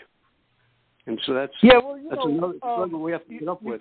And 1.07 1.21
so 1.27 1.35
that's 1.35 1.53
yeah 1.63 1.79
well 1.79 1.99
that's 2.09 2.25
know 2.25 2.31
another 2.31 2.53
um, 2.53 2.59
struggle 2.59 3.03
we 3.03 3.13
have 3.13 3.27
to 3.27 3.33
you- 3.33 3.41
get 3.41 3.49
up 3.49 3.63
with. 3.63 3.81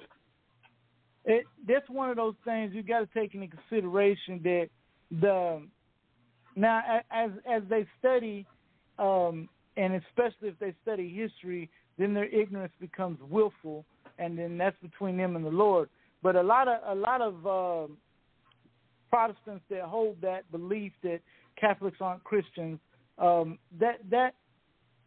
it 1.25 1.45
that's 1.67 1.89
one 1.89 2.09
of 2.09 2.15
those 2.15 2.35
things 2.43 2.73
you 2.73 2.83
got 2.83 2.99
to 2.99 3.07
take 3.13 3.33
into 3.33 3.47
consideration 3.47 4.41
that 4.43 4.69
the 5.21 5.61
now 6.55 7.01
as 7.11 7.31
as 7.49 7.61
they 7.69 7.85
study 7.99 8.45
um 8.99 9.47
and 9.77 9.93
especially 9.93 10.49
if 10.49 10.57
they 10.59 10.73
study 10.81 11.07
history 11.07 11.69
then 11.97 12.13
their 12.13 12.25
ignorance 12.25 12.73
becomes 12.79 13.19
willful 13.29 13.85
and 14.19 14.37
then 14.37 14.57
that's 14.57 14.77
between 14.81 15.17
them 15.17 15.35
and 15.35 15.45
the 15.45 15.49
lord. 15.49 15.89
But 16.23 16.35
a 16.35 16.43
lot 16.43 16.67
of 16.67 16.97
a 16.97 16.99
lot 16.99 17.21
of 17.21 17.35
um 17.45 17.97
protestants 19.09 19.63
that 19.69 19.83
hold 19.83 20.17
that 20.21 20.49
belief 20.51 20.91
that 21.01 21.21
catholics 21.57 21.97
aren't 22.01 22.21
christians 22.25 22.77
um 23.17 23.57
that 23.79 23.99
that 24.11 24.35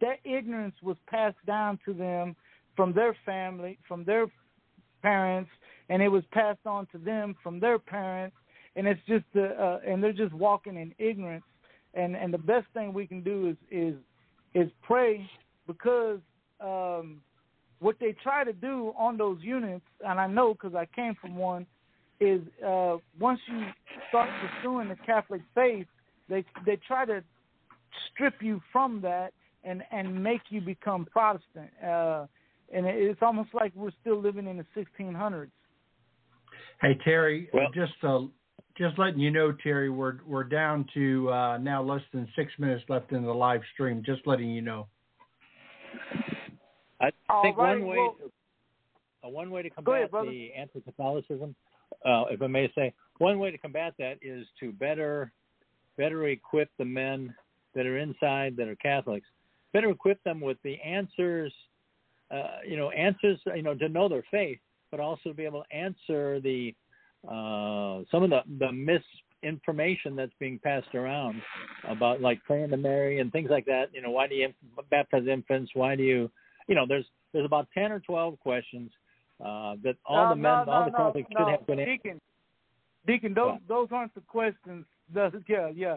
that 0.00 0.18
ignorance 0.24 0.74
was 0.82 0.96
passed 1.06 1.36
down 1.46 1.78
to 1.84 1.92
them 1.92 2.34
from 2.74 2.94
their 2.94 3.14
family 3.26 3.78
from 3.86 4.04
their 4.04 4.26
parents 5.02 5.50
and 5.90 6.00
it 6.00 6.08
was 6.08 6.22
passed 6.30 6.64
on 6.64 6.86
to 6.92 6.98
them 6.98 7.34
from 7.42 7.60
their 7.60 7.78
parents. 7.78 8.36
And 8.76 8.86
it's 8.86 9.00
just 9.06 9.24
the 9.34 9.48
uh, 9.60 9.80
and 9.86 10.02
they're 10.02 10.12
just 10.12 10.32
walking 10.32 10.76
in 10.76 10.94
ignorance. 10.98 11.44
And 11.92 12.16
and 12.16 12.32
the 12.32 12.38
best 12.38 12.66
thing 12.72 12.94
we 12.94 13.06
can 13.06 13.22
do 13.22 13.48
is 13.48 13.56
is 13.70 13.94
is 14.54 14.70
pray 14.82 15.28
because 15.66 16.20
um 16.60 17.20
what 17.80 17.96
they 17.98 18.14
try 18.22 18.44
to 18.44 18.52
do 18.52 18.92
on 18.96 19.16
those 19.16 19.38
units 19.40 19.84
and 20.06 20.20
I 20.20 20.26
know 20.26 20.54
cuz 20.54 20.74
I 20.74 20.86
came 20.86 21.14
from 21.16 21.36
one 21.36 21.66
is 22.20 22.40
uh 22.64 22.98
once 23.18 23.40
you 23.46 23.66
start 24.08 24.28
pursuing 24.40 24.88
the 24.88 24.96
Catholic 24.96 25.42
faith 25.54 25.86
they 26.28 26.44
they 26.64 26.76
try 26.76 27.04
to 27.04 27.22
strip 28.12 28.42
you 28.42 28.60
from 28.72 29.00
that 29.02 29.32
and 29.64 29.82
and 29.90 30.22
make 30.22 30.42
you 30.50 30.60
become 30.60 31.06
Protestant 31.06 31.70
uh 31.82 32.26
and 32.72 32.86
it's 32.86 33.22
almost 33.22 33.52
like 33.52 33.72
we're 33.74 33.90
still 34.00 34.20
living 34.20 34.46
in 34.46 34.56
the 34.56 34.66
1600s 34.76 35.50
Hey 36.80 36.98
Terry, 37.04 37.48
Well- 37.52 37.70
just 37.74 37.92
uh, 38.02 38.20
just 38.78 38.98
letting 38.98 39.20
you 39.20 39.30
know, 39.30 39.52
Terry, 39.52 39.90
we're 39.90 40.18
we're 40.26 40.44
down 40.44 40.86
to 40.94 41.30
uh, 41.30 41.58
now 41.58 41.82
less 41.82 42.02
than 42.12 42.26
six 42.34 42.52
minutes 42.58 42.82
left 42.88 43.12
in 43.12 43.22
the 43.22 43.34
live 43.34 43.60
stream. 43.74 44.02
Just 44.04 44.26
letting 44.26 44.50
you 44.50 44.62
know. 44.62 44.88
I 47.00 47.10
All 47.28 47.42
think 47.42 47.56
right, 47.56 47.78
one 47.78 47.86
way 47.86 47.96
well- 47.96 48.16
to, 48.20 49.26
uh, 49.26 49.30
one 49.30 49.50
way 49.50 49.62
to 49.62 49.70
combat 49.70 50.10
ahead, 50.12 50.26
the 50.28 50.52
anti-Catholicism, 50.54 51.54
uh, 52.04 52.24
if 52.30 52.40
I 52.42 52.46
may 52.46 52.70
say, 52.74 52.92
one 53.18 53.38
way 53.38 53.50
to 53.50 53.58
combat 53.58 53.94
that 53.98 54.18
is 54.22 54.46
to 54.60 54.72
better 54.72 55.32
better 55.96 56.26
equip 56.28 56.70
the 56.78 56.84
men 56.84 57.34
that 57.74 57.84
are 57.86 57.98
inside 57.98 58.56
that 58.56 58.68
are 58.68 58.76
Catholics, 58.76 59.26
better 59.72 59.90
equip 59.90 60.22
them 60.24 60.40
with 60.40 60.56
the 60.62 60.80
answers, 60.80 61.52
uh, 62.30 62.58
you 62.66 62.76
know, 62.76 62.90
answers, 62.90 63.38
you 63.54 63.62
know, 63.62 63.74
to 63.74 63.88
know 63.88 64.08
their 64.08 64.24
faith, 64.30 64.58
but 64.90 65.00
also 65.00 65.30
to 65.30 65.34
be 65.34 65.44
able 65.44 65.62
to 65.62 65.76
answer 65.76 66.40
the 66.40 66.74
uh, 67.28 68.02
some 68.10 68.22
of 68.22 68.30
the 68.30 68.40
the 68.58 68.72
misinformation 68.72 70.16
that's 70.16 70.32
being 70.38 70.58
passed 70.58 70.94
around 70.94 71.42
about 71.88 72.22
like 72.22 72.42
praying 72.44 72.70
to 72.70 72.76
Mary 72.78 73.20
and 73.20 73.30
things 73.30 73.50
like 73.50 73.66
that. 73.66 73.90
You 73.92 74.00
know, 74.00 74.10
why 74.10 74.26
do 74.26 74.34
you 74.34 74.52
baptize 74.90 75.26
infants? 75.26 75.72
Why 75.74 75.96
do 75.96 76.02
you, 76.02 76.30
you 76.68 76.74
know, 76.74 76.86
there's 76.86 77.06
there's 77.32 77.46
about 77.46 77.68
ten 77.74 77.92
or 77.92 78.00
twelve 78.00 78.38
questions 78.40 78.90
uh, 79.44 79.76
that 79.82 79.96
all 80.04 80.24
no, 80.24 80.30
the 80.30 80.36
men, 80.36 80.42
no, 80.42 80.72
all 80.72 80.80
no, 80.80 80.84
the 80.86 80.90
no, 80.90 80.98
Catholics 80.98 81.28
no. 81.30 81.44
should 81.44 81.50
have 81.50 81.66
been. 81.66 81.78
Deacon, 81.78 82.20
Deacon, 83.06 83.34
those 83.34 83.52
What? 83.52 83.68
those 83.68 83.88
aren't 83.90 84.14
the 84.14 84.20
questions. 84.22 84.84
Those, 85.12 85.32
yeah, 85.48 85.70
yeah, 85.74 85.96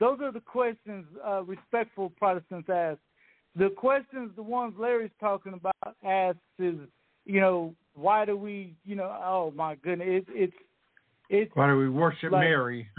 those 0.00 0.18
are 0.20 0.32
the 0.32 0.40
questions 0.40 1.06
uh, 1.26 1.42
respectful 1.42 2.10
Protestants 2.10 2.68
ask. 2.68 2.98
The 3.56 3.70
questions, 3.70 4.32
the 4.34 4.42
ones 4.42 4.74
Larry's 4.76 5.12
talking 5.20 5.52
about, 5.52 5.96
asks 6.04 6.40
is, 6.58 6.74
you 7.24 7.40
know, 7.40 7.72
why 7.94 8.24
do 8.24 8.36
we, 8.36 8.74
you 8.84 8.96
know, 8.96 9.16
oh 9.24 9.52
my 9.54 9.76
goodness, 9.76 10.08
it, 10.08 10.24
it's 10.30 10.54
it's 11.30 11.50
Why 11.54 11.68
do 11.68 11.78
we 11.78 11.88
worship 11.88 12.32
Like- 12.32 12.42
Mary? 12.42 12.88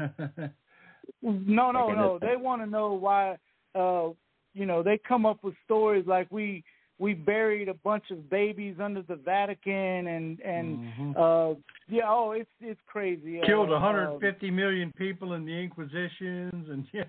no, 1.21 1.71
no, 1.71 1.89
no. 1.91 2.19
They 2.19 2.35
want 2.35 2.61
to 2.61 2.67
know 2.67 2.93
why. 2.93 3.37
Uh, 3.73 4.09
you 4.53 4.65
know, 4.65 4.81
they 4.81 4.97
come 5.05 5.25
up 5.25 5.43
with 5.43 5.53
stories 5.65 6.05
like 6.07 6.27
we 6.31 6.63
we 6.97 7.13
buried 7.13 7.67
a 7.67 7.73
bunch 7.73 8.05
of 8.11 8.29
babies 8.29 8.75
under 8.81 9.01
the 9.01 9.15
Vatican 9.15 10.07
and 10.07 10.39
and 10.39 10.79
Mhm. 10.79 11.15
uh 11.17 11.55
yeah, 11.87 12.03
oh, 12.07 12.31
it's 12.31 12.49
it's 12.61 12.79
crazy. 12.87 13.41
Killed 13.45 13.69
uh, 13.69 13.73
150 13.73 14.49
million 14.51 14.91
people 14.97 15.33
in 15.33 15.45
the 15.45 15.51
Inquisitions, 15.53 16.69
and 16.69 16.85
yeah, 16.93 17.03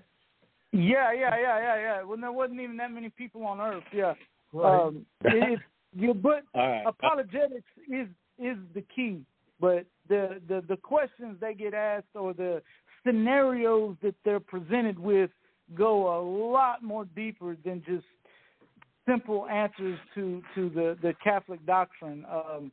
Yeah, 0.71 1.11
yeah, 1.13 1.35
yeah, 1.39 1.59
yeah, 1.59 1.79
yeah. 1.79 2.03
When 2.03 2.21
there 2.21 2.31
wasn't 2.31 2.59
even 2.59 2.77
that 2.77 2.91
many 2.91 3.09
people 3.09 3.43
on 3.45 3.59
Earth. 3.61 3.83
Yeah. 3.93 4.13
Right. 4.53 4.81
Um, 4.87 5.05
it 5.23 5.53
is. 5.53 5.59
You 5.95 6.13
but 6.13 6.43
All 6.53 6.67
right. 6.69 6.83
apologetics 6.85 7.71
is 7.89 8.07
is 8.37 8.57
the 8.73 8.83
key. 8.93 9.21
But 9.59 9.85
the, 10.09 10.39
the 10.47 10.61
the 10.67 10.77
questions 10.77 11.37
they 11.39 11.53
get 11.53 11.73
asked 11.73 12.13
or 12.13 12.33
the 12.33 12.61
scenarios 13.05 13.95
that 14.03 14.15
they're 14.23 14.39
presented 14.39 14.99
with 14.99 15.31
go 15.75 16.17
a 16.17 16.21
lot 16.21 16.83
more 16.83 17.05
deeper 17.15 17.57
than 17.65 17.83
just 17.85 18.05
simple 19.07 19.47
answers 19.47 19.99
to 20.15 20.41
to 20.55 20.69
the 20.69 20.97
the 21.01 21.13
Catholic 21.23 21.65
doctrine. 21.65 22.25
Um, 22.31 22.71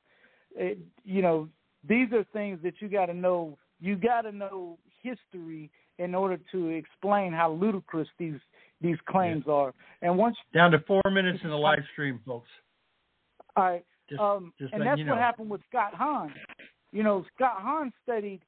it, 0.56 0.78
you 1.04 1.22
know, 1.22 1.48
these 1.88 2.12
are 2.12 2.24
things 2.32 2.58
that 2.62 2.74
you 2.80 2.88
got 2.88 3.06
to 3.06 3.14
know. 3.14 3.58
You 3.80 3.96
got 3.96 4.22
to 4.22 4.32
know 4.32 4.78
history 5.02 5.70
in 5.98 6.14
order 6.14 6.38
to 6.52 6.68
explain 6.68 7.32
how 7.32 7.52
ludicrous 7.52 8.08
these 8.18 8.40
these 8.80 8.96
claims 9.08 9.44
are. 9.48 9.72
And 10.02 10.16
once, 10.16 10.36
down 10.52 10.70
to 10.72 10.78
four 10.80 11.02
minutes 11.10 11.40
in 11.42 11.50
the 11.50 11.56
live 11.56 11.82
stream, 11.92 12.20
folks. 12.26 12.48
all 13.56 13.64
right, 13.64 13.84
Just, 14.08 14.20
um, 14.20 14.52
just 14.58 14.72
and 14.72 14.82
that's 14.84 14.98
you 14.98 15.06
what 15.06 15.18
happened 15.18 15.50
with 15.50 15.60
Scott 15.68 15.94
Hahn. 15.94 16.34
You 16.92 17.02
know, 17.02 17.24
Scott 17.34 17.56
Hahn 17.58 17.92
studied. 18.02 18.40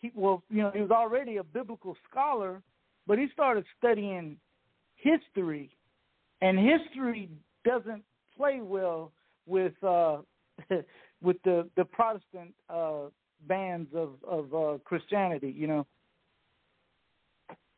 He 0.00 0.10
well, 0.14 0.42
you 0.50 0.62
know, 0.62 0.70
he 0.74 0.80
was 0.80 0.90
already 0.90 1.36
a 1.36 1.44
biblical 1.44 1.96
scholar, 2.10 2.62
but 3.06 3.18
he 3.18 3.26
started 3.32 3.64
studying 3.78 4.36
history, 4.96 5.70
and 6.44 6.58
history 6.58 7.30
doesn't 7.64 8.02
play 8.36 8.60
well 8.60 9.12
with 9.46 9.72
uh, 9.82 10.18
with 11.22 11.36
the 11.44 11.68
the 11.76 11.84
Protestant 11.84 12.54
uh, 12.68 13.08
bands 13.48 13.88
of 13.94 14.10
of 14.28 14.54
uh, 14.54 14.78
Christianity. 14.84 15.52
You 15.56 15.66
know, 15.66 15.86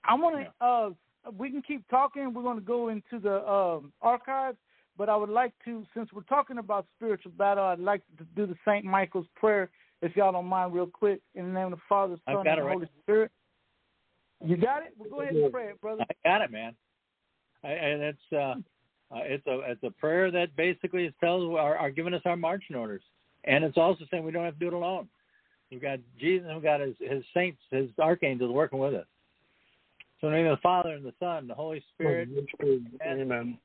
I 0.05 0.14
want 0.14 0.45
to. 0.45 0.67
Uh, 0.67 0.91
we 1.39 1.51
can 1.51 1.62
keep 1.62 1.87
talking. 1.89 2.33
We're 2.35 2.43
going 2.43 2.59
to 2.59 2.64
go 2.64 2.89
into 2.89 3.19
the 3.21 3.49
um, 3.49 3.93
archives, 4.01 4.59
but 4.97 5.09
I 5.09 5.17
would 5.17 5.29
like 5.29 5.53
to, 5.64 5.85
since 5.93 6.09
we're 6.12 6.23
talking 6.23 6.59
about 6.59 6.87
spiritual 6.97 7.33
battle, 7.33 7.64
I'd 7.64 7.81
like 7.81 8.03
to 8.19 8.25
do 8.37 8.47
the 8.47 8.55
Saint 8.64 8.85
Michael's 8.85 9.27
prayer, 9.35 9.69
if 10.03 10.14
y'all 10.14 10.31
don't 10.31 10.47
mind, 10.47 10.73
real 10.73 10.87
quick, 10.87 11.21
in 11.35 11.47
the 11.47 11.53
name 11.53 11.73
of 11.73 11.73
the 11.73 11.83
Father, 11.89 12.17
Son, 12.27 12.47
and 12.47 12.59
the 12.59 12.62
right 12.62 12.75
Holy 12.75 12.89
Spirit. 13.03 13.33
You 14.45 14.57
got 14.57 14.83
it? 14.85 14.95
Well, 14.97 15.11
go 15.11 15.23
ahead 15.23 15.35
and 15.35 15.53
pray 15.53 15.71
it, 15.71 15.81
brother. 15.81 16.05
I 16.09 16.29
got 16.29 16.43
it, 16.43 16.53
man. 16.53 16.77
And 17.63 18.03
it's 18.03 18.33
uh, 18.33 18.55
uh, 19.15 19.23
it's 19.23 19.47
a 19.47 19.61
it's 19.71 19.83
a 19.83 19.91
prayer 19.91 20.31
that 20.31 20.57
basically 20.57 21.13
tells 21.21 21.43
are, 21.57 21.77
are 21.77 21.91
giving 21.91 22.15
us 22.15 22.23
our 22.25 22.37
marching 22.37 22.77
orders, 22.77 23.03
and 23.45 23.65
it's 23.65 23.79
also 23.79 24.05
saying 24.11 24.25
we 24.25 24.33
don't 24.33 24.45
have 24.45 24.55
to 24.55 24.61
do 24.61 24.69
it 24.69 24.73
alone. 24.73 25.09
We've 25.71 25.83
got 25.83 25.99
Jesus, 26.21 26.49
we've 26.53 26.63
got 26.63 26.81
his 26.81 26.95
his 27.01 27.25
saints, 27.35 27.59
his 27.71 27.89
archangels 28.01 28.53
working 28.53 28.79
with 28.79 28.95
us. 28.95 29.07
So 30.21 30.29
in 30.29 30.33
the 30.33 30.39
name 30.39 30.47
of 30.47 30.59
the 30.59 30.63
Father 30.63 30.91
and 30.91 31.05
the 31.05 31.13
Son, 31.19 31.39
and 31.39 31.51
the 31.51 31.55
Holy 31.55 31.85
Spirit, 31.95 32.29
Amen. 33.07 33.59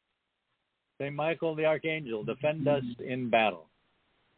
Saint 1.00 1.16
Michael 1.16 1.56
the 1.56 1.66
Archangel, 1.66 2.24
defend 2.24 2.68
us 2.68 2.84
in 3.00 3.30
battle. 3.30 3.68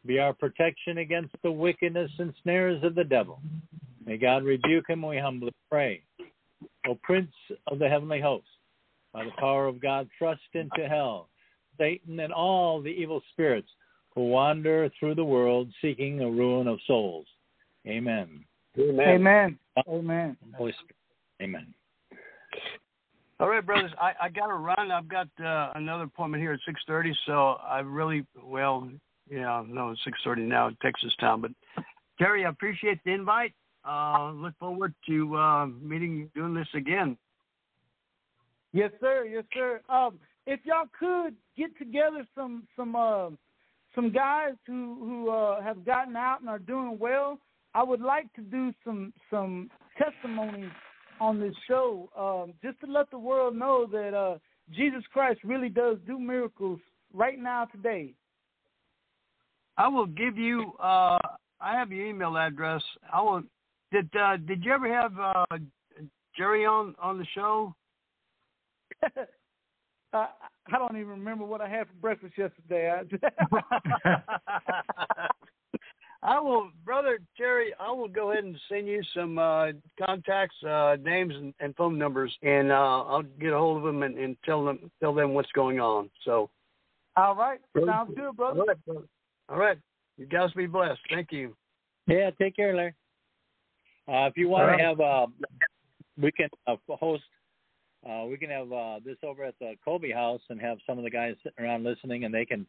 Be 0.06 0.18
our 0.18 0.32
protection 0.32 0.98
against 0.98 1.34
the 1.42 1.50
wickedness 1.50 2.10
and 2.18 2.32
snares 2.42 2.82
of 2.84 2.94
the 2.94 3.04
devil. 3.04 3.40
May 4.06 4.16
God 4.16 4.44
rebuke 4.44 4.88
him, 4.88 5.02
we 5.02 5.18
humbly 5.18 5.52
pray. 5.70 6.02
O 6.86 6.94
Prince 7.02 7.32
of 7.66 7.78
the 7.78 7.88
heavenly 7.88 8.20
host, 8.20 8.46
by 9.14 9.24
the 9.24 9.30
power 9.38 9.66
of 9.66 9.80
God, 9.80 10.08
thrust 10.18 10.42
into 10.52 10.88
hell 10.88 11.28
Satan 11.78 12.20
and 12.20 12.32
all 12.32 12.82
the 12.82 12.90
evil 12.90 13.22
spirits 13.32 13.68
who 14.14 14.28
wander 14.28 14.90
through 14.98 15.14
the 15.14 15.24
world 15.24 15.68
seeking 15.80 16.20
a 16.20 16.30
ruin 16.30 16.66
of 16.66 16.78
souls. 16.86 17.26
Amen. 17.86 18.44
Amen. 18.78 19.08
Amen. 19.08 19.58
Amen. 19.88 20.36
Holy 20.54 20.72
Spirit. 20.72 20.96
Amen. 21.42 21.74
All 23.40 23.48
right, 23.48 23.64
brothers. 23.64 23.90
I, 24.00 24.12
I 24.22 24.28
got 24.28 24.46
to 24.46 24.54
run. 24.54 24.90
I've 24.92 25.08
got 25.08 25.28
uh, 25.44 25.72
another 25.74 26.04
appointment 26.04 26.42
here 26.42 26.52
at 26.52 26.60
six 26.66 26.80
thirty. 26.86 27.12
So 27.26 27.56
I 27.68 27.80
really, 27.80 28.24
well, 28.42 28.88
yeah, 29.30 29.64
no, 29.66 29.90
it's 29.90 30.00
six 30.04 30.18
thirty 30.24 30.42
now 30.42 30.68
in 30.68 30.76
Texas 30.80 31.12
town. 31.18 31.40
But 31.40 31.50
Terry, 32.18 32.44
I 32.44 32.48
appreciate 32.48 33.00
the 33.04 33.10
invite. 33.10 33.52
Uh, 33.86 34.30
look 34.30 34.54
forward 34.58 34.94
to 35.08 35.36
uh, 35.36 35.66
meeting, 35.66 36.30
doing 36.34 36.54
this 36.54 36.68
again. 36.74 37.18
Yes, 38.74 38.90
sir. 39.00 39.24
Yes, 39.24 39.44
sir. 39.54 39.80
Um, 39.88 40.18
if 40.48 40.58
y'all 40.64 40.88
could 40.98 41.36
get 41.56 41.78
together 41.78 42.26
some 42.34 42.66
some 42.74 42.96
uh, 42.96 43.30
some 43.94 44.10
guys 44.12 44.54
who 44.66 44.96
who 44.98 45.30
uh, 45.30 45.62
have 45.62 45.86
gotten 45.86 46.16
out 46.16 46.40
and 46.40 46.48
are 46.48 46.58
doing 46.58 46.98
well, 46.98 47.38
I 47.72 47.84
would 47.84 48.00
like 48.00 48.30
to 48.34 48.42
do 48.42 48.74
some 48.84 49.12
some 49.30 49.70
testimonies 49.96 50.72
on 51.20 51.38
this 51.38 51.54
show, 51.68 52.10
um, 52.18 52.52
just 52.64 52.80
to 52.80 52.90
let 52.90 53.08
the 53.12 53.18
world 53.18 53.56
know 53.56 53.86
that 53.92 54.12
uh, 54.12 54.38
Jesus 54.72 55.04
Christ 55.12 55.38
really 55.44 55.68
does 55.68 55.98
do 56.04 56.18
miracles 56.18 56.80
right 57.12 57.38
now 57.38 57.66
today. 57.66 58.12
I 59.78 59.86
will 59.86 60.06
give 60.06 60.36
you. 60.36 60.72
Uh, 60.80 61.18
I 61.60 61.78
have 61.78 61.92
your 61.92 62.06
email 62.06 62.36
address. 62.36 62.82
I 63.12 63.22
will. 63.22 63.44
Did 63.92 64.10
uh, 64.20 64.36
Did 64.36 64.64
you 64.64 64.72
ever 64.72 64.92
have 64.92 65.12
uh, 65.16 65.58
Jerry 66.36 66.66
on 66.66 66.96
on 67.00 67.18
the 67.18 67.26
show? 67.36 67.72
uh, 70.12 70.26
I 70.72 70.78
don't 70.78 70.96
even 70.96 71.08
remember 71.08 71.44
what 71.44 71.60
I 71.60 71.68
had 71.68 71.86
for 71.86 71.94
breakfast 72.00 72.34
yesterday. 72.36 73.02
I 76.22 76.40
will, 76.40 76.70
brother 76.86 77.18
Jerry. 77.36 77.74
I 77.78 77.90
will 77.90 78.08
go 78.08 78.32
ahead 78.32 78.44
and 78.44 78.56
send 78.70 78.86
you 78.86 79.02
some 79.14 79.38
uh, 79.38 79.72
contacts, 80.02 80.56
uh, 80.62 80.96
names, 81.02 81.34
and, 81.34 81.52
and 81.60 81.76
phone 81.76 81.98
numbers, 81.98 82.34
and 82.42 82.72
uh, 82.72 83.02
I'll 83.02 83.24
get 83.38 83.52
a 83.52 83.58
hold 83.58 83.76
of 83.76 83.82
them 83.82 84.02
and, 84.02 84.16
and 84.16 84.34
tell 84.42 84.64
them 84.64 84.90
tell 85.00 85.12
them 85.12 85.34
what's 85.34 85.52
going 85.52 85.80
on. 85.80 86.08
So, 86.24 86.48
All 87.16 87.36
right, 87.36 87.60
sounds 87.84 88.12
good, 88.16 88.34
brother. 88.36 88.60
all 88.60 88.66
right, 88.66 88.84
brother. 88.86 89.06
all 89.50 89.58
right. 89.58 89.78
You 90.16 90.26
guys 90.26 90.50
be 90.52 90.66
blessed. 90.66 91.00
Thank 91.10 91.32
you. 91.32 91.54
Yeah, 92.06 92.30
take 92.40 92.56
care, 92.56 92.74
Larry. 92.74 92.94
Uh, 94.06 94.26
if 94.28 94.36
you 94.36 94.48
want 94.48 94.64
All 94.64 94.68
right. 94.70 94.78
to 94.78 94.84
have, 94.84 95.00
uh, 95.00 95.26
we 96.20 96.30
can 96.32 96.48
uh, 96.66 96.76
host. 96.88 97.24
Uh, 98.08 98.26
we 98.26 98.36
can 98.36 98.50
have 98.50 98.70
uh, 98.72 99.00
this 99.04 99.16
over 99.22 99.44
at 99.44 99.58
the 99.58 99.74
Kolbe 99.86 100.12
House 100.12 100.42
and 100.50 100.60
have 100.60 100.78
some 100.86 100.98
of 100.98 101.04
the 101.04 101.10
guys 101.10 101.34
sitting 101.42 101.64
around 101.64 101.84
listening, 101.84 102.24
and 102.24 102.34
they 102.34 102.44
can 102.44 102.66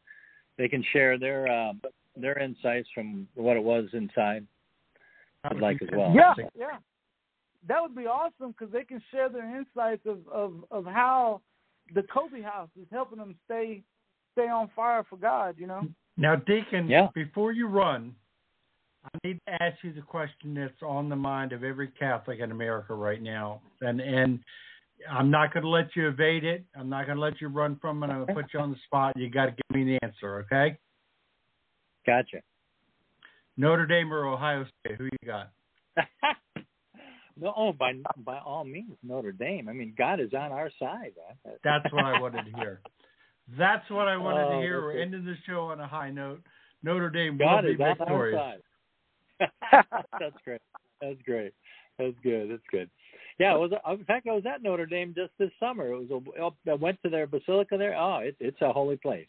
they 0.58 0.68
can 0.68 0.84
share 0.94 1.18
their 1.18 1.48
uh, 1.48 1.74
their 2.16 2.38
insights 2.40 2.88
from 2.94 3.28
what 3.36 3.58
it 3.58 3.64
was 3.64 3.86
inside. 3.94 4.46
I'd 5.44 5.60
like 5.60 5.82
as 5.82 5.90
well. 5.92 6.14
Yeah, 6.16 6.34
yeah. 6.58 6.78
That 7.68 7.82
would 7.82 7.96
be 7.96 8.06
awesome 8.06 8.52
because 8.58 8.72
they 8.72 8.84
can 8.84 9.02
share 9.12 9.28
their 9.30 9.58
insights 9.58 10.06
of, 10.06 10.20
of, 10.32 10.54
of 10.72 10.86
how 10.86 11.42
the 11.94 12.02
Kolbe 12.02 12.44
House 12.44 12.70
is 12.80 12.88
helping 12.92 13.18
them 13.18 13.36
stay 13.46 13.84
stay 14.34 14.48
on 14.48 14.70
fire 14.76 15.04
for 15.10 15.18
God. 15.18 15.56
You 15.58 15.68
know. 15.68 15.88
Now, 16.18 16.36
Deacon, 16.36 16.88
Yeah. 16.88 17.10
before 17.14 17.52
you 17.52 17.68
run, 17.68 18.16
I 19.04 19.28
need 19.28 19.40
to 19.48 19.62
ask 19.62 19.84
you 19.84 19.94
the 19.94 20.02
question 20.02 20.54
that's 20.54 20.82
on 20.82 21.10
the 21.10 21.16
mind 21.16 21.52
of 21.52 21.64
every 21.64 21.90
Catholic 21.90 22.40
in 22.40 22.52
America 22.52 22.94
right 22.94 23.22
now, 23.22 23.62
and 23.82 24.00
and 24.00 24.40
I'm 25.10 25.30
not 25.30 25.54
going 25.54 25.64
to 25.64 25.70
let 25.70 25.96
you 25.96 26.08
evade 26.08 26.44
it. 26.44 26.64
I'm 26.78 26.90
not 26.90 27.06
going 27.06 27.18
to 27.18 27.22
let 27.22 27.40
you 27.42 27.48
run 27.48 27.78
from 27.82 28.02
it. 28.04 28.08
I'm 28.08 28.26
going 28.26 28.28
to 28.28 28.34
put 28.34 28.54
you 28.54 28.60
on 28.60 28.72
the 28.72 28.78
spot. 28.86 29.14
You 29.18 29.30
got 29.30 29.46
to 29.46 29.52
give 29.52 29.76
me 29.76 29.84
the 29.84 30.06
answer, 30.06 30.46
okay? 30.52 30.78
Gotcha. 32.06 32.38
Notre 33.58 33.86
Dame 33.86 34.12
or 34.14 34.26
Ohio 34.26 34.66
State? 34.80 34.98
Who 34.98 35.06
you 35.06 35.18
got? 35.26 35.52
no, 37.40 37.54
oh, 37.56 37.74
by 37.74 37.94
by 38.18 38.40
all 38.40 38.66
means, 38.66 38.98
Notre 39.04 39.32
Dame. 39.32 39.70
I 39.70 39.74
mean, 39.74 39.94
God 39.98 40.20
is 40.20 40.34
on 40.34 40.52
our 40.52 40.70
side. 40.80 41.14
Man. 41.46 41.56
That's 41.64 41.92
what 41.94 42.04
I 42.06 42.20
wanted 42.20 42.46
to 42.46 42.58
hear. 42.58 42.82
That's 43.58 43.90
what 43.90 44.08
I 44.08 44.18
wanted 44.18 44.46
to 44.50 44.56
Oh, 44.56 44.62
hear. 44.62 44.82
We're 44.82 45.00
ending 45.00 45.26
the 45.26 45.36
show 45.46 45.68
on 45.68 45.80
a 45.80 45.88
high 45.88 46.10
note. 46.12 46.42
Notre 46.84 47.10
Dame 47.10 47.38
will 47.38 47.46
God 47.46 47.64
be 47.64 47.72
is 47.72 47.80
on 47.80 47.88
our 47.88 47.96
victorious. 47.98 48.62
That's 50.20 50.36
great. 50.44 50.62
That's 51.02 51.22
great. 51.26 51.54
That's 51.98 52.16
good. 52.24 52.52
That's 52.52 52.64
good. 52.72 52.90
Yeah, 53.38 53.56
it 53.56 53.60
was. 53.60 53.72
In 54.00 54.06
fact, 54.06 54.28
I 54.28 54.34
was 54.34 54.46
at 54.46 54.64
Notre 54.64 54.86
Dame 54.86 55.14
just 55.16 55.32
this 55.38 55.52
summer. 55.60 55.92
It 55.92 56.10
was. 56.10 56.24
A, 56.66 56.72
I 56.72 56.76
went 56.76 57.02
to 57.04 57.10
their 57.10 57.28
basilica 57.28 57.78
there. 57.78 57.96
Oh, 57.98 58.20
it, 58.20 58.36
it's 58.40 58.62
a 58.62 58.72
holy 58.72 58.98
place, 58.98 59.28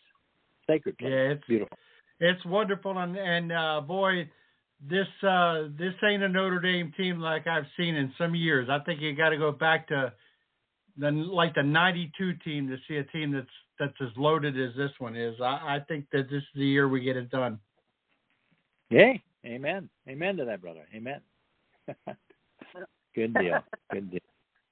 sacred 0.68 0.96
place. 0.98 1.10
Yeah, 1.10 1.32
it's 1.32 1.44
beautiful. 1.48 1.76
it's 2.20 2.44
wonderful 2.44 2.96
and 2.98 3.16
and 3.16 3.52
uh 3.52 3.80
boy 3.80 4.28
this 4.88 5.06
uh 5.22 5.64
this 5.78 5.94
ain't 6.08 6.22
a 6.22 6.28
Notre 6.28 6.60
Dame 6.60 6.92
team 6.96 7.18
like 7.18 7.46
I've 7.46 7.66
seen 7.76 7.96
in 7.96 8.12
some 8.16 8.34
years. 8.34 8.68
I 8.70 8.78
think 8.80 9.00
you 9.00 9.14
got 9.16 9.30
to 9.30 9.38
go 9.38 9.50
back 9.50 9.88
to 9.88 10.12
the 10.96 11.10
like 11.10 11.54
the 11.54 11.62
92 11.62 12.34
team 12.44 12.68
to 12.68 12.76
see 12.86 12.96
a 12.96 13.04
team 13.04 13.32
that's 13.32 13.46
that's 13.78 14.00
as 14.00 14.16
loaded 14.16 14.58
as 14.58 14.74
this 14.76 14.92
one 14.98 15.16
is. 15.16 15.34
I 15.40 15.76
I 15.76 15.78
think 15.88 16.06
that 16.12 16.30
this 16.30 16.42
is 16.42 16.48
the 16.54 16.64
year 16.66 16.88
we 16.88 17.00
get 17.00 17.16
it 17.16 17.30
done. 17.30 17.58
Yay. 18.90 19.22
Amen. 19.44 19.88
Amen 20.08 20.36
to 20.36 20.44
that, 20.44 20.60
brother. 20.60 20.86
Amen. 20.94 21.20
Good 23.16 23.34
deal. 23.34 23.64
Good 23.90 24.10
deal. 24.10 24.20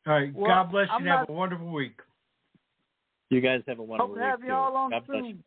All 0.07 0.12
right. 0.12 0.34
Well, 0.34 0.47
God 0.49 0.70
bless 0.70 0.86
you 0.88 0.92
I'm 0.95 1.01
and 1.01 1.09
have 1.11 1.20
not- 1.20 1.28
a 1.30 1.32
wonderful 1.32 1.72
week. 1.72 1.99
You 3.30 3.40
guys 3.40 3.62
have 3.66 3.78
a 3.78 3.82
wonderful 3.82 4.14
Hope 4.14 4.16
to 4.18 4.22
have 4.22 4.40
week 4.40 4.49
you 4.49 4.55
all 4.55 4.70
too. 4.70 4.76
on 4.76 4.90
God 4.90 5.07
bless 5.07 5.22
you. 5.24 5.30
soon. 5.30 5.45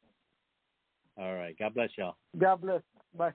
All 1.18 1.36
right. 1.36 1.56
God 1.58 1.74
bless 1.74 1.90
y'all. 1.98 2.18
God 2.38 2.62
bless. 2.62 2.82
Bye. 3.16 3.34